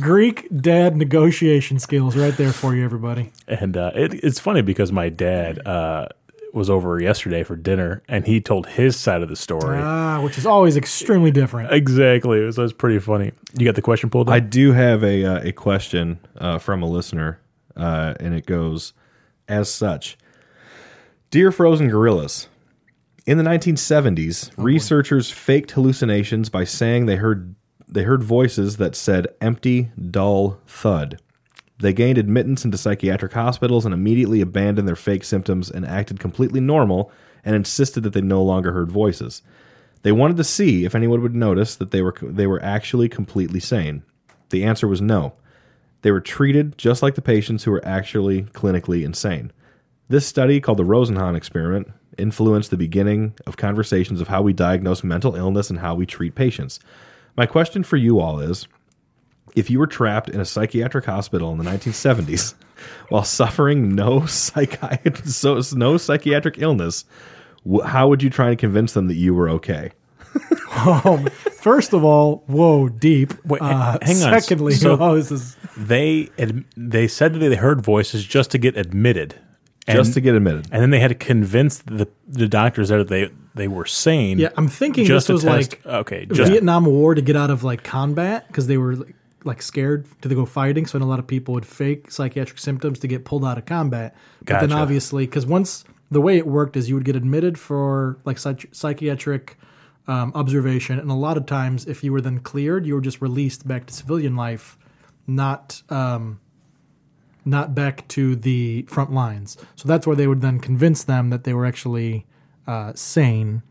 Greek 0.00 0.46
dad 0.54 0.96
negotiation 0.96 1.78
skills 1.78 2.16
right 2.16 2.36
there 2.36 2.52
for 2.52 2.74
you, 2.74 2.84
everybody. 2.84 3.32
And 3.46 3.76
uh, 3.76 3.90
it, 3.94 4.14
it's 4.24 4.38
funny 4.38 4.62
because 4.62 4.92
my 4.92 5.08
dad 5.08 5.66
uh, 5.66 6.08
was 6.54 6.70
over 6.70 7.00
yesterday 7.00 7.42
for 7.42 7.56
dinner, 7.56 8.02
and 8.08 8.26
he 8.26 8.40
told 8.40 8.66
his 8.68 8.96
side 8.96 9.22
of 9.22 9.28
the 9.28 9.36
story. 9.36 9.78
Ah, 9.78 10.20
which 10.22 10.38
is 10.38 10.46
always 10.46 10.76
extremely 10.76 11.30
different. 11.30 11.72
exactly, 11.72 12.40
it 12.40 12.44
was, 12.44 12.58
it 12.58 12.62
was 12.62 12.72
pretty 12.72 12.98
funny. 12.98 13.32
You 13.56 13.64
got 13.64 13.74
the 13.74 13.82
question 13.82 14.10
pulled 14.10 14.28
up. 14.28 14.34
I 14.34 14.40
do 14.40 14.72
have 14.72 15.02
a 15.04 15.24
uh, 15.24 15.40
a 15.42 15.52
question 15.52 16.18
uh, 16.36 16.58
from 16.58 16.82
a 16.82 16.86
listener, 16.86 17.40
uh, 17.76 18.14
and 18.20 18.34
it 18.34 18.46
goes 18.46 18.92
as 19.48 19.70
such: 19.70 20.16
Dear 21.30 21.52
Frozen 21.52 21.88
Gorillas, 21.88 22.48
in 23.26 23.38
the 23.38 23.44
1970s, 23.44 24.50
researchers 24.56 25.30
faked 25.30 25.72
hallucinations 25.72 26.48
by 26.48 26.64
saying 26.64 27.06
they 27.06 27.16
heard 27.16 27.54
they 27.88 28.02
heard 28.02 28.22
voices 28.22 28.76
that 28.78 28.94
said 28.96 29.26
"empty, 29.40 29.90
dull 30.10 30.58
thud." 30.66 31.20
They 31.80 31.92
gained 31.92 32.18
admittance 32.18 32.64
into 32.64 32.76
psychiatric 32.76 33.32
hospitals 33.32 33.84
and 33.84 33.94
immediately 33.94 34.40
abandoned 34.40 34.86
their 34.86 34.96
fake 34.96 35.24
symptoms 35.24 35.70
and 35.70 35.86
acted 35.86 36.20
completely 36.20 36.60
normal 36.60 37.10
and 37.44 37.56
insisted 37.56 38.02
that 38.02 38.12
they 38.12 38.20
no 38.20 38.42
longer 38.42 38.72
heard 38.72 38.92
voices. 38.92 39.42
They 40.02 40.12
wanted 40.12 40.36
to 40.36 40.44
see 40.44 40.84
if 40.84 40.94
anyone 40.94 41.22
would 41.22 41.34
notice 41.34 41.76
that 41.76 41.90
they 41.90 42.02
were 42.02 42.14
they 42.22 42.46
were 42.46 42.62
actually 42.62 43.08
completely 43.08 43.60
sane. 43.60 44.02
The 44.50 44.64
answer 44.64 44.86
was 44.86 45.00
no. 45.00 45.34
They 46.02 46.10
were 46.10 46.20
treated 46.20 46.78
just 46.78 47.02
like 47.02 47.14
the 47.14 47.22
patients 47.22 47.64
who 47.64 47.70
were 47.70 47.84
actually 47.84 48.44
clinically 48.44 49.04
insane. 49.04 49.52
This 50.08 50.26
study, 50.26 50.60
called 50.60 50.78
the 50.78 50.84
Rosenhan 50.84 51.36
experiment, 51.36 51.88
influenced 52.18 52.70
the 52.70 52.76
beginning 52.76 53.34
of 53.46 53.56
conversations 53.56 54.20
of 54.20 54.28
how 54.28 54.42
we 54.42 54.52
diagnose 54.52 55.04
mental 55.04 55.36
illness 55.36 55.70
and 55.70 55.78
how 55.78 55.94
we 55.94 56.06
treat 56.06 56.34
patients. 56.34 56.80
My 57.36 57.46
question 57.46 57.82
for 57.82 57.96
you 57.96 58.18
all 58.18 58.40
is 58.40 58.66
if 59.56 59.70
you 59.70 59.78
were 59.78 59.86
trapped 59.86 60.28
in 60.28 60.40
a 60.40 60.44
psychiatric 60.44 61.04
hospital 61.04 61.50
in 61.52 61.58
the 61.58 61.64
1970s 61.64 62.54
while 63.08 63.24
suffering 63.24 63.94
no 63.94 64.26
psychiatric 64.26 65.18
so, 65.26 65.60
no 65.74 65.96
psychiatric 65.96 66.56
illness, 66.58 67.04
wh- 67.70 67.84
how 67.84 68.08
would 68.08 68.22
you 68.22 68.30
try 68.30 68.48
to 68.50 68.56
convince 68.56 68.92
them 68.92 69.08
that 69.08 69.14
you 69.16 69.34
were 69.34 69.48
okay? 69.50 69.90
First 71.60 71.92
of 71.92 72.04
all, 72.04 72.44
whoa, 72.46 72.88
deep. 72.88 73.32
Wait, 73.44 73.60
uh, 73.60 73.98
hang 74.02 74.22
on. 74.22 74.40
Secondly, 74.40 74.74
So- 74.74 74.96
oh, 74.98 75.16
this 75.16 75.30
is 75.30 75.56
They 75.76 76.30
ad- 76.38 76.64
they 76.76 77.08
said 77.08 77.34
that 77.34 77.38
they 77.40 77.56
heard 77.56 77.82
voices 77.82 78.24
just 78.24 78.50
to 78.52 78.58
get 78.58 78.76
admitted, 78.76 79.34
and, 79.86 79.96
Just 79.96 80.14
to 80.14 80.20
get 80.20 80.34
admitted. 80.34 80.68
and 80.70 80.82
then 80.82 80.90
they 80.90 81.00
had 81.00 81.08
to 81.08 81.14
convince 81.14 81.78
the 81.78 82.06
the 82.28 82.46
doctors 82.48 82.88
that 82.90 83.08
they 83.08 83.30
they 83.54 83.66
were 83.68 83.84
sane. 83.86 84.38
yeah. 84.38 84.50
I'm 84.56 84.68
thinking 84.68 85.04
just 85.04 85.26
this 85.28 85.34
was 85.34 85.42
test, 85.44 85.72
like 85.84 85.86
okay, 85.86 86.26
just 86.26 86.50
Vietnam 86.50 86.84
War 86.86 87.14
to 87.14 87.22
get 87.22 87.34
out 87.36 87.50
of 87.50 87.64
like 87.64 87.82
combat 87.82 88.46
because 88.46 88.66
they 88.68 88.76
were 88.76 88.96
like, 88.96 89.14
like 89.44 89.62
scared 89.62 90.06
to 90.22 90.28
go 90.28 90.44
fighting. 90.44 90.86
So 90.86 90.98
I 90.98 91.00
know 91.00 91.06
a 91.06 91.08
lot 91.08 91.18
of 91.18 91.26
people 91.26 91.54
would 91.54 91.66
fake 91.66 92.10
psychiatric 92.10 92.58
symptoms 92.58 92.98
to 93.00 93.06
get 93.08 93.24
pulled 93.24 93.44
out 93.44 93.58
of 93.58 93.64
combat. 93.66 94.14
But 94.44 94.60
then 94.60 94.72
obviously, 94.72 95.26
because 95.26 95.46
once 95.46 95.84
the 96.10 96.20
way 96.20 96.36
it 96.36 96.46
worked 96.46 96.76
is 96.76 96.88
you 96.88 96.94
would 96.94 97.04
get 97.04 97.16
admitted 97.16 97.58
for 97.58 98.18
like 98.24 98.38
psych- 98.38 98.68
psychiatric 98.72 99.56
um, 100.08 100.32
observation, 100.34 100.98
and 100.98 101.10
a 101.10 101.14
lot 101.14 101.36
of 101.36 101.46
times 101.46 101.86
if 101.86 102.02
you 102.02 102.12
were 102.12 102.20
then 102.20 102.40
cleared, 102.40 102.86
you 102.86 102.94
were 102.94 103.00
just 103.00 103.20
released 103.22 103.66
back 103.66 103.86
to 103.86 103.94
civilian 103.94 104.34
life, 104.36 104.76
not 105.26 105.82
um, 105.88 106.40
not 107.44 107.74
back 107.74 108.06
to 108.08 108.36
the 108.36 108.82
front 108.82 109.12
lines. 109.12 109.56
So 109.76 109.88
that's 109.88 110.06
where 110.06 110.16
they 110.16 110.26
would 110.26 110.42
then 110.42 110.58
convince 110.60 111.04
them 111.04 111.30
that 111.30 111.44
they 111.44 111.54
were 111.54 111.64
actually 111.64 112.26
uh, 112.66 112.92
sane, 112.94 113.62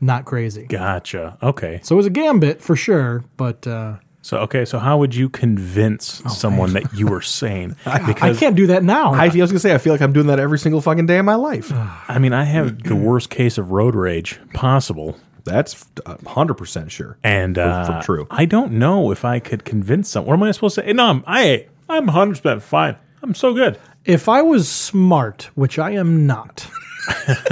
not 0.00 0.24
crazy. 0.24 0.66
gotcha. 0.66 1.38
Okay, 1.42 1.80
So 1.82 1.94
it 1.94 1.98
was 1.98 2.06
a 2.06 2.10
gambit 2.10 2.60
for 2.60 2.76
sure, 2.76 3.24
but 3.36 3.66
uh, 3.66 3.96
so 4.26 4.38
okay, 4.38 4.64
so 4.64 4.80
how 4.80 4.98
would 4.98 5.14
you 5.14 5.28
convince 5.28 6.20
someone 6.36 6.72
that 6.72 6.92
you 6.92 7.06
were 7.06 7.22
sane? 7.22 7.76
Because 8.06 8.36
I 8.36 8.40
can't 8.40 8.56
do 8.56 8.66
that 8.66 8.82
now. 8.82 9.14
I, 9.14 9.26
I 9.26 9.28
was 9.28 9.52
gonna 9.52 9.60
say 9.60 9.72
I 9.72 9.78
feel 9.78 9.92
like 9.94 10.00
I'm 10.00 10.12
doing 10.12 10.26
that 10.26 10.40
every 10.40 10.58
single 10.58 10.80
fucking 10.80 11.06
day 11.06 11.18
of 11.18 11.24
my 11.24 11.36
life. 11.36 11.70
I 11.72 12.18
mean, 12.18 12.32
I 12.32 12.42
have 12.42 12.82
the 12.82 12.96
worst 12.96 13.30
case 13.30 13.56
of 13.56 13.70
road 13.70 13.94
rage 13.94 14.40
possible. 14.52 15.16
That's 15.44 15.86
hundred 16.26 16.54
percent 16.54 16.90
sure. 16.90 17.18
And 17.22 17.54
for 17.54 17.62
uh, 17.62 18.02
true. 18.02 18.26
I 18.28 18.46
don't 18.46 18.72
know 18.72 19.12
if 19.12 19.24
I 19.24 19.38
could 19.38 19.64
convince 19.64 20.08
someone. 20.08 20.40
What 20.40 20.44
am 20.44 20.48
I 20.48 20.50
supposed 20.50 20.74
to 20.74 20.82
say? 20.82 20.92
No, 20.92 21.06
I'm, 21.06 21.22
I, 21.24 21.66
I'm 21.88 22.08
100% 22.08 22.62
fine. 22.62 22.96
I'm 23.22 23.32
so 23.32 23.54
good. 23.54 23.78
if 24.04 24.28
I 24.28 24.42
was 24.42 24.68
smart, 24.68 25.50
which 25.54 25.78
I 25.78 25.92
am 25.92 26.26
not, 26.26 26.68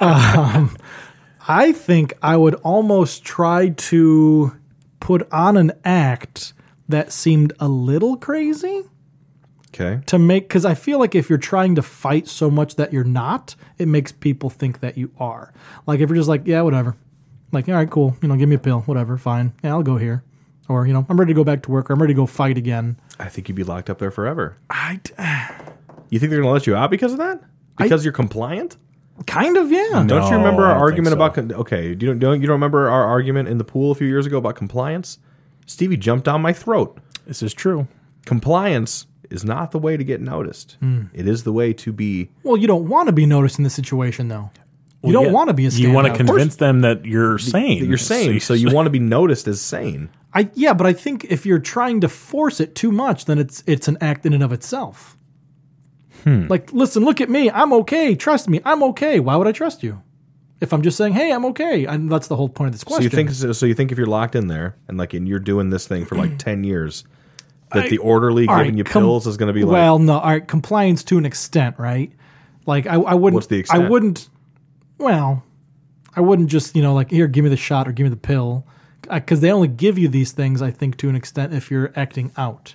um, 0.00 0.78
I 1.46 1.72
think 1.72 2.14
I 2.22 2.38
would 2.38 2.54
almost 2.54 3.22
try 3.22 3.68
to 3.68 4.56
put 5.04 5.30
on 5.30 5.54
an 5.58 5.70
act 5.84 6.54
that 6.88 7.12
seemed 7.12 7.52
a 7.60 7.68
little 7.68 8.16
crazy 8.16 8.84
Okay. 9.68 10.00
to 10.06 10.18
make 10.18 10.48
because 10.48 10.64
I 10.64 10.72
feel 10.74 10.98
like 10.98 11.14
if 11.14 11.28
you're 11.28 11.36
trying 11.38 11.74
to 11.74 11.82
fight 11.82 12.26
so 12.26 12.50
much 12.50 12.76
that 12.76 12.90
you're 12.90 13.04
not, 13.04 13.54
it 13.76 13.86
makes 13.86 14.12
people 14.12 14.48
think 14.48 14.80
that 14.80 14.96
you 14.96 15.10
are. 15.18 15.52
Like 15.86 16.00
if 16.00 16.08
you're 16.08 16.16
just 16.16 16.28
like, 16.30 16.46
yeah, 16.46 16.62
whatever. 16.62 16.96
Like, 17.52 17.68
all 17.68 17.74
right, 17.74 17.90
cool. 17.90 18.16
You 18.22 18.28
know, 18.28 18.36
give 18.36 18.48
me 18.48 18.54
a 18.56 18.58
pill, 18.58 18.80
whatever, 18.82 19.18
fine. 19.18 19.52
Yeah, 19.62 19.72
I'll 19.72 19.82
go 19.82 19.98
here. 19.98 20.24
Or, 20.70 20.86
you 20.86 20.94
know, 20.94 21.04
I'm 21.10 21.18
ready 21.20 21.34
to 21.34 21.36
go 21.36 21.44
back 21.44 21.62
to 21.64 21.70
work 21.70 21.90
or 21.90 21.92
I'm 21.92 22.00
ready 22.00 22.14
to 22.14 22.16
go 22.16 22.24
fight 22.24 22.56
again. 22.56 22.96
I 23.18 23.28
think 23.28 23.48
you'd 23.48 23.56
be 23.56 23.64
locked 23.64 23.90
up 23.90 23.98
there 23.98 24.10
forever. 24.10 24.56
I 24.70 25.00
You 26.08 26.18
think 26.18 26.30
they're 26.30 26.40
gonna 26.40 26.50
let 26.52 26.66
you 26.66 26.74
out 26.76 26.90
because 26.90 27.12
of 27.12 27.18
that? 27.18 27.42
Because 27.76 28.04
you're 28.04 28.12
compliant? 28.12 28.78
Kind 29.26 29.56
of, 29.56 29.70
yeah. 29.70 30.04
Don't 30.06 30.30
you 30.30 30.36
remember 30.36 30.64
our 30.64 30.76
argument 30.76 31.12
so. 31.12 31.14
about 31.14 31.34
con- 31.34 31.52
okay? 31.52 31.88
You 31.88 31.94
don't, 31.94 32.18
don't 32.18 32.40
you 32.40 32.46
don't 32.46 32.54
remember 32.54 32.88
our 32.88 33.04
argument 33.04 33.48
in 33.48 33.58
the 33.58 33.64
pool 33.64 33.92
a 33.92 33.94
few 33.94 34.06
years 34.08 34.26
ago 34.26 34.38
about 34.38 34.56
compliance? 34.56 35.18
Stevie 35.66 35.96
jumped 35.96 36.24
down 36.24 36.42
my 36.42 36.52
throat. 36.52 36.98
This 37.26 37.42
is 37.42 37.54
true. 37.54 37.88
Compliance 38.26 39.06
is 39.30 39.44
not 39.44 39.70
the 39.70 39.78
way 39.78 39.96
to 39.96 40.04
get 40.04 40.20
noticed. 40.20 40.76
Hmm. 40.80 41.04
It 41.12 41.26
is 41.26 41.44
the 41.44 41.52
way 41.52 41.72
to 41.74 41.92
be. 41.92 42.30
Well, 42.42 42.56
you 42.56 42.66
don't 42.66 42.88
want 42.88 43.08
to 43.08 43.12
be 43.12 43.26
noticed 43.26 43.58
in 43.58 43.64
this 43.64 43.74
situation, 43.74 44.28
though. 44.28 44.50
You 45.02 45.12
don't 45.12 45.26
Yeah, 45.26 45.32
want 45.32 45.48
to 45.48 45.54
be 45.54 45.66
a 45.66 45.68
You 45.68 45.92
want 45.92 46.06
to 46.06 46.14
convince 46.14 46.56
them 46.56 46.80
that 46.80 47.04
you're 47.04 47.38
sane. 47.38 47.80
That 47.80 47.86
you're 47.86 47.98
sane, 47.98 48.40
so 48.40 48.54
you 48.54 48.70
want 48.70 48.86
to 48.86 48.90
be 48.90 48.98
noticed 48.98 49.46
as 49.46 49.60
sane. 49.60 50.08
I 50.32 50.50
yeah, 50.54 50.72
but 50.72 50.86
I 50.86 50.92
think 50.94 51.24
if 51.24 51.44
you're 51.44 51.58
trying 51.58 52.00
to 52.00 52.08
force 52.08 52.58
it 52.58 52.74
too 52.74 52.90
much, 52.90 53.26
then 53.26 53.38
it's 53.38 53.62
it's 53.66 53.86
an 53.86 53.98
act 54.00 54.24
in 54.24 54.32
and 54.32 54.42
of 54.42 54.52
itself. 54.52 55.16
Hmm. 56.24 56.46
Like, 56.48 56.72
listen, 56.72 57.04
look 57.04 57.20
at 57.20 57.28
me. 57.28 57.50
I'm 57.50 57.72
okay. 57.74 58.14
Trust 58.14 58.48
me. 58.48 58.60
I'm 58.64 58.82
okay. 58.82 59.20
Why 59.20 59.36
would 59.36 59.46
I 59.46 59.52
trust 59.52 59.82
you? 59.82 60.02
If 60.60 60.72
I'm 60.72 60.82
just 60.82 60.96
saying, 60.96 61.12
"Hey, 61.12 61.30
I'm 61.30 61.44
okay," 61.46 61.84
and 61.84 62.10
that's 62.10 62.28
the 62.28 62.36
whole 62.36 62.48
point 62.48 62.68
of 62.68 62.72
this 62.72 62.84
question. 62.84 63.10
So 63.10 63.18
you 63.18 63.24
think 63.26 63.54
so? 63.54 63.66
You 63.66 63.74
think 63.74 63.92
if 63.92 63.98
you're 63.98 64.06
locked 64.06 64.34
in 64.34 64.46
there 64.46 64.76
and 64.88 64.96
like 64.96 65.12
and 65.12 65.28
you're 65.28 65.38
doing 65.38 65.68
this 65.70 65.86
thing 65.86 66.06
for 66.06 66.14
like 66.14 66.38
ten 66.38 66.64
years, 66.64 67.04
that 67.72 67.90
the 67.90 67.98
orderly 67.98 68.46
giving 68.46 68.56
right, 68.56 68.74
you 68.74 68.84
com- 68.84 69.02
pills 69.02 69.26
is 69.26 69.36
going 69.36 69.48
to 69.48 69.52
be 69.52 69.64
like 69.64 69.72
well, 69.72 69.98
no, 69.98 70.18
all 70.18 70.30
right, 70.30 70.46
compliance 70.46 71.04
to 71.04 71.18
an 71.18 71.26
extent, 71.26 71.78
right? 71.78 72.12
Like, 72.66 72.86
I, 72.86 72.94
I 72.94 73.14
wouldn't. 73.14 73.34
What's 73.34 73.48
the 73.48 73.58
extent? 73.58 73.84
I 73.84 73.88
wouldn't. 73.88 74.28
Well, 74.96 75.42
I 76.16 76.20
wouldn't 76.20 76.48
just 76.48 76.74
you 76.74 76.82
know 76.82 76.94
like 76.94 77.10
here, 77.10 77.26
give 77.26 77.44
me 77.44 77.50
the 77.50 77.56
shot 77.56 77.86
or 77.86 77.92
give 77.92 78.04
me 78.04 78.10
the 78.10 78.16
pill, 78.16 78.64
because 79.10 79.40
they 79.40 79.50
only 79.50 79.68
give 79.68 79.98
you 79.98 80.08
these 80.08 80.32
things. 80.32 80.62
I 80.62 80.70
think 80.70 80.96
to 80.98 81.08
an 81.10 81.16
extent 81.16 81.52
if 81.52 81.70
you're 81.70 81.92
acting 81.96 82.32
out. 82.38 82.74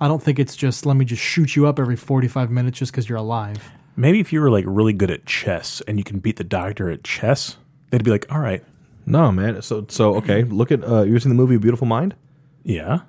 I 0.00 0.08
don't 0.08 0.22
think 0.22 0.38
it's 0.38 0.56
just 0.56 0.86
let 0.86 0.96
me 0.96 1.04
just 1.04 1.22
shoot 1.22 1.54
you 1.56 1.66
up 1.66 1.78
every 1.78 1.96
45 1.96 2.50
minutes 2.50 2.78
just 2.78 2.92
because 2.92 3.08
you're 3.08 3.18
alive. 3.18 3.70
Maybe 3.96 4.20
if 4.20 4.32
you 4.32 4.40
were 4.40 4.50
like 4.50 4.64
really 4.66 4.92
good 4.94 5.10
at 5.10 5.26
chess 5.26 5.82
and 5.86 5.98
you 5.98 6.04
can 6.04 6.20
beat 6.20 6.36
the 6.36 6.44
doctor 6.44 6.90
at 6.90 7.04
chess, 7.04 7.56
they'd 7.90 8.02
be 8.02 8.10
like, 8.10 8.26
all 8.32 8.40
right, 8.40 8.64
no, 9.04 9.30
man. 9.30 9.60
So 9.62 9.84
so 9.88 10.14
okay, 10.16 10.44
look 10.44 10.72
at 10.72 10.82
uh, 10.84 11.02
you 11.02 11.10
ever 11.10 11.20
seen 11.20 11.28
the 11.28 11.34
movie 11.34 11.56
Beautiful 11.58 11.86
Mind? 11.86 12.14
yeah. 12.64 13.00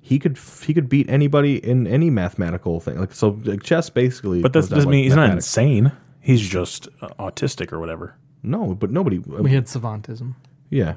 He 0.00 0.18
could 0.18 0.38
he 0.62 0.74
could 0.74 0.90
beat 0.90 1.08
anybody 1.08 1.56
in 1.56 1.86
any 1.86 2.10
mathematical 2.10 2.78
thing. 2.78 3.00
Like 3.00 3.14
so, 3.14 3.40
like 3.44 3.62
chess 3.62 3.88
basically. 3.88 4.42
But 4.42 4.52
that 4.52 4.60
doesn't 4.60 4.78
to, 4.78 4.84
like, 4.84 4.88
mean 4.88 5.04
he's 5.04 5.16
not 5.16 5.30
insane. 5.30 5.92
He's 6.20 6.46
just 6.46 6.88
uh, 7.00 7.08
autistic 7.18 7.72
or 7.72 7.80
whatever. 7.80 8.14
No, 8.42 8.74
but 8.74 8.90
nobody. 8.90 9.18
We 9.18 9.52
had 9.52 9.64
savantism. 9.64 10.34
Yeah, 10.68 10.96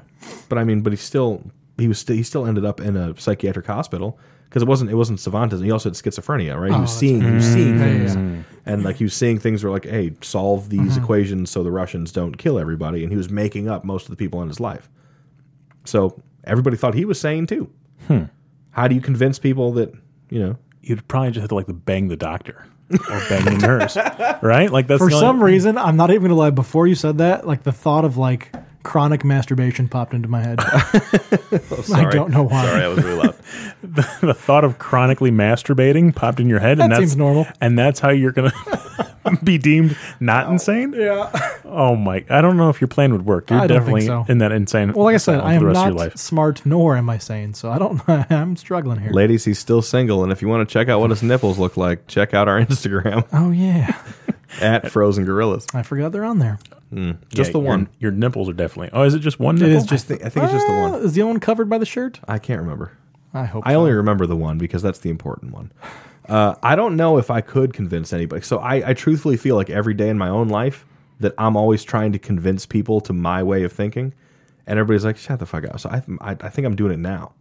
but 0.50 0.58
I 0.58 0.64
mean, 0.64 0.82
but 0.82 0.92
he 0.92 0.98
still 0.98 1.42
he 1.78 1.88
was 1.88 2.00
st- 2.00 2.18
he 2.18 2.22
still 2.22 2.44
ended 2.44 2.66
up 2.66 2.82
in 2.82 2.98
a 2.98 3.18
psychiatric 3.18 3.64
hospital 3.64 4.18
because 4.48 4.62
it 4.62 4.68
wasn't 4.68 4.90
it 4.90 4.94
wasn't 4.94 5.18
savantism. 5.18 5.64
He 5.64 5.70
also 5.70 5.90
had 5.90 5.96
schizophrenia, 5.96 6.58
right? 6.58 6.72
He 6.72 6.80
was 6.80 6.94
oh, 6.94 6.98
seeing 6.98 7.20
he 7.20 7.30
was 7.30 7.44
seeing 7.44 7.78
things, 7.78 8.14
and 8.64 8.82
like 8.82 8.96
he 8.96 9.04
was 9.04 9.14
seeing 9.14 9.38
things 9.38 9.62
were 9.62 9.70
like, 9.70 9.84
hey, 9.84 10.12
solve 10.22 10.70
these 10.70 10.80
mm-hmm. 10.80 11.02
equations 11.02 11.50
so 11.50 11.62
the 11.62 11.70
Russians 11.70 12.12
don't 12.12 12.36
kill 12.36 12.58
everybody, 12.58 13.02
and 13.02 13.12
he 13.12 13.16
was 13.16 13.30
making 13.30 13.68
up 13.68 13.84
most 13.84 14.04
of 14.04 14.10
the 14.10 14.16
people 14.16 14.40
in 14.42 14.48
his 14.48 14.60
life. 14.60 14.88
So 15.84 16.20
everybody 16.44 16.76
thought 16.76 16.94
he 16.94 17.04
was 17.04 17.20
sane 17.20 17.46
too. 17.46 17.70
Hmm. 18.06 18.24
How 18.70 18.88
do 18.88 18.94
you 18.94 19.00
convince 19.00 19.38
people 19.38 19.72
that 19.72 19.92
you 20.30 20.40
know? 20.40 20.56
You'd 20.80 21.06
probably 21.08 21.32
just 21.32 21.40
have 21.40 21.48
to 21.50 21.54
like 21.54 21.66
bang 21.68 22.08
the 22.08 22.16
doctor 22.16 22.64
or 22.90 23.22
bang 23.28 23.44
the 23.44 23.58
nurse, 23.58 23.96
right? 24.42 24.70
Like 24.70 24.86
that's 24.86 24.98
For 24.98 25.10
the 25.10 25.16
only- 25.16 25.26
some 25.26 25.42
reason, 25.42 25.76
I'm 25.76 25.96
not 25.96 26.10
even 26.10 26.22
gonna 26.22 26.34
lie. 26.34 26.50
Before 26.50 26.86
you 26.86 26.94
said 26.94 27.18
that, 27.18 27.46
like 27.46 27.64
the 27.64 27.72
thought 27.72 28.06
of 28.06 28.16
like 28.16 28.54
chronic 28.88 29.22
masturbation 29.22 29.86
popped 29.86 30.14
into 30.14 30.28
my 30.28 30.40
head. 30.40 30.58
I 31.94 32.08
don't 32.10 32.30
know 32.30 32.44
why. 32.44 32.64
that 32.64 32.86
was 32.88 33.04
really 33.04 33.16
loud. 33.16 33.36
the 33.82 34.32
thought 34.32 34.64
of 34.64 34.78
chronically 34.78 35.30
masturbating 35.30 36.14
popped 36.14 36.40
in 36.40 36.48
your 36.48 36.58
head, 36.58 36.80
and 36.80 36.90
That 36.90 36.96
that's 36.96 37.10
seems 37.10 37.16
normal. 37.16 37.46
And 37.60 37.78
that's 37.78 38.00
how 38.00 38.08
you're 38.08 38.32
gonna 38.32 38.52
be 39.44 39.58
deemed 39.58 39.94
not 40.20 40.46
oh, 40.46 40.52
insane. 40.52 40.94
Yeah. 40.94 41.30
Oh 41.66 41.96
my! 41.96 42.24
I 42.30 42.40
don't 42.40 42.56
know 42.56 42.70
if 42.70 42.80
your 42.80 42.88
plan 42.88 43.12
would 43.12 43.26
work. 43.26 43.50
You're 43.50 43.60
I 43.60 43.66
don't 43.66 43.84
think 43.84 43.98
definitely 43.98 44.06
so. 44.06 44.32
in 44.32 44.38
that 44.38 44.52
insane. 44.52 44.94
Well, 44.94 45.04
like 45.04 45.14
I 45.14 45.18
said, 45.18 45.40
I 45.40 45.52
am 45.52 45.64
not 45.64 45.76
of 45.76 45.84
your 45.88 45.92
life. 45.92 46.16
smart, 46.16 46.64
nor 46.64 46.96
am 46.96 47.10
I 47.10 47.18
sane. 47.18 47.52
So 47.52 47.70
I 47.70 47.78
don't. 47.78 48.00
I'm 48.08 48.56
struggling 48.56 49.00
here. 49.00 49.12
Ladies, 49.12 49.44
he's 49.44 49.58
still 49.58 49.82
single, 49.82 50.22
and 50.22 50.32
if 50.32 50.40
you 50.40 50.48
want 50.48 50.66
to 50.66 50.72
check 50.72 50.88
out 50.88 51.00
what 51.00 51.10
his 51.10 51.22
nipples 51.22 51.58
look 51.58 51.76
like, 51.76 52.06
check 52.06 52.32
out 52.32 52.48
our 52.48 52.58
Instagram 52.58 53.26
Oh 53.34 53.50
yeah, 53.50 54.00
at 54.60 54.90
Frozen 54.90 55.24
Gorillas. 55.24 55.66
I 55.74 55.82
forgot 55.82 56.12
they're 56.12 56.24
on 56.24 56.38
there. 56.38 56.58
Just 57.28 57.48
Yeah, 57.48 57.52
the 57.52 57.58
one. 57.58 57.88
Your, 57.98 58.10
nipples 58.10 58.48
are 58.48 58.54
definitely. 58.54 58.90
Oh, 58.92 59.02
is 59.02 59.14
it 59.14 59.20
just 59.20 59.38
one? 59.38 59.56
It 59.56 59.60
nipple? 59.60 59.76
is 59.76 59.84
just. 59.84 60.06
I 60.06 60.08
think, 60.08 60.24
I 60.24 60.28
think 60.30 60.44
it's 60.44 60.52
just 60.52 60.66
the 60.66 60.72
one. 60.72 60.94
Is 60.94 61.12
the 61.12 61.22
other 61.22 61.28
one 61.28 61.40
covered 61.40 61.68
by 61.68 61.78
the 61.78 61.86
shirt? 61.86 62.20
I 62.26 62.38
can't 62.38 62.60
remember. 62.60 62.96
I 63.34 63.44
hope. 63.44 63.64
I 63.66 63.72
so. 63.72 63.80
only 63.80 63.92
remember 63.92 64.26
the 64.26 64.36
one 64.36 64.58
because 64.58 64.82
that's 64.82 65.00
the 65.00 65.10
important 65.10 65.52
one. 65.52 65.72
Uh, 66.28 66.54
I 66.62 66.76
don't 66.76 66.96
know 66.96 67.18
if 67.18 67.30
I 67.30 67.40
could 67.40 67.72
convince 67.72 68.12
anybody. 68.12 68.42
So 68.42 68.58
I, 68.58 68.90
I 68.90 68.94
truthfully 68.94 69.36
feel 69.36 69.56
like 69.56 69.70
every 69.70 69.94
day 69.94 70.08
in 70.08 70.18
my 70.18 70.28
own 70.28 70.48
life 70.48 70.84
that 71.20 71.32
I'm 71.38 71.56
always 71.56 71.84
trying 71.84 72.12
to 72.12 72.18
convince 72.18 72.66
people 72.66 73.00
to 73.02 73.12
my 73.12 73.42
way 73.42 73.64
of 73.64 73.72
thinking, 73.72 74.14
and 74.66 74.78
everybody's 74.78 75.04
like, 75.04 75.16
"Shut 75.16 75.38
the 75.38 75.46
fuck 75.46 75.64
up." 75.64 75.80
So 75.80 75.90
I, 75.90 76.02
I, 76.20 76.36
I 76.40 76.48
think 76.48 76.66
I'm 76.66 76.76
doing 76.76 76.92
it 76.92 76.98
now. 76.98 77.32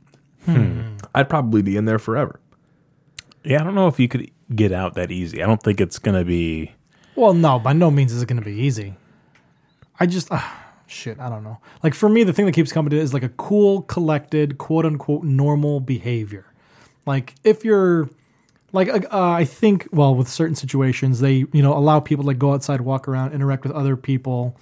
I'd 1.13 1.29
probably 1.29 1.61
be 1.61 1.75
in 1.77 1.85
there 1.85 1.99
forever. 1.99 2.39
Yeah, 3.43 3.61
I 3.61 3.63
don't 3.63 3.75
know 3.75 3.87
if 3.87 3.99
you 3.99 4.07
could 4.07 4.31
get 4.55 4.71
out 4.71 4.93
that 4.95 5.11
easy. 5.11 5.43
I 5.43 5.45
don't 5.45 5.61
think 5.61 5.81
it's 5.81 5.99
gonna 5.99 6.23
be. 6.25 6.73
Well, 7.17 7.33
no, 7.33 7.57
by 7.57 7.73
no 7.73 7.89
means 7.89 8.13
is 8.13 8.21
it 8.21 8.27
going 8.27 8.37
to 8.37 8.45
be 8.45 8.53
easy. 8.53 8.93
I 9.99 10.05
just, 10.05 10.27
ah, 10.29 10.67
shit, 10.85 11.19
I 11.19 11.29
don't 11.29 11.43
know. 11.43 11.57
Like 11.81 11.95
for 11.95 12.07
me, 12.07 12.23
the 12.23 12.31
thing 12.31 12.45
that 12.45 12.51
keeps 12.51 12.71
coming 12.71 12.91
to 12.91 12.95
is 12.95 13.11
like 13.11 13.23
a 13.23 13.29
cool, 13.29 13.81
collected, 13.81 14.59
quote 14.59 14.85
unquote, 14.85 15.23
normal 15.23 15.79
behavior. 15.79 16.45
Like 17.07 17.33
if 17.43 17.65
you're, 17.65 18.07
like 18.71 18.89
uh, 19.11 19.31
I 19.31 19.45
think, 19.45 19.87
well, 19.91 20.13
with 20.13 20.27
certain 20.27 20.55
situations, 20.55 21.19
they 21.19 21.45
you 21.51 21.63
know 21.63 21.75
allow 21.75 21.99
people 21.99 22.23
to 22.23 22.27
like 22.27 22.37
go 22.37 22.53
outside, 22.53 22.81
walk 22.81 23.07
around, 23.07 23.33
interact 23.33 23.63
with 23.63 23.71
other 23.71 23.97
people. 23.97 24.55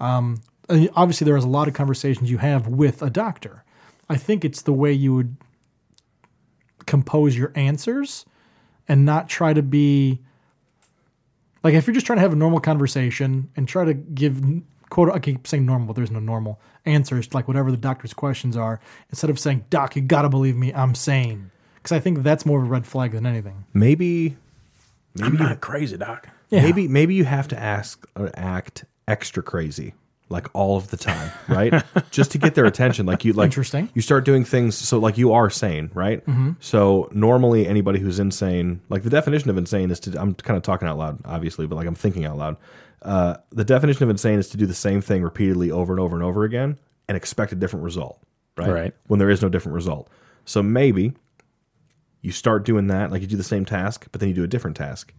Um, 0.00 0.40
obviously, 0.68 1.24
there 1.24 1.36
is 1.36 1.44
a 1.44 1.48
lot 1.48 1.68
of 1.68 1.74
conversations 1.74 2.32
you 2.32 2.38
have 2.38 2.66
with 2.66 3.00
a 3.00 3.10
doctor. 3.10 3.62
I 4.08 4.16
think 4.16 4.44
it's 4.44 4.62
the 4.62 4.72
way 4.72 4.92
you 4.92 5.14
would 5.14 5.36
compose 6.86 7.36
your 7.36 7.52
answers 7.54 8.26
and 8.88 9.04
not 9.04 9.28
try 9.28 9.52
to 9.52 9.62
be 9.62 10.20
like 11.62 11.74
if 11.74 11.86
you're 11.86 11.94
just 11.94 12.06
trying 12.06 12.18
to 12.18 12.22
have 12.22 12.32
a 12.32 12.36
normal 12.36 12.60
conversation 12.60 13.50
and 13.56 13.68
try 13.68 13.84
to 13.84 13.94
give 13.94 14.42
quote 14.90 15.10
I 15.10 15.18
keep 15.18 15.46
saying 15.46 15.64
normal, 15.64 15.88
but 15.88 15.96
there's 15.96 16.10
no 16.10 16.20
normal 16.20 16.60
answers 16.84 17.26
to 17.28 17.36
like 17.36 17.48
whatever 17.48 17.70
the 17.70 17.76
doctor's 17.76 18.12
questions 18.12 18.56
are, 18.56 18.80
instead 19.08 19.30
of 19.30 19.38
saying, 19.38 19.64
Doc, 19.70 19.96
you 19.96 20.02
gotta 20.02 20.28
believe 20.28 20.56
me, 20.56 20.72
I'm 20.74 20.94
sane. 20.94 21.50
Because 21.76 21.92
I 21.92 22.00
think 22.00 22.22
that's 22.22 22.44
more 22.44 22.60
of 22.60 22.66
a 22.66 22.68
red 22.68 22.86
flag 22.86 23.12
than 23.12 23.26
anything. 23.26 23.64
Maybe 23.72 24.36
I'm 25.20 25.36
not 25.36 25.60
crazy, 25.60 25.96
doc. 25.96 26.28
Yeah. 26.50 26.62
maybe 26.62 26.86
maybe 26.88 27.14
you 27.14 27.24
have 27.24 27.48
to 27.48 27.58
ask 27.58 28.06
or 28.14 28.30
act 28.34 28.84
extra 29.08 29.42
crazy 29.42 29.94
like 30.32 30.48
all 30.54 30.76
of 30.76 30.88
the 30.88 30.96
time, 30.96 31.30
right? 31.48 31.84
Just 32.10 32.32
to 32.32 32.38
get 32.38 32.54
their 32.54 32.64
attention. 32.64 33.06
Like 33.06 33.24
you 33.24 33.32
like 33.32 33.46
Interesting. 33.46 33.90
You 33.94 34.02
start 34.02 34.24
doing 34.24 34.44
things 34.44 34.76
so 34.76 34.98
like 34.98 35.18
you 35.18 35.32
are 35.32 35.50
sane, 35.50 35.90
right? 35.94 36.22
So 36.60 37.08
normally 37.12 37.66
anybody 37.68 38.00
who's 38.00 38.18
insane, 38.18 38.80
like 38.88 39.04
the 39.04 39.10
definition 39.10 39.50
of 39.50 39.58
insane 39.58 39.90
is 39.90 40.00
to 40.00 40.20
I'm 40.20 40.34
kind 40.34 40.56
of 40.56 40.62
talking 40.62 40.88
out 40.88 40.98
loud, 40.98 41.20
obviously, 41.24 41.66
but 41.66 41.76
like 41.76 41.86
I'm 41.86 41.94
thinking 41.94 42.24
out 42.24 42.38
loud. 42.38 42.56
Uh, 43.02 43.36
the 43.50 43.64
definition 43.64 44.02
of 44.04 44.10
insane 44.10 44.38
is 44.38 44.48
to 44.50 44.56
do 44.56 44.66
the 44.66 44.74
same 44.74 45.00
thing 45.00 45.22
repeatedly 45.22 45.70
over 45.70 45.92
and 45.92 46.00
over 46.00 46.16
and 46.16 46.24
over 46.24 46.44
again 46.44 46.78
and 47.08 47.16
expect 47.16 47.52
a 47.52 47.56
different 47.56 47.84
result, 47.84 48.20
right? 48.56 48.70
Right. 48.70 48.94
When 49.06 49.18
there 49.18 49.30
is 49.30 49.42
no 49.42 49.48
different 49.48 49.74
result. 49.74 50.08
So 50.44 50.62
maybe 50.62 51.12
you 52.20 52.32
start 52.32 52.64
doing 52.64 52.86
that, 52.88 53.10
like 53.10 53.20
you 53.20 53.28
do 53.28 53.36
the 53.36 53.42
same 53.42 53.64
task, 53.64 54.06
but 54.12 54.20
then 54.20 54.28
you 54.28 54.34
do 54.34 54.44
a 54.44 54.48
different 54.48 54.76
task 54.76 55.12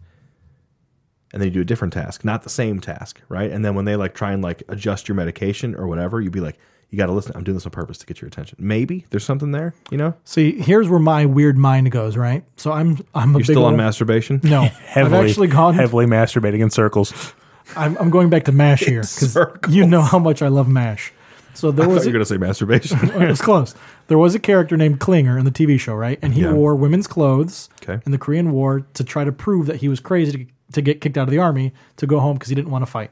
and 1.34 1.42
then 1.42 1.48
you 1.48 1.52
do 1.52 1.60
a 1.60 1.64
different 1.64 1.92
task, 1.92 2.24
not 2.24 2.44
the 2.44 2.48
same 2.48 2.80
task, 2.80 3.20
right? 3.28 3.50
And 3.50 3.62
then 3.64 3.74
when 3.74 3.84
they 3.84 3.96
like 3.96 4.14
try 4.14 4.32
and 4.32 4.42
like 4.42 4.62
adjust 4.68 5.06
your 5.08 5.16
medication 5.16 5.74
or 5.74 5.86
whatever, 5.86 6.20
you'd 6.22 6.32
be 6.32 6.40
like, 6.40 6.58
you 6.90 6.96
got 6.96 7.06
to 7.06 7.12
listen. 7.12 7.32
I'm 7.34 7.42
doing 7.42 7.56
this 7.56 7.66
on 7.66 7.72
purpose 7.72 7.98
to 7.98 8.06
get 8.06 8.20
your 8.22 8.28
attention. 8.28 8.56
Maybe 8.60 9.04
there's 9.10 9.24
something 9.24 9.50
there, 9.50 9.74
you 9.90 9.98
know. 9.98 10.14
See, 10.24 10.52
here's 10.60 10.88
where 10.88 11.00
my 11.00 11.26
weird 11.26 11.58
mind 11.58 11.90
goes, 11.90 12.16
right? 12.16 12.44
So 12.56 12.70
I'm 12.72 13.04
I'm 13.14 13.30
a 13.30 13.32
You're 13.32 13.38
big 13.40 13.44
still 13.46 13.64
on 13.64 13.72
old- 13.72 13.78
masturbation. 13.78 14.40
No, 14.44 14.62
Heavily, 14.86 15.18
I've 15.18 15.26
actually 15.28 15.48
gone. 15.48 15.74
heavily 15.74 16.06
masturbating 16.06 16.60
in 16.60 16.70
circles. 16.70 17.34
I'm, 17.76 17.96
I'm 17.98 18.10
going 18.10 18.28
back 18.30 18.44
to 18.44 18.52
Mash 18.52 18.80
here 18.80 19.00
because 19.00 19.32
circles. 19.32 19.74
you 19.74 19.86
know 19.86 20.02
how 20.02 20.18
much 20.20 20.40
I 20.40 20.48
love 20.48 20.68
Mash. 20.68 21.12
So 21.54 21.70
there 21.72 21.84
I 21.84 21.88
was 21.88 21.98
thought 21.98 22.06
you 22.06 22.10
were 22.12 22.18
gonna 22.18 22.24
say 22.26 22.36
masturbation. 22.36 22.98
it 23.22 23.28
was 23.28 23.40
close. 23.40 23.74
There 24.08 24.18
was 24.18 24.34
a 24.34 24.38
character 24.40 24.76
named 24.76 25.00
Klinger 25.00 25.38
in 25.38 25.44
the 25.44 25.50
TV 25.52 25.80
show, 25.80 25.94
right? 25.94 26.18
And 26.20 26.34
he 26.34 26.42
Yeah. 26.42 26.52
wore 26.52 26.74
women's 26.76 27.06
clothes 27.06 27.70
Okay. 27.82 28.00
in 28.04 28.12
the 28.12 28.18
Korean 28.18 28.52
War 28.52 28.80
to 28.94 29.02
try 29.04 29.24
to 29.24 29.32
prove 29.32 29.66
that 29.66 29.76
he 29.76 29.88
was 29.88 29.98
crazy 30.00 30.48
to, 30.74 30.82
get 30.82 31.00
kicked 31.00 31.18
out 31.18 31.28
of 31.28 31.30
the 31.30 31.38
army 31.38 31.72
to 31.96 32.06
go 32.06 32.20
home 32.20 32.34
because 32.34 32.48
he 32.48 32.54
didn't 32.54 32.70
want 32.70 32.84
to 32.84 32.90
fight. 32.90 33.10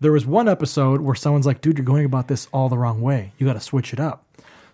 There 0.00 0.12
was 0.12 0.26
one 0.26 0.48
episode 0.48 1.00
where 1.02 1.14
someone's 1.14 1.46
like, 1.46 1.60
"Dude, 1.60 1.76
you're 1.78 1.84
going 1.84 2.06
about 2.06 2.28
this 2.28 2.48
all 2.52 2.68
the 2.68 2.78
wrong 2.78 3.00
way. 3.00 3.32
You 3.38 3.46
got 3.46 3.52
to 3.52 3.60
switch 3.60 3.92
it 3.92 4.00
up." 4.00 4.26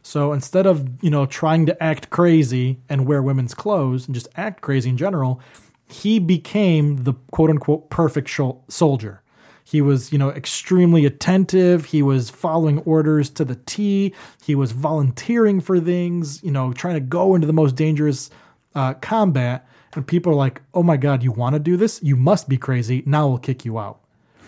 So 0.03 0.33
instead 0.33 0.67
of 0.67 1.03
you 1.03 1.11
know 1.11 1.27
trying 1.27 1.67
to 1.67 1.83
act 1.83 2.11
crazy 2.11 2.79
and 2.89 3.07
wear 3.07 3.23
women's 3.23 3.55
clothes 3.55 4.07
and 4.07 4.15
just 4.15 4.29
act 4.37 4.61
crazy 4.61 4.91
in 4.91 4.97
general, 4.97 5.41
he 5.89 6.19
became 6.19 7.05
the 7.05 7.15
quote 7.33 7.51
unquote 7.51 7.91
perfect 7.91 8.29
shol- 8.29 8.61
soldier. 8.69 9.23
He 9.65 9.81
was, 9.81 10.13
you 10.13 10.19
know, 10.19 10.31
extremely 10.31 11.07
attentive. 11.07 11.87
He 11.87 12.01
was 12.01 12.31
following 12.31 12.79
orders 12.81 13.29
to 13.31 13.45
the 13.45 13.57
T. 13.57 14.15
He 14.45 14.55
was 14.55 14.71
volunteering 14.71 15.61
for 15.61 15.81
things, 15.81 16.41
you 16.45 16.53
know, 16.53 16.73
trying 16.73 16.95
to 16.95 17.01
go 17.01 17.35
into 17.35 17.49
the 17.49 17.53
most 17.53 17.75
dangerous 17.75 18.31
uh, 18.77 18.95
combat. 18.95 19.69
And 19.97 20.07
people 20.07 20.33
are 20.33 20.37
like, 20.37 20.63
oh 20.75 20.83
my 20.83 20.97
God, 20.97 21.23
you 21.23 21.33
want 21.33 21.55
to 21.55 21.59
do 21.59 21.77
this? 21.77 22.01
You 22.03 22.17
must 22.17 22.49
be 22.49 22.59
crazy. 22.59 23.03
Now 23.07 23.29
we'll 23.29 23.39
kick 23.39 23.65
you 23.65 23.79
out. 23.79 23.99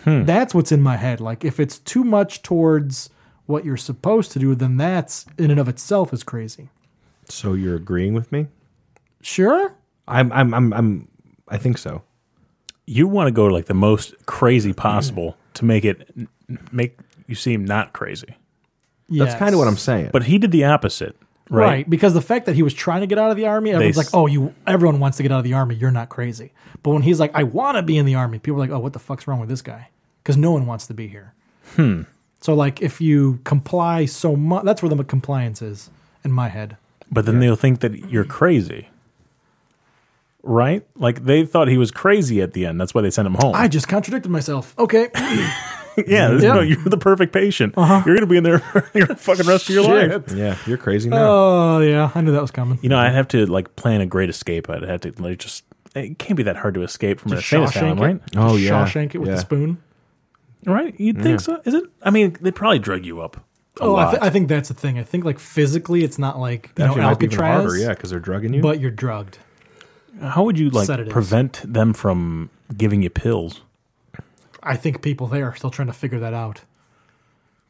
Hmm. 0.05 0.24
That's 0.24 0.55
what's 0.55 0.70
in 0.70 0.80
my 0.80 0.96
head. 0.96 1.20
Like, 1.20 1.44
if 1.44 1.59
it's 1.59 1.78
too 1.78 2.05
much 2.05 2.42
towards 2.42 3.11
what 3.46 3.64
you're 3.64 3.76
supposed 3.76 4.30
to 4.32 4.38
do, 4.38 4.55
then 4.55 4.76
that's 4.76 5.26
in 5.38 5.51
and 5.51 5.59
of 5.59 5.68
itself 5.68 6.12
is 6.12 6.22
crazy. 6.22 6.68
so 7.28 7.55
you're 7.55 7.76
agreeing 7.76 8.14
with 8.14 8.30
me? 8.30 8.46
Sure. 9.22 9.74
I'm. 10.07 10.30
I'm. 10.32 10.55
I'm. 10.55 10.72
I'm 10.72 11.09
I 11.49 11.57
think 11.59 11.78
so. 11.78 12.03
You 12.86 13.09
want 13.09 13.26
to 13.26 13.32
go 13.32 13.46
like 13.46 13.66
the 13.66 13.74
most 13.74 14.14
crazy 14.26 14.72
possible 14.72 15.36
to 15.55 15.64
make 15.64 15.84
it 15.84 16.09
make 16.70 16.99
you 17.26 17.34
seem 17.34 17.64
not 17.64 17.92
crazy. 17.92 18.36
That's 19.11 19.34
kind 19.34 19.55
of 19.55 19.59
what 19.59 19.68
I'm 19.68 19.76
saying. 19.76 20.11
But 20.12 20.24
he 20.24 20.38
did 20.38 20.51
the 20.53 20.64
opposite, 20.64 21.16
right? 21.51 21.64
Right. 21.64 21.90
because 21.90 22.14
the 22.14 22.20
fact 22.22 22.46
that 22.46 22.55
he 22.55 22.62
was 22.62 22.74
trying 22.74 23.01
to 23.01 23.07
get 23.07 23.18
out 23.18 23.30
of 23.30 23.36
the 23.36 23.46
army, 23.46 23.70
everyone's 23.72 23.99
s- 23.99 24.12
like, 24.12 24.14
"Oh, 24.14 24.26
you." 24.26 24.55
Everyone 24.66 25.01
wants 25.01 25.16
to 25.16 25.22
get 25.22 25.32
out 25.32 25.38
of 25.38 25.44
the 25.44 25.55
army. 25.55 25.74
You're 25.74 25.90
not 25.90 26.09
crazy. 26.09 26.53
But 26.82 26.90
when 26.90 27.03
he's 27.03 27.18
like, 27.20 27.30
"I 27.34 27.42
want 27.42 27.76
to 27.76 27.82
be 27.82 27.96
in 27.99 28.07
the 28.07 28.14
army," 28.14 28.38
people 28.38 28.57
are 28.57 28.61
like, 28.61 28.70
"Oh, 28.70 28.78
what 28.78 28.92
the 28.92 28.99
fuck's 28.99 29.26
wrong 29.26 29.40
with 29.40 29.49
this 29.49 29.62
guy?" 29.62 29.88
Because 30.22 30.36
no 30.36 30.51
one 30.53 30.66
wants 30.66 30.86
to 30.88 30.94
be 30.94 31.09
here. 31.09 31.32
Hmm. 31.76 32.03
So, 32.40 32.55
like, 32.55 32.80
if 32.82 33.01
you 33.01 33.40
comply 33.44 34.05
so 34.05 34.36
much, 34.36 34.64
that's 34.64 34.82
where 34.82 34.88
the 34.94 35.03
compliance 35.05 35.61
is 35.62 35.90
in 36.24 36.30
my 36.32 36.49
head. 36.49 36.76
But 37.11 37.26
then 37.26 37.40
they'll 37.40 37.57
think 37.57 37.80
that 37.80 38.11
you're 38.11 38.24
crazy. 38.24 38.88
Right? 40.42 40.86
Like 40.96 41.24
they 41.24 41.44
thought 41.44 41.68
he 41.68 41.76
was 41.78 41.90
crazy 41.90 42.40
at 42.40 42.53
the 42.53 42.64
end. 42.64 42.80
That's 42.80 42.94
why 42.94 43.03
they 43.03 43.11
sent 43.11 43.26
him 43.26 43.34
home. 43.34 43.55
I 43.55 43.66
just 43.68 43.88
contradicted 43.88 44.30
myself. 44.30 44.74
Okay. 44.78 45.09
yeah, 46.07 46.28
there's 46.28 46.42
Yeah. 46.42 46.55
no, 46.55 46.61
you're 46.61 46.82
the 46.84 46.96
perfect 46.99 47.32
patient. 47.32 47.74
Uh-huh. 47.76 48.03
You're 48.07 48.16
going 48.16 48.26
to 48.26 48.30
be 48.30 48.36
in 48.36 48.44
there 48.44 48.59
for 48.61 48.84
your 48.94 49.07
fucking 49.09 49.46
rest 49.46 49.68
of 49.68 49.74
your 49.74 49.84
life. 49.84 50.24
yeah, 50.32 50.57
you're 50.66 50.78
crazy 50.78 51.09
now. 51.11 51.26
Oh 51.28 51.78
yeah, 51.80 52.11
I 52.14 52.20
knew 52.20 52.32
that 52.32 52.42
was 52.42 52.51
coming. 52.51 52.78
You 52.82 52.88
know, 52.88 52.99
I'd 52.99 53.12
have 53.14 53.28
to 53.28 53.46
like 53.46 53.74
plan 53.76 54.01
a 54.01 54.07
great 54.07 54.28
escape. 54.30 54.68
I'd 54.70 54.82
have 54.82 55.01
to 55.03 55.12
like 55.22 55.38
just. 55.38 55.64
It 55.94 56.18
can't 56.18 56.36
be 56.36 56.42
that 56.44 56.57
hard 56.57 56.74
to 56.74 56.82
escape 56.82 57.18
from 57.18 57.32
an 57.32 57.38
Just 57.38 57.53
insane 57.53 57.64
asylum, 57.64 57.99
Shawshank 57.99 58.01
right? 58.03 58.20
Oh, 58.36 58.57
yeah. 58.57 58.70
Shawshank 58.84 59.14
it 59.14 59.18
with 59.18 59.30
Yeah. 59.30 59.34
the 59.36 59.40
spoon. 59.40 59.78
Right? 60.66 60.94
You'd 61.01 61.22
think 61.22 61.40
so? 61.40 61.61
Is 61.64 61.72
it? 61.74 61.84
I 62.03 62.11
mean, 62.11 62.36
they 62.40 62.51
probably 62.51 62.78
drug 62.78 63.07
you 63.07 63.20
up. 63.20 63.36
A 63.36 63.40
Oh, 63.84 63.96
I, 63.96 64.11
th- 64.11 64.22
I 64.22 64.28
think 64.30 64.49
that's 64.49 64.68
the 64.68 64.74
thing. 64.74 64.99
I 64.99 65.03
think 65.03 65.24
like 65.24 65.38
physically, 65.38 66.05
it's 66.05 66.18
not 66.18 66.38
like 66.38 66.72
you 66.76 66.84
know 66.84 66.90
Actually, 66.90 67.03
it 67.03 67.05
might 67.07 67.18
be 67.20 67.26
even 67.26 67.38
Alcatraz, 67.40 67.62
harder, 67.64 67.76
yeah, 67.78 67.88
because 67.90 68.11
they're 68.11 68.18
drugging 68.20 68.53
you. 68.55 68.61
but 68.61 68.80
you're 68.80 68.90
drugged. 68.90 69.38
How 70.20 70.42
would 70.42 70.59
you 70.59 70.68
like 70.70 70.86
Sedatives. 70.86 71.12
prevent 71.12 71.62
them 71.64 71.94
from 71.94 72.51
giving 72.76 73.03
you 73.03 73.09
pills? 73.11 73.62
I 74.63 74.77
think 74.77 75.03
people 75.03 75.27
there 75.27 75.47
are 75.49 75.55
still 75.55 75.71
trying 75.71 75.89
to 75.89 75.95
figure 75.95 76.19
that 76.21 76.35
out. 76.35 76.63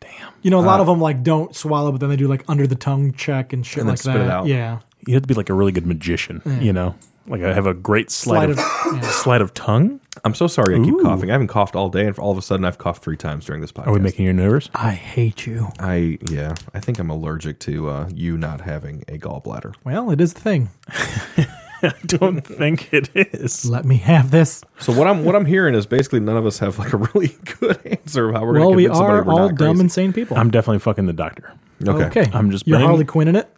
Damn. 0.01 0.33
You 0.43 0.51
know, 0.51 0.61
a 0.61 0.63
lot 0.63 0.81
of 0.81 0.87
them 0.87 1.01
like 1.01 1.23
don't 1.23 1.55
swallow, 1.55 1.91
but 1.93 2.01
then 2.01 2.09
they 2.11 2.17
do 2.17 2.29
like 2.29 2.45
under 2.49 2.67
the 2.67 2.77
tongue 2.77 3.13
check 3.13 3.53
and 3.53 3.67
shit 3.67 3.79
And 3.79 3.89
then 3.89 3.93
like 3.95 3.99
spit 4.01 4.15
that. 4.15 4.25
it 4.27 4.31
out. 4.31 4.47
Yeah. 4.47 4.79
You 5.07 5.15
have 5.15 5.23
to 5.23 5.27
be 5.29 5.35
like 5.35 5.51
a 5.51 5.55
really 5.55 5.73
good 5.73 5.87
magician, 5.87 6.43
you 6.61 6.73
know? 6.73 6.95
Like 7.27 7.43
I 7.43 7.53
have 7.53 7.67
a 7.67 7.75
great 7.75 8.11
sleight, 8.11 8.45
Sleight 8.47 8.51
of, 8.51 8.59
of- 8.59 9.03
yeah. 9.03 9.11
sleight 9.11 9.41
of 9.43 9.53
tongue. 9.55 10.01
I'm 10.25 10.35
so 10.35 10.47
sorry. 10.47 10.75
I 10.81 10.83
keep 10.85 10.95
Ooh. 10.95 11.03
coughing. 11.03 11.29
I 11.31 11.33
haven't 11.35 11.49
coughed 11.49 11.77
all 11.77 11.91
day, 11.91 12.07
and 12.07 12.19
all 12.19 12.33
of 12.33 12.39
a 12.39 12.43
sudden, 12.43 12.65
I've 12.65 12.79
coughed 12.79 13.03
three 13.05 13.17
times 13.19 13.45
during 13.45 13.61
this 13.61 13.71
podcast. 13.71 13.87
Are 13.89 13.93
we 13.93 14.01
making 14.01 14.25
you 14.25 14.33
nervous? 14.33 14.69
I 14.75 14.93
hate 14.93 15.47
you. 15.47 15.69
I 15.79 16.19
yeah. 16.29 16.55
I 16.75 16.81
think 16.81 16.99
I'm 16.99 17.11
allergic 17.11 17.61
to 17.61 17.89
uh, 17.91 18.09
you 18.13 18.37
not 18.39 18.63
having 18.63 19.05
a 19.09 19.19
gallbladder. 19.19 19.75
Well, 19.85 20.11
it 20.11 20.21
is 20.23 20.33
the 20.35 20.41
thing. 20.41 20.71
I 21.83 21.95
don't 22.07 22.41
think 22.47 22.93
it 22.93 23.11
is. 23.15 23.69
Let 23.69 23.85
me 23.85 23.97
have 23.99 24.31
this. 24.31 24.63
So 24.81 24.93
what 24.93 25.07
I'm 25.07 25.25
what 25.25 25.35
I'm 25.37 25.45
hearing 25.45 25.75
is 25.75 25.87
basically 25.87 26.21
none 26.21 26.37
of 26.37 26.47
us 26.47 26.59
have 26.59 26.79
like 26.79 26.93
a 26.93 26.97
really 26.97 27.29
good 27.61 27.79
answer 27.87 28.29
of 28.29 28.35
how 28.35 28.45
we're 28.45 28.55
well, 28.55 28.63
going 28.63 28.73
to 28.73 28.77
we 28.77 28.83
convince 28.85 28.99
somebody 28.99 29.19
are 29.19 29.25
we're 29.25 29.33
all 29.33 29.49
not 29.49 29.55
dumb, 29.57 29.69
crazy. 29.77 29.81
insane 29.85 30.13
people. 30.13 30.37
I'm 30.37 30.51
definitely 30.51 30.81
fucking 30.81 31.07
the 31.07 31.13
doctor. 31.13 31.53
okay. 31.87 32.21
okay. 32.21 32.31
I'm 32.33 32.51
just 32.51 32.67
You're 32.67 32.77
bringing- 32.79 32.89
Harley 32.89 33.05
Quinn 33.05 33.29
in 33.29 33.37
it 33.37 33.49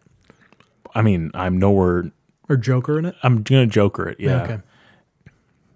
I 0.94 1.02
mean, 1.02 1.30
I'm 1.34 1.56
nowhere. 1.58 2.10
or 2.48 2.56
Joker 2.56 2.98
in 2.98 3.04
it. 3.04 3.14
I'm 3.22 3.42
gonna 3.42 3.66
joker 3.66 4.08
it, 4.08 4.18
yeah. 4.18 4.42
Okay. 4.42 4.58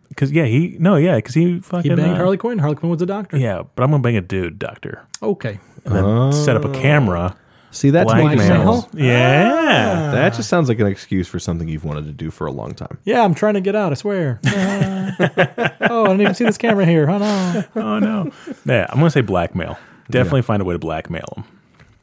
Because 0.08 0.30
yeah, 0.32 0.44
he 0.44 0.76
no, 0.78 0.96
yeah, 0.96 1.16
because 1.16 1.34
he 1.34 1.60
fucking 1.60 1.90
He 1.90 1.96
banged 1.96 2.12
uh, 2.14 2.16
Harley 2.16 2.36
Quinn. 2.36 2.58
Harley 2.58 2.76
Quinn 2.76 2.90
was 2.90 3.02
a 3.02 3.06
doctor. 3.06 3.36
Yeah, 3.36 3.62
but 3.74 3.82
I'm 3.82 3.90
gonna 3.90 4.02
bang 4.02 4.16
a 4.16 4.20
dude 4.20 4.58
doctor 4.58 5.04
Okay. 5.22 5.58
and 5.84 5.94
then 5.94 6.32
set 6.32 6.56
up 6.56 6.64
a 6.64 6.72
camera. 6.72 7.36
See 7.74 7.90
that's 7.90 8.10
Blackmail? 8.12 8.36
blackmail. 8.36 8.88
Yeah, 8.94 10.12
That 10.12 10.34
just 10.34 10.48
sounds 10.48 10.68
like 10.68 10.78
an 10.78 10.86
excuse 10.86 11.26
for 11.26 11.38
something 11.40 11.66
you've 11.68 11.84
wanted 11.84 12.04
to 12.06 12.12
do 12.12 12.30
for 12.30 12.46
a 12.46 12.52
long 12.52 12.72
time. 12.74 12.98
Yeah, 13.04 13.22
I'm 13.24 13.34
trying 13.34 13.54
to 13.54 13.60
get 13.60 13.74
out. 13.74 13.90
I 13.90 13.94
swear. 13.96 14.40
oh, 14.46 16.04
I 16.04 16.06
didn't 16.08 16.20
even 16.20 16.34
see 16.34 16.44
this 16.44 16.56
camera 16.58 16.86
here. 16.86 17.10
Oh 17.10 17.18
no. 17.18 17.64
oh 17.74 17.98
no, 17.98 18.30
yeah. 18.64 18.86
I'm 18.90 18.98
gonna 18.98 19.10
say 19.10 19.22
blackmail. 19.22 19.76
Definitely 20.10 20.42
find 20.42 20.62
a 20.62 20.64
way 20.64 20.74
to 20.74 20.78
blackmail 20.78 21.26
him. 21.36 21.44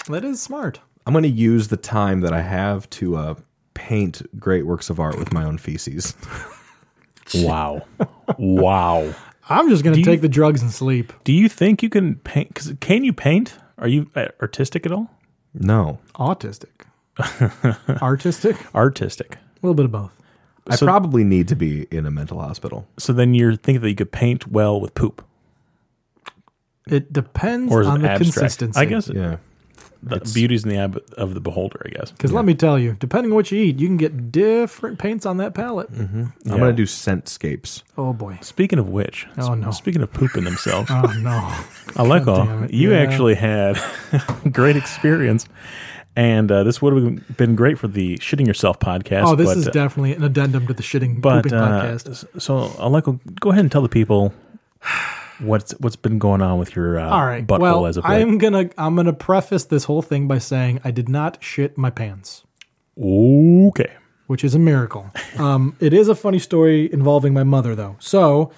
That 0.09 0.23
is 0.25 0.41
smart. 0.41 0.79
I'm 1.05 1.13
going 1.13 1.23
to 1.23 1.29
use 1.29 1.67
the 1.69 1.77
time 1.77 2.21
that 2.21 2.33
I 2.33 2.41
have 2.41 2.89
to 2.91 3.15
uh, 3.15 3.35
paint 3.73 4.21
great 4.39 4.65
works 4.65 4.89
of 4.89 4.99
art 4.99 5.17
with 5.17 5.31
my 5.33 5.43
own 5.43 5.57
feces. 5.57 6.15
Wow, 7.35 7.85
wow. 8.37 9.13
I'm 9.47 9.69
just 9.69 9.83
gonna 9.85 9.93
Do 9.93 10.01
you- 10.01 10.05
take 10.05 10.19
the 10.21 10.27
drugs 10.27 10.61
and 10.61 10.69
sleep. 10.71 11.13
Do 11.23 11.31
you 11.31 11.47
think 11.47 11.81
you 11.81 11.89
can 11.89 12.15
paint? 12.15 12.53
Cause 12.55 12.73
can 12.81 13.05
you 13.05 13.13
paint? 13.13 13.57
Are 13.77 13.87
you 13.87 14.09
uh, 14.15 14.27
artistic 14.41 14.85
at 14.85 14.91
all? 14.91 15.09
No, 15.53 15.99
Autistic. 16.15 16.85
Artistic? 18.01 18.55
Artistic. 18.73 19.35
A 19.35 19.39
little 19.65 19.75
bit 19.75 19.85
of 19.85 19.91
both. 19.91 20.11
I 20.67 20.75
So- 20.75 20.85
probably 20.85 21.23
need 21.23 21.47
to 21.49 21.55
be 21.55 21.87
in 21.91 22.05
a 22.05 22.11
mental 22.11 22.39
hospital. 22.39 22.87
So 22.97 23.13
then 23.13 23.33
you're 23.33 23.55
thinking 23.55 23.81
that 23.81 23.89
you 23.89 23.95
could 23.95 24.11
paint 24.11 24.47
well 24.47 24.79
with 24.79 24.93
poop, 24.93 25.23
It 26.87 27.11
depends 27.11 27.71
or 27.71 27.81
is 27.81 27.87
on 27.87 27.99
it 27.99 28.03
the 28.03 28.09
abstract? 28.11 28.33
consistency. 28.33 28.79
I 28.79 28.85
guess 28.85 29.09
Yeah. 29.09 29.37
The 30.03 30.19
beauty's 30.33 30.63
in 30.63 30.69
the 30.69 30.79
eye 30.79 30.89
of 31.21 31.33
the 31.33 31.39
beholder. 31.39 31.81
I 31.85 31.89
guess. 31.89 32.11
Because 32.11 32.31
let 32.31 32.45
me 32.45 32.53
tell 32.55 32.77
you, 32.79 32.95
depending 32.99 33.31
on 33.31 33.35
what 33.35 33.51
you 33.51 33.61
eat, 33.61 33.79
you 33.79 33.87
can 33.87 33.97
get 33.97 34.31
different 34.31 34.97
paints 34.99 35.25
on 35.25 35.37
that 35.37 35.53
palette. 35.53 35.89
I'm 35.91 36.33
going 36.45 36.61
to 36.61 36.73
do 36.73 36.83
scentscapes. 36.85 37.83
Oh 37.97 38.13
boy. 38.13 38.39
Speaking 38.41 38.79
of 38.79 38.89
which, 38.89 39.27
Oh, 39.37 39.53
no. 39.53 39.71
Speaking 39.71 40.01
of 40.01 40.11
pooping 40.11 40.43
themselves, 40.43 40.89
Oh 40.93 41.01
no. 41.19 41.39
damn 41.93 42.05
Aleko, 42.05 42.65
it, 42.65 42.73
you 42.73 42.91
yeah. 42.91 42.99
actually 42.99 43.35
had 43.35 43.79
great 44.51 44.75
experience 44.75 45.45
And 46.15 46.51
uh, 46.51 46.63
this 46.63 46.81
would 46.81 46.93
have 47.01 47.37
been 47.37 47.55
great 47.55 47.77
for 47.79 47.87
the 47.87 48.17
shitting 48.17 48.45
yourself 48.47 48.79
podcast. 48.79 49.23
Oh, 49.27 49.35
this 49.35 49.47
but, 49.47 49.57
is 49.57 49.67
uh, 49.67 49.71
definitely 49.71 50.13
an 50.15 50.23
addendum 50.23 50.67
to 50.67 50.73
the 50.73 50.83
shitting 50.83 51.21
but 51.21 51.43
pooping 51.43 51.57
uh, 51.57 51.67
podcast. 51.83 52.09
s- 52.09 52.25
so 52.43 52.67
Aleko, 52.79 53.19
go 53.39 53.51
ahead 53.51 53.63
and 53.63 53.71
tell 53.71 53.81
the 53.81 53.87
people 53.89 54.33
what's 55.41 55.71
what's 55.79 55.95
been 55.95 56.19
going 56.19 56.41
on 56.41 56.59
with 56.59 56.75
your 56.75 56.99
uh, 56.99 57.09
All 57.09 57.25
right. 57.25 57.45
butthole 57.45 57.59
well, 57.59 57.85
as 57.85 57.97
of 57.97 58.05
late. 58.05 58.21
I'm 58.21 58.37
gonna 58.37 58.69
I'm 58.77 58.95
gonna 58.95 59.13
preface 59.13 59.65
this 59.65 59.85
whole 59.85 60.01
thing 60.01 60.27
by 60.27 60.37
saying 60.37 60.79
I 60.83 60.91
did 60.91 61.09
not 61.09 61.43
shit 61.43 61.77
my 61.77 61.89
pants, 61.89 62.43
okay. 62.99 63.91
which 64.27 64.43
is 64.43 64.55
a 64.55 64.59
miracle. 64.59 65.11
um, 65.37 65.75
it 65.79 65.93
is 65.93 66.07
a 66.07 66.15
funny 66.15 66.39
story 66.39 66.91
involving 66.91 67.33
my 67.33 67.43
mother, 67.43 67.75
though. 67.75 67.95
So, 67.99 68.51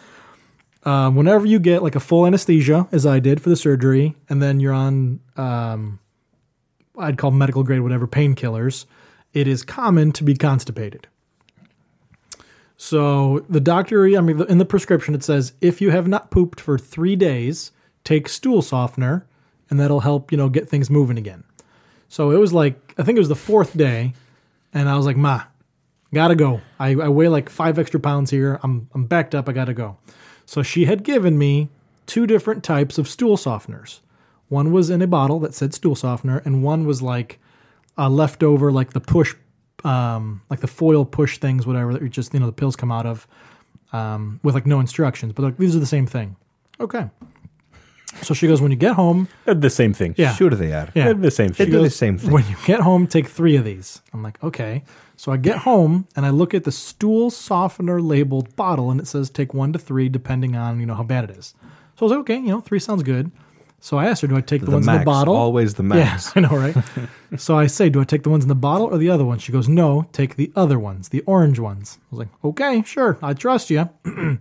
uh, 0.84 1.10
whenever 1.12 1.46
you 1.46 1.60
get 1.60 1.84
like 1.84 1.96
a 1.96 2.00
full 2.00 2.26
anesthesia, 2.26 2.88
as 2.92 3.06
I 3.06 3.20
did 3.20 3.42
for 3.42 3.50
the 3.50 3.56
surgery, 3.56 4.16
and 4.30 4.42
then 4.42 4.60
you're 4.60 4.74
on 4.74 5.20
um, 5.38 6.00
I'd 6.98 7.18
call 7.18 7.32
medical 7.32 7.64
grade 7.64 7.82
whatever 7.82 8.08
painkillers, 8.08 8.86
it 9.34 9.48
is 9.48 9.64
common 9.64 10.12
to 10.14 10.24
be 10.24 10.36
constipated. 10.36 11.08
So 12.86 13.46
the 13.48 13.62
doctor, 13.62 14.06
I 14.06 14.20
mean, 14.20 14.42
in 14.50 14.58
the 14.58 14.66
prescription, 14.66 15.16
it 15.16 15.24
says 15.24 15.54
if 15.62 15.80
you 15.80 15.92
have 15.92 16.06
not 16.06 16.32
pooped 16.32 16.60
for 16.60 16.78
three 16.78 17.16
days, 17.16 17.72
take 18.04 18.28
stool 18.28 18.62
softener, 18.62 19.26
and 19.70 19.80
that'll 19.80 20.02
help 20.02 20.34
you 20.34 20.38
know 20.38 20.50
get 20.50 20.68
things 20.68 20.90
moving 20.90 21.18
again. 21.18 21.46
So 22.10 22.32
it 22.32 22.40
was 22.40 22.52
like 22.52 22.94
I 22.98 23.04
think 23.04 23.16
it 23.16 23.22
was 23.22 23.30
the 23.30 23.38
fourth 23.38 23.78
day, 23.78 24.12
and 24.74 24.90
I 24.90 24.98
was 24.98 25.06
like, 25.06 25.16
"Ma, 25.16 25.44
gotta 26.14 26.36
go. 26.36 26.60
I, 26.78 26.90
I 26.90 27.08
weigh 27.08 27.30
like 27.30 27.50
five 27.50 27.80
extra 27.80 28.02
pounds 28.02 28.32
here. 28.32 28.60
I'm 28.64 28.90
I'm 28.94 29.06
backed 29.06 29.34
up. 29.34 29.48
I 29.48 29.54
gotta 29.54 29.74
go." 29.74 29.96
So 30.46 30.62
she 30.62 30.84
had 30.84 31.04
given 31.04 31.38
me 31.38 31.70
two 32.06 32.28
different 32.28 32.66
types 32.66 32.98
of 32.98 33.08
stool 33.08 33.38
softeners. 33.38 34.02
One 34.50 34.74
was 34.74 34.90
in 34.90 35.02
a 35.02 35.08
bottle 35.08 35.40
that 35.40 35.54
said 35.54 35.74
stool 35.74 35.96
softener, 35.96 36.42
and 36.44 36.64
one 36.64 36.86
was 36.86 37.02
like 37.02 37.40
a 37.98 38.10
leftover, 38.10 38.74
like 38.74 38.92
the 38.92 39.00
push, 39.00 39.36
um, 39.84 40.42
like 40.50 40.60
the 40.62 40.68
foil 40.68 41.06
push 41.06 41.38
things, 41.38 41.66
whatever 41.68 41.94
that 41.94 42.08
just 42.10 42.34
you 42.34 42.40
know 42.40 42.46
the 42.46 42.52
pills 42.52 42.76
come 42.76 42.92
out 42.92 43.06
of, 43.06 43.28
um, 43.92 44.40
with 44.44 44.56
like 44.56 44.66
no 44.66 44.80
instructions. 44.80 45.34
But 45.34 45.44
like 45.44 45.58
these 45.58 45.76
are 45.76 45.80
the 45.80 45.86
same 45.86 46.06
thing. 46.08 46.36
Okay. 46.80 47.10
So 48.22 48.36
she 48.36 48.48
goes, 48.48 48.62
when 48.62 48.70
you 48.70 48.78
get 48.78 48.94
home, 48.94 49.28
They're 49.46 49.56
the 49.56 49.72
same 49.72 49.92
thing. 49.92 50.14
yeah, 50.18 50.36
Shoot 50.36 50.52
they 50.52 50.72
are. 50.72 50.88
yeah, 50.94 51.06
They're 51.06 51.14
the 51.16 51.32
same 51.32 51.48
They 51.50 51.66
thing. 51.66 51.72
do 51.72 51.82
the 51.82 51.90
same 51.90 52.20
thing. 52.20 52.30
When 52.32 52.48
you 52.48 52.56
get 52.64 52.80
home, 52.82 53.08
take 53.08 53.28
three 53.28 53.56
of 53.56 53.66
these. 53.66 54.04
I'm 54.14 54.22
like, 54.22 54.42
okay. 54.44 54.84
So 55.18 55.32
I 55.32 55.38
get 55.38 55.60
home 55.60 56.08
and 56.16 56.24
I 56.24 56.30
look 56.30 56.54
at 56.54 56.64
the 56.64 56.72
stool 56.72 57.32
softener 57.32 58.00
labeled 58.02 58.56
bottle 58.56 58.92
and 58.92 59.00
it 59.00 59.08
says 59.08 59.32
take 59.32 59.54
one 59.56 59.74
to 59.74 59.80
three 59.80 60.10
depending 60.10 60.56
on, 60.56 60.80
you 60.80 60.86
know, 60.86 60.94
how 60.94 61.02
bad 61.04 61.24
it 61.24 61.32
is. 61.32 61.56
So 61.98 62.02
I 62.02 62.04
was 62.06 62.12
like, 62.12 62.20
okay, 62.20 62.36
you 62.36 62.50
know, 62.50 62.62
three 62.62 62.78
sounds 62.80 63.02
good. 63.02 63.32
So 63.84 63.98
I 63.98 64.06
asked 64.06 64.22
her, 64.22 64.30
do 64.30 64.38
I 64.38 64.40
take 64.40 64.62
the, 64.62 64.68
The 64.68 64.72
ones 64.72 64.88
in 64.88 64.98
the 64.98 65.04
bottle? 65.04 65.36
Always 65.36 65.74
the 65.74 65.84
max. 65.84 66.28
yeah. 66.28 66.32
I 66.38 66.40
know, 66.40 66.58
right? 66.58 66.74
so 67.36 67.58
I 67.58 67.68
say, 67.68 67.90
do 67.90 68.00
I 68.00 68.06
take 68.06 68.24
the 68.24 68.30
ones 68.30 68.46
in 68.46 68.48
the 68.48 68.56
bottle 68.56 68.88
or 68.88 68.98
the 68.98 69.10
other 69.10 69.26
ones? 69.26 69.44
She 69.44 69.52
goes, 69.52 69.68
no, 69.68 70.08
take 70.14 70.38
the 70.38 70.54
other 70.56 70.80
ones, 70.80 71.10
the 71.10 71.20
orange 71.26 71.60
ones. 71.60 71.98
I 72.00 72.06
was 72.16 72.20
like, 72.20 72.30
okay, 72.46 72.82
sure, 72.84 73.18
I 73.22 73.34
trust 73.34 73.70
you. 73.70 73.90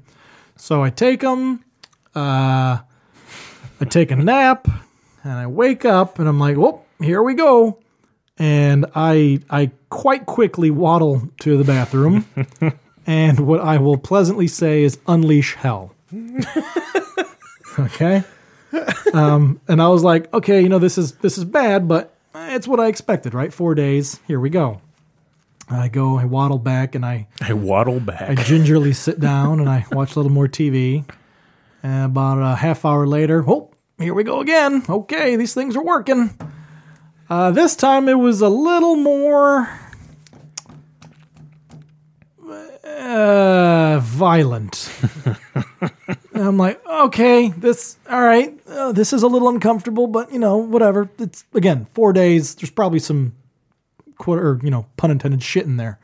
so 0.57 0.84
I 0.84 0.90
take 0.90 1.22
them. 1.22 1.64
Uh, 2.14 2.78
I 3.80 3.84
take 3.88 4.12
a 4.12 4.16
nap 4.16 4.68
and 5.24 5.32
I 5.32 5.49
wake 5.49 5.84
up 5.84 6.20
and 6.20 6.28
I'm 6.28 6.38
like, 6.38 6.57
well, 6.57 6.84
here 7.01 7.20
we 7.20 7.34
go. 7.34 7.80
And 8.38 8.86
I 8.95 9.40
I 9.51 9.72
quite 9.90 10.24
quickly 10.24 10.70
waddle 10.70 11.28
to 11.40 11.59
the 11.59 11.64
bathroom. 11.64 12.26
and 13.09 13.40
what 13.40 13.61
I 13.61 13.78
will 13.78 13.99
pleasantly 13.99 14.47
say 14.47 14.84
is 14.84 15.01
unleash 15.09 15.55
hell. 15.55 15.97
okay. 17.80 18.22
Um, 19.12 19.61
and 19.68 19.83
I 19.83 19.89
was 19.89 20.03
like, 20.03 20.33
okay, 20.33 20.62
you 20.62 20.68
know, 20.70 20.79
this 20.79 20.97
is 20.97 21.12
this 21.16 21.37
is 21.37 21.45
bad, 21.45 21.87
but 21.87 22.14
it's 22.35 22.66
what 22.66 22.81
I 22.81 22.89
expected, 22.89 23.35
right? 23.35 23.53
Four 23.53 23.75
days. 23.75 24.20
Here 24.27 24.41
we 24.41 24.49
go. 24.49 24.81
I 25.68 25.89
go, 25.89 26.18
I 26.18 26.25
waddle 26.25 26.59
back 26.59 26.95
and 26.95 27.05
I 27.05 27.27
I 27.41 27.53
waddle 27.53 28.01
back. 28.01 28.23
I 28.23 28.35
gingerly 28.43 28.93
sit 28.93 29.20
down 29.20 29.61
and 29.61 29.68
I 29.68 29.85
watch 29.93 30.16
a 30.16 30.18
little 30.18 30.33
more 30.33 30.49
TV. 30.49 31.05
And 31.83 32.07
about 32.07 32.39
a 32.39 32.57
half 32.57 32.85
hour 32.85 33.07
later, 33.07 33.45
oh, 33.47 33.70
here 33.99 34.14
we 34.14 34.25
go 34.25 34.41
again. 34.41 34.83
Okay, 34.89 35.37
these 35.37 35.53
things 35.55 35.77
are 35.77 35.83
working. 35.85 36.31
Uh, 37.29 37.51
this 37.51 37.75
time 37.75 38.09
it 38.09 38.18
was 38.18 38.41
a 38.41 38.49
little 38.49 38.97
more 38.97 39.68
uh, 42.85 43.99
violent. 44.03 44.91
And 46.35 46.43
I'm 46.43 46.57
like, 46.57 46.85
okay, 46.87 47.49
this, 47.51 47.97
all 48.09 48.22
right, 48.22 48.59
uh, 48.66 48.93
this 48.93 49.12
is 49.12 49.22
a 49.22 49.28
little 49.28 49.49
uncomfortable, 49.49 50.07
but 50.07 50.33
you 50.33 50.39
know, 50.39 50.57
whatever. 50.57 51.11
It's 51.18 51.45
again 51.55 51.87
four 51.93 52.12
days. 52.12 52.55
There's 52.55 52.70
probably 52.70 53.01
some 53.01 53.35
quarter, 54.16 54.51
or, 54.51 54.61
you 54.62 54.70
know, 54.70 54.87
pun 54.97 55.11
intended 55.11 55.43
shit 55.43 55.64
in 55.64 55.76
there. 55.76 55.99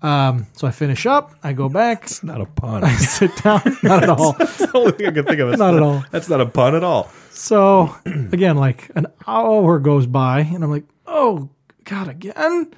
Um, 0.00 0.46
so 0.54 0.66
I 0.66 0.70
finish 0.70 1.06
up. 1.06 1.34
I 1.42 1.52
go 1.52 1.68
back. 1.68 2.04
It's 2.04 2.24
Not 2.24 2.40
a 2.40 2.46
pun. 2.46 2.82
I 2.82 2.94
sit 2.96 3.34
down. 3.42 3.60
Not 3.82 4.02
at 4.02 4.08
all. 4.08 4.32
That's 4.32 4.58
the 4.58 4.70
only 4.74 4.92
thing 4.92 5.06
I 5.06 5.10
can 5.12 5.24
think 5.24 5.38
of. 5.38 5.58
Not 5.58 5.74
at 5.74 5.82
all. 5.82 6.04
That's 6.10 6.28
not 6.28 6.40
a 6.40 6.46
pun 6.46 6.74
at 6.74 6.82
all. 6.82 7.10
So 7.30 7.94
again, 8.06 8.56
like 8.56 8.90
an 8.96 9.06
hour 9.26 9.78
goes 9.78 10.06
by, 10.06 10.40
and 10.40 10.64
I'm 10.64 10.70
like, 10.70 10.84
oh 11.06 11.50
god, 11.84 12.08
again. 12.08 12.72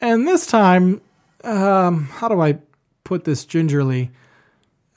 And 0.00 0.26
this 0.26 0.46
time, 0.46 1.00
um, 1.44 2.04
how 2.04 2.28
do 2.28 2.40
I 2.40 2.58
put 3.04 3.24
this 3.24 3.44
gingerly? 3.44 4.10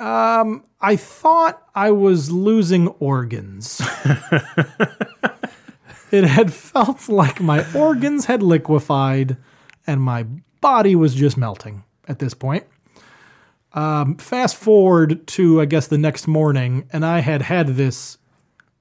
Um, 0.04 0.66
I 0.82 0.98
thought 0.98 1.66
I 1.74 1.92
was 1.92 2.30
losing 2.30 2.90
organs. 3.00 3.82
it 6.12 6.26
had 6.26 6.52
felt 6.52 7.08
like 7.08 7.40
my 7.40 7.66
organs 7.74 8.26
had 8.26 8.44
liquefied, 8.44 9.38
and 9.88 10.02
my 10.02 10.24
body 10.60 10.94
was 10.94 11.16
just 11.16 11.38
melting 11.38 11.86
at 12.06 12.20
this 12.20 12.34
point. 12.34 12.66
Um, 13.72 14.18
fast 14.18 14.58
forward 14.58 15.26
to 15.28 15.62
I 15.62 15.66
guess 15.66 15.88
the 15.88 15.98
next 15.98 16.28
morning, 16.28 16.86
and 16.92 17.06
I 17.06 17.20
had 17.20 17.44
had 17.44 17.70
this 17.70 18.18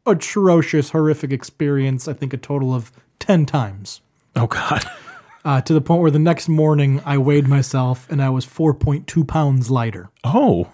atrocious, 0.04 0.90
horrific 0.90 1.30
experience. 1.30 2.08
I 2.08 2.14
think 2.14 2.32
a 2.32 2.36
total 2.36 2.74
of 2.74 2.90
ten 3.20 3.46
times. 3.46 4.00
Oh 4.34 4.48
God. 4.48 4.84
Uh, 5.44 5.60
to 5.60 5.72
the 5.72 5.80
point 5.80 6.02
where 6.02 6.10
the 6.10 6.18
next 6.18 6.48
morning 6.48 7.00
I 7.04 7.18
weighed 7.18 7.48
myself 7.48 8.08
and 8.08 8.22
I 8.22 8.30
was 8.30 8.46
4.2 8.46 9.26
pounds 9.26 9.72
lighter. 9.72 10.08
Oh, 10.22 10.70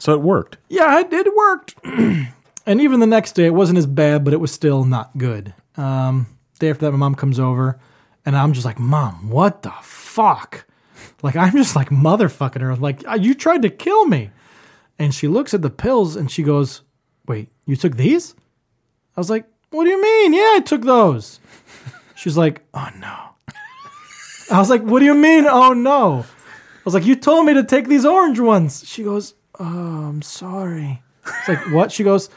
so 0.00 0.12
it 0.14 0.20
worked. 0.20 0.56
Yeah, 0.68 0.98
it, 0.98 1.12
it 1.12 1.34
worked. 1.36 1.76
and 1.84 2.80
even 2.80 2.98
the 2.98 3.06
next 3.06 3.32
day, 3.32 3.46
it 3.46 3.54
wasn't 3.54 3.78
as 3.78 3.86
bad, 3.86 4.24
but 4.24 4.32
it 4.32 4.40
was 4.40 4.50
still 4.50 4.84
not 4.84 5.16
good. 5.16 5.54
Um, 5.76 6.26
day 6.58 6.70
after 6.70 6.86
that, 6.86 6.90
my 6.92 6.98
mom 6.98 7.14
comes 7.14 7.38
over, 7.38 7.78
and 8.26 8.36
I'm 8.36 8.52
just 8.52 8.64
like, 8.66 8.80
Mom, 8.80 9.30
what 9.30 9.62
the 9.62 9.72
fuck? 9.82 10.66
Like, 11.22 11.36
I'm 11.36 11.52
just 11.52 11.76
like 11.76 11.90
motherfucking 11.90 12.60
her. 12.60 12.70
I'm 12.72 12.80
Like, 12.80 13.06
"Uh, 13.06 13.14
you 13.14 13.34
tried 13.34 13.62
to 13.62 13.70
kill 13.70 14.06
me. 14.06 14.30
And 14.98 15.14
she 15.14 15.28
looks 15.28 15.54
at 15.54 15.62
the 15.62 15.70
pills 15.70 16.16
and 16.16 16.30
she 16.30 16.42
goes, 16.42 16.82
Wait, 17.26 17.48
you 17.64 17.76
took 17.76 17.96
these? 17.96 18.34
I 19.16 19.20
was 19.20 19.30
like, 19.30 19.46
What 19.70 19.84
do 19.84 19.90
you 19.90 20.02
mean? 20.02 20.34
Yeah, 20.34 20.52
I 20.56 20.60
took 20.60 20.82
those. 20.82 21.40
She's 22.16 22.36
like, 22.36 22.62
Oh 22.74 22.88
no. 22.98 23.16
I 24.50 24.58
was 24.58 24.68
like, 24.68 24.82
What 24.82 24.98
do 24.98 25.06
you 25.06 25.14
mean? 25.14 25.46
Oh 25.46 25.72
no. 25.72 26.26
I 26.26 26.82
was 26.84 26.92
like, 26.92 27.06
You 27.06 27.16
told 27.16 27.46
me 27.46 27.54
to 27.54 27.64
take 27.64 27.88
these 27.88 28.04
orange 28.04 28.40
ones. 28.40 28.86
She 28.86 29.02
goes, 29.04 29.32
Oh, 29.60 30.06
I'm 30.08 30.22
sorry. 30.22 31.02
It's 31.26 31.48
like, 31.48 31.70
What? 31.70 31.92
She 31.92 32.02
goes, 32.02 32.30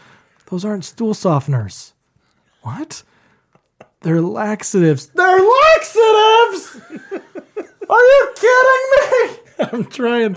Those 0.47 0.65
aren't 0.65 0.85
stool 0.85 1.13
softeners. 1.13 1.93
What? 2.61 3.03
They're 4.01 4.21
laxatives. 4.21 5.07
They're 5.07 5.39
laxatives! 5.39 6.81
Are 7.89 7.99
you 8.01 8.33
kidding 8.35 8.89
me? 9.29 9.37
I'm 9.71 9.85
trying. 9.85 10.35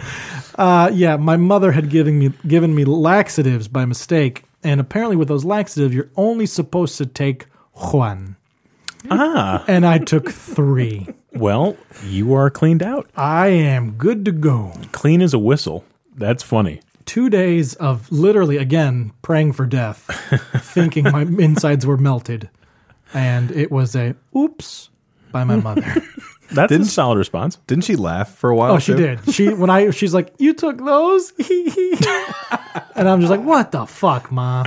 Uh, 0.57 0.91
yeah, 0.93 1.17
my 1.17 1.37
mother 1.37 1.73
had 1.73 1.89
given 1.91 2.19
me 2.19 2.33
given 2.47 2.75
me 2.75 2.85
laxatives 2.85 3.67
by 3.69 3.85
mistake, 3.85 4.45
and 4.63 4.81
apparently 4.81 5.17
with 5.17 5.29
those 5.29 5.45
laxatives, 5.45 5.95
you're 5.95 6.11
only 6.17 6.47
supposed 6.47 6.97
to 6.99 7.07
take 7.07 7.47
one. 7.73 8.37
Ah, 9.11 9.65
And 9.69 9.85
I 9.87 9.99
took 9.99 10.31
three. 10.31 11.09
well, 11.33 11.77
you 12.05 12.35
are 12.35 12.51
cleaned 12.51 12.83
out. 12.83 13.09
I 13.17 13.49
am 13.49 13.93
good 13.93 14.25
to 14.27 14.33
go. 14.33 14.73
Clean 14.93 15.23
as 15.23 15.33
a 15.35 15.39
whistle. 15.39 15.85
That's 16.17 16.43
funny. 16.43 16.81
Two 17.05 17.31
days 17.31 17.75
of 17.75 18.11
literally 18.11 18.57
again 18.57 19.13
praying 19.23 19.53
for 19.53 19.65
death, 19.67 20.01
thinking 20.59 21.05
my 21.05 21.23
insides 21.23 21.87
were 21.87 21.97
melted, 21.97 22.51
and 23.15 23.51
it 23.53 23.71
was 23.71 23.95
a 23.95 24.15
oops 24.37 24.91
by 25.31 25.45
my 25.45 25.57
mother. 25.57 25.83
That's 26.53 26.71
Didn't- 26.71 26.87
a 26.87 26.91
solid 26.91 27.19
response. 27.19 27.57
Didn't 27.67 27.85
she 27.85 27.97
laugh 27.97 28.35
for 28.37 28.51
a 28.51 28.57
while? 28.57 28.73
Oh, 28.75 28.79
she 28.79 28.93
too? 28.93 28.99
did. 28.99 29.35
She 29.35 29.53
when 29.53 29.69
I 29.71 29.91
she's 29.91 30.15
like, 30.15 30.33
"You 30.39 30.55
took 30.55 30.79
those," 30.79 31.33
and 32.95 33.09
I'm 33.09 33.21
just 33.21 33.31
like, 33.31 33.43
"What 33.43 33.73
the 33.73 33.85
fuck, 33.87 34.31
mom?" 34.33 34.67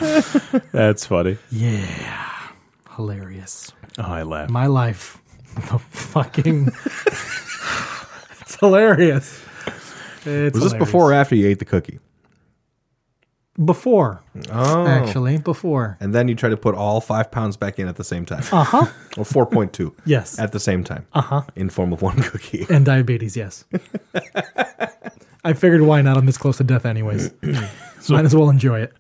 That's 0.74 1.06
funny. 1.06 1.38
Yeah, 1.52 2.50
hilarious. 2.96 3.72
Oh, 3.98 4.04
I 4.04 4.24
laugh. 4.24 4.50
My 4.50 4.68
life, 4.68 5.22
the 5.56 5.80
fucking, 5.80 6.68
it's 8.42 8.56
hilarious. 8.60 9.42
It's 10.30 10.54
Was 10.60 10.72
this 10.72 10.80
before 10.80 11.12
or 11.12 11.14
after 11.14 11.36
you 11.36 11.48
ate 11.48 11.60
the 11.60 11.66
cookie? 11.66 12.00
Before, 13.64 14.22
Oh. 14.54 14.88
actually, 14.88 15.38
before. 15.38 15.98
And 16.00 16.16
then 16.16 16.30
you 16.30 16.36
try 16.36 16.50
to 16.50 16.56
put 16.56 16.76
all 16.76 17.02
five 17.02 17.30
pounds 17.30 17.58
back 17.58 17.78
in 17.78 17.90
at 17.90 17.98
the 17.98 18.06
same 18.06 18.26
time. 18.26 18.44
Uh 18.54 18.64
huh. 18.64 18.86
Or 19.18 19.26
4.2. 19.26 19.94
Yes. 20.06 20.40
At 20.40 20.54
the 20.54 20.60
same 20.62 20.84
time. 20.86 21.06
Uh 21.12 21.22
huh. 21.22 21.42
In 21.58 21.70
form 21.70 21.92
of 21.92 22.02
one 22.02 22.22
cookie. 22.22 22.66
And 22.70 22.86
diabetes, 22.86 23.36
yes. 23.36 23.66
I 25.44 25.54
figured 25.54 25.82
why 25.82 26.02
not? 26.02 26.16
I'm 26.18 26.26
this 26.26 26.38
close 26.38 26.58
to 26.58 26.64
death, 26.64 26.86
anyways. 26.86 27.32
Might 28.10 28.24
as 28.26 28.34
well 28.36 28.50
enjoy 28.50 28.80
it. 28.82 28.94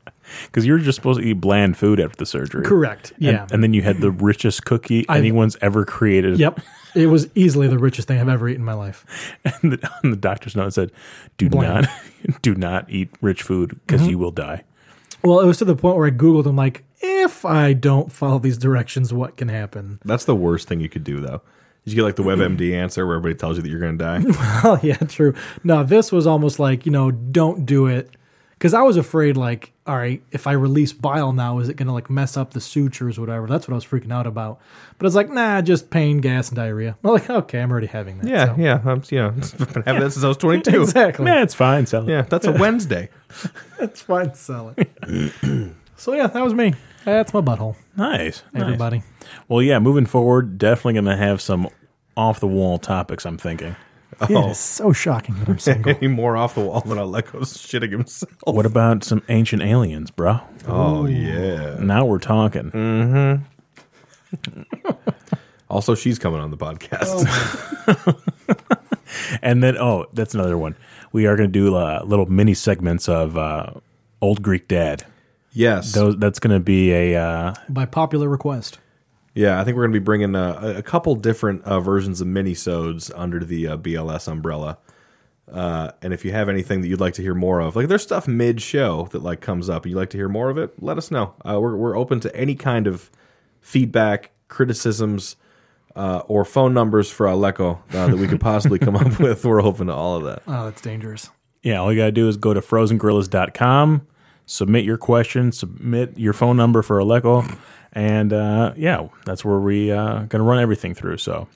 Because 0.45 0.65
you're 0.65 0.77
just 0.79 0.95
supposed 0.95 1.19
to 1.19 1.25
eat 1.25 1.33
bland 1.33 1.77
food 1.77 1.99
after 1.99 2.17
the 2.17 2.25
surgery. 2.25 2.63
Correct. 2.65 3.11
And, 3.13 3.21
Yeah. 3.21 3.47
and 3.51 3.61
then 3.63 3.73
you 3.73 3.81
had 3.81 4.01
the 4.01 4.11
richest 4.11 4.65
cookie 4.65 5.05
I've- 5.09 5.19
anyone's 5.19 5.57
ever 5.61 5.85
created. 5.85 6.39
yep. 6.39 6.59
It 6.95 7.05
was 7.07 7.27
easily 7.35 7.67
the 7.67 7.77
richest 7.77 8.07
thing 8.07 8.19
I've 8.19 8.27
ever 8.29 8.49
eaten 8.49 8.61
in 8.61 8.65
my 8.65 8.73
life. 8.73 9.05
And 9.61 9.73
the, 9.73 9.91
and 10.03 10.11
the 10.11 10.17
doctor's 10.17 10.55
note 10.55 10.73
said, 10.73 10.91
"Do 11.37 11.47
Bland. 11.49 11.87
not, 12.27 12.41
do 12.41 12.55
not 12.55 12.89
eat 12.89 13.09
rich 13.21 13.43
food 13.43 13.79
because 13.85 14.01
Mm-hmm. 14.01 14.09
you 14.09 14.17
will 14.17 14.31
die." 14.31 14.63
Well, 15.23 15.39
it 15.39 15.45
was 15.45 15.57
to 15.59 15.65
the 15.65 15.75
point 15.75 15.97
where 15.97 16.07
I 16.07 16.11
Googled, 16.11 16.45
I'm 16.47 16.55
like, 16.55 16.83
if 17.01 17.43
I 17.45 17.73
don't 17.73 18.11
follow 18.11 18.39
these 18.39 18.57
directions, 18.57 19.13
what 19.13 19.37
can 19.37 19.49
happen? 19.49 19.99
That's 20.05 20.25
the 20.25 20.35
worst 20.35 20.67
thing 20.67 20.79
you 20.79 20.89
could 20.89 21.03
do, 21.03 21.19
though. 21.19 21.41
Is 21.85 21.93
you 21.93 21.97
get 21.97 22.03
like 22.05 22.15
the 22.15 22.23
WebMD 22.23 22.73
answer 22.73 23.05
where 23.05 23.17
everybody 23.17 23.37
tells 23.37 23.57
you 23.57 23.63
that 23.63 23.69
you're 23.69 23.79
going 23.79 23.97
to 23.97 24.03
die. 24.03 24.23
well, 24.63 24.79
yeah, 24.81 24.95
true. 24.97 25.33
No, 25.63 25.83
this 25.83 26.11
was 26.11 26.25
almost 26.25 26.57
like, 26.59 26.85
you 26.85 26.91
know, 26.91 27.11
don't 27.11 27.65
do 27.65 27.85
it. 27.87 28.09
Because 28.59 28.73
I 28.73 28.81
was 28.81 28.97
afraid, 28.97 29.37
like, 29.37 29.71
all 29.87 29.95
right, 29.95 30.21
if 30.33 30.45
I 30.45 30.51
release 30.51 30.91
bile 30.91 31.31
now, 31.31 31.59
is 31.59 31.69
it 31.69 31.75
going 31.77 31.87
to 31.87 31.93
like 31.93 32.09
mess 32.09 32.35
up 32.35 32.51
the 32.51 32.59
sutures 32.59 33.17
or 33.17 33.21
whatever? 33.21 33.47
That's 33.47 33.69
what 33.69 33.73
I 33.73 33.75
was 33.75 33.85
freaking 33.85 34.11
out 34.11 34.27
about. 34.27 34.59
But 34.97 35.05
it's 35.07 35.15
like, 35.15 35.29
nah, 35.29 35.61
just 35.61 35.89
pain, 35.89 36.19
gas, 36.19 36.49
and 36.49 36.57
diarrhea. 36.57 36.97
I'm 37.01 37.11
like, 37.11 37.29
okay, 37.29 37.61
I'm 37.61 37.71
already 37.71 37.87
having 37.87 38.17
that. 38.19 38.27
yeah, 38.27 38.45
so. 38.47 38.55
yeah. 38.61 38.81
I'm, 38.85 39.01
you 39.09 39.17
know, 39.21 39.27
I've 39.29 39.73
been 39.73 39.83
having 39.83 40.01
that 40.01 40.11
since 40.11 40.25
I 40.25 40.27
was 40.27 40.35
22. 40.35 40.81
Exactly. 40.81 41.25
Yeah, 41.25 41.41
it's 41.41 41.53
fine. 41.55 41.85
Sell 41.85 42.03
it. 42.03 42.11
Yeah, 42.11 42.23
that's 42.23 42.47
a 42.47 42.51
Wednesday. 42.51 43.09
It's 43.79 44.01
fine, 44.01 44.33
sell 44.33 44.73
it. 44.75 44.89
so, 45.95 46.13
yeah, 46.13 46.27
that 46.27 46.43
was 46.43 46.53
me. 46.53 46.73
That's 47.05 47.33
my 47.33 47.39
butthole, 47.39 47.77
Nice, 47.95 48.43
nice. 48.53 48.61
everybody. 48.61 49.03
Well, 49.47 49.61
yeah, 49.61 49.79
moving 49.79 50.05
forward, 50.05 50.57
definitely 50.57 50.93
going 50.95 51.05
to 51.05 51.15
have 51.15 51.39
some 51.41 51.69
off 52.17 52.41
the 52.41 52.47
wall 52.47 52.77
topics. 52.77 53.25
I'm 53.25 53.37
thinking. 53.37 53.77
It 54.21 54.31
is 54.31 54.59
so 54.59 54.91
shocking 54.91 55.35
that 55.39 55.47
I'm 55.49 55.59
single. 55.59 55.95
Any 55.97 56.07
more 56.07 56.35
off 56.35 56.55
the 56.55 56.61
wall 56.61 56.81
than 56.81 56.97
Aleko's 56.97 57.53
shitting 57.57 57.91
himself. 57.91 58.31
What 58.45 58.65
about 58.65 59.03
some 59.03 59.21
ancient 59.29 59.61
aliens, 59.61 60.11
bro? 60.11 60.39
Oh, 60.67 61.05
yeah. 61.05 61.77
Now 61.79 62.05
we're 62.05 62.19
talking. 62.19 62.71
Mm-hmm. 62.71 63.43
Also, 65.71 65.93
she's 65.93 66.17
coming 66.17 66.39
on 66.41 66.49
the 66.49 66.57
podcast. 66.57 67.27
And 69.41 69.61
then, 69.63 69.77
oh, 69.77 70.05
that's 70.13 70.33
another 70.33 70.57
one. 70.57 70.75
We 71.11 71.25
are 71.27 71.35
going 71.35 71.51
to 71.51 71.59
do 71.59 71.75
uh, 71.75 72.01
little 72.05 72.25
mini 72.27 72.53
segments 72.55 73.07
of 73.07 73.37
uh, 73.37 73.71
old 74.21 74.41
Greek 74.41 74.67
dad. 74.67 75.05
yes. 75.51 75.93
Those, 75.93 76.17
that's 76.17 76.39
going 76.39 76.53
to 76.53 76.59
be 76.59 76.91
a 76.91 77.15
uh, 77.15 77.53
By 77.69 77.85
popular 77.85 78.27
request. 78.29 78.79
Yeah, 79.39 79.57
I 79.57 79.63
think 79.63 79.77
we're 79.77 79.83
going 79.83 79.93
to 79.93 79.99
be 80.01 80.03
bringing 80.03 80.35
uh, 80.35 80.59
a, 80.61 80.77
a 80.79 80.81
couple 80.81 81.15
different 81.15 81.63
uh, 81.63 81.79
versions 81.79 82.19
of 82.19 82.27
minisodes 82.27 83.09
under 83.15 83.39
the 83.39 83.67
uh, 83.67 83.77
BLS 83.77 84.27
umbrella. 84.27 84.79
Uh, 85.49 85.91
and 86.01 86.13
if 86.13 86.25
you 86.25 86.33
have 86.33 86.49
anything 86.49 86.81
that 86.81 86.89
you'd 86.89 86.99
like 86.99 87.13
to 87.13 87.21
hear 87.21 87.33
more 87.33 87.61
of, 87.61 87.77
like 87.77 87.87
there's 87.87 88.03
stuff 88.03 88.27
mid 88.27 88.61
show 88.61 89.07
that 89.13 89.23
like 89.23 89.39
comes 89.39 89.69
up 89.69 89.83
and 89.83 89.91
you'd 89.91 89.97
like 89.97 90.09
to 90.09 90.17
hear 90.17 90.27
more 90.27 90.49
of 90.49 90.57
it, 90.57 90.73
let 90.83 90.97
us 90.97 91.09
know. 91.09 91.35
Uh, 91.45 91.57
we're 91.57 91.77
we're 91.77 91.97
open 91.97 92.19
to 92.19 92.35
any 92.35 92.53
kind 92.53 92.85
of 92.85 93.09
feedback, 93.61 94.31
criticisms, 94.49 95.37
uh, 95.95 96.21
or 96.27 96.43
phone 96.43 96.73
numbers 96.73 97.09
for 97.09 97.25
Aleko 97.25 97.79
uh, 97.93 98.07
that 98.07 98.17
we 98.17 98.27
could 98.27 98.41
possibly 98.41 98.77
come 98.77 98.97
up 98.97 99.19
with. 99.21 99.45
We're 99.45 99.63
open 99.63 99.87
to 99.87 99.93
all 99.93 100.17
of 100.17 100.25
that. 100.25 100.43
Oh, 100.47 100.65
that's 100.65 100.81
dangerous. 100.81 101.29
Yeah, 101.63 101.77
all 101.79 101.93
you 101.93 101.99
got 101.99 102.07
to 102.07 102.11
do 102.11 102.27
is 102.27 102.35
go 102.35 102.53
to 102.53 102.59
frozengorillas.com, 102.59 104.05
submit 104.45 104.83
your 104.83 104.97
question, 104.97 105.53
submit 105.53 106.17
your 106.19 106.33
phone 106.33 106.57
number 106.57 106.81
for 106.81 106.99
Aleko, 106.99 107.57
and 107.93 108.33
uh, 108.33 108.73
yeah, 108.75 109.07
that's 109.25 109.43
where 109.43 109.59
we 109.59 109.91
uh, 109.91 110.19
going 110.19 110.29
to 110.29 110.43
run 110.43 110.59
everything 110.59 110.93
through. 110.93 111.17
So, 111.17 111.47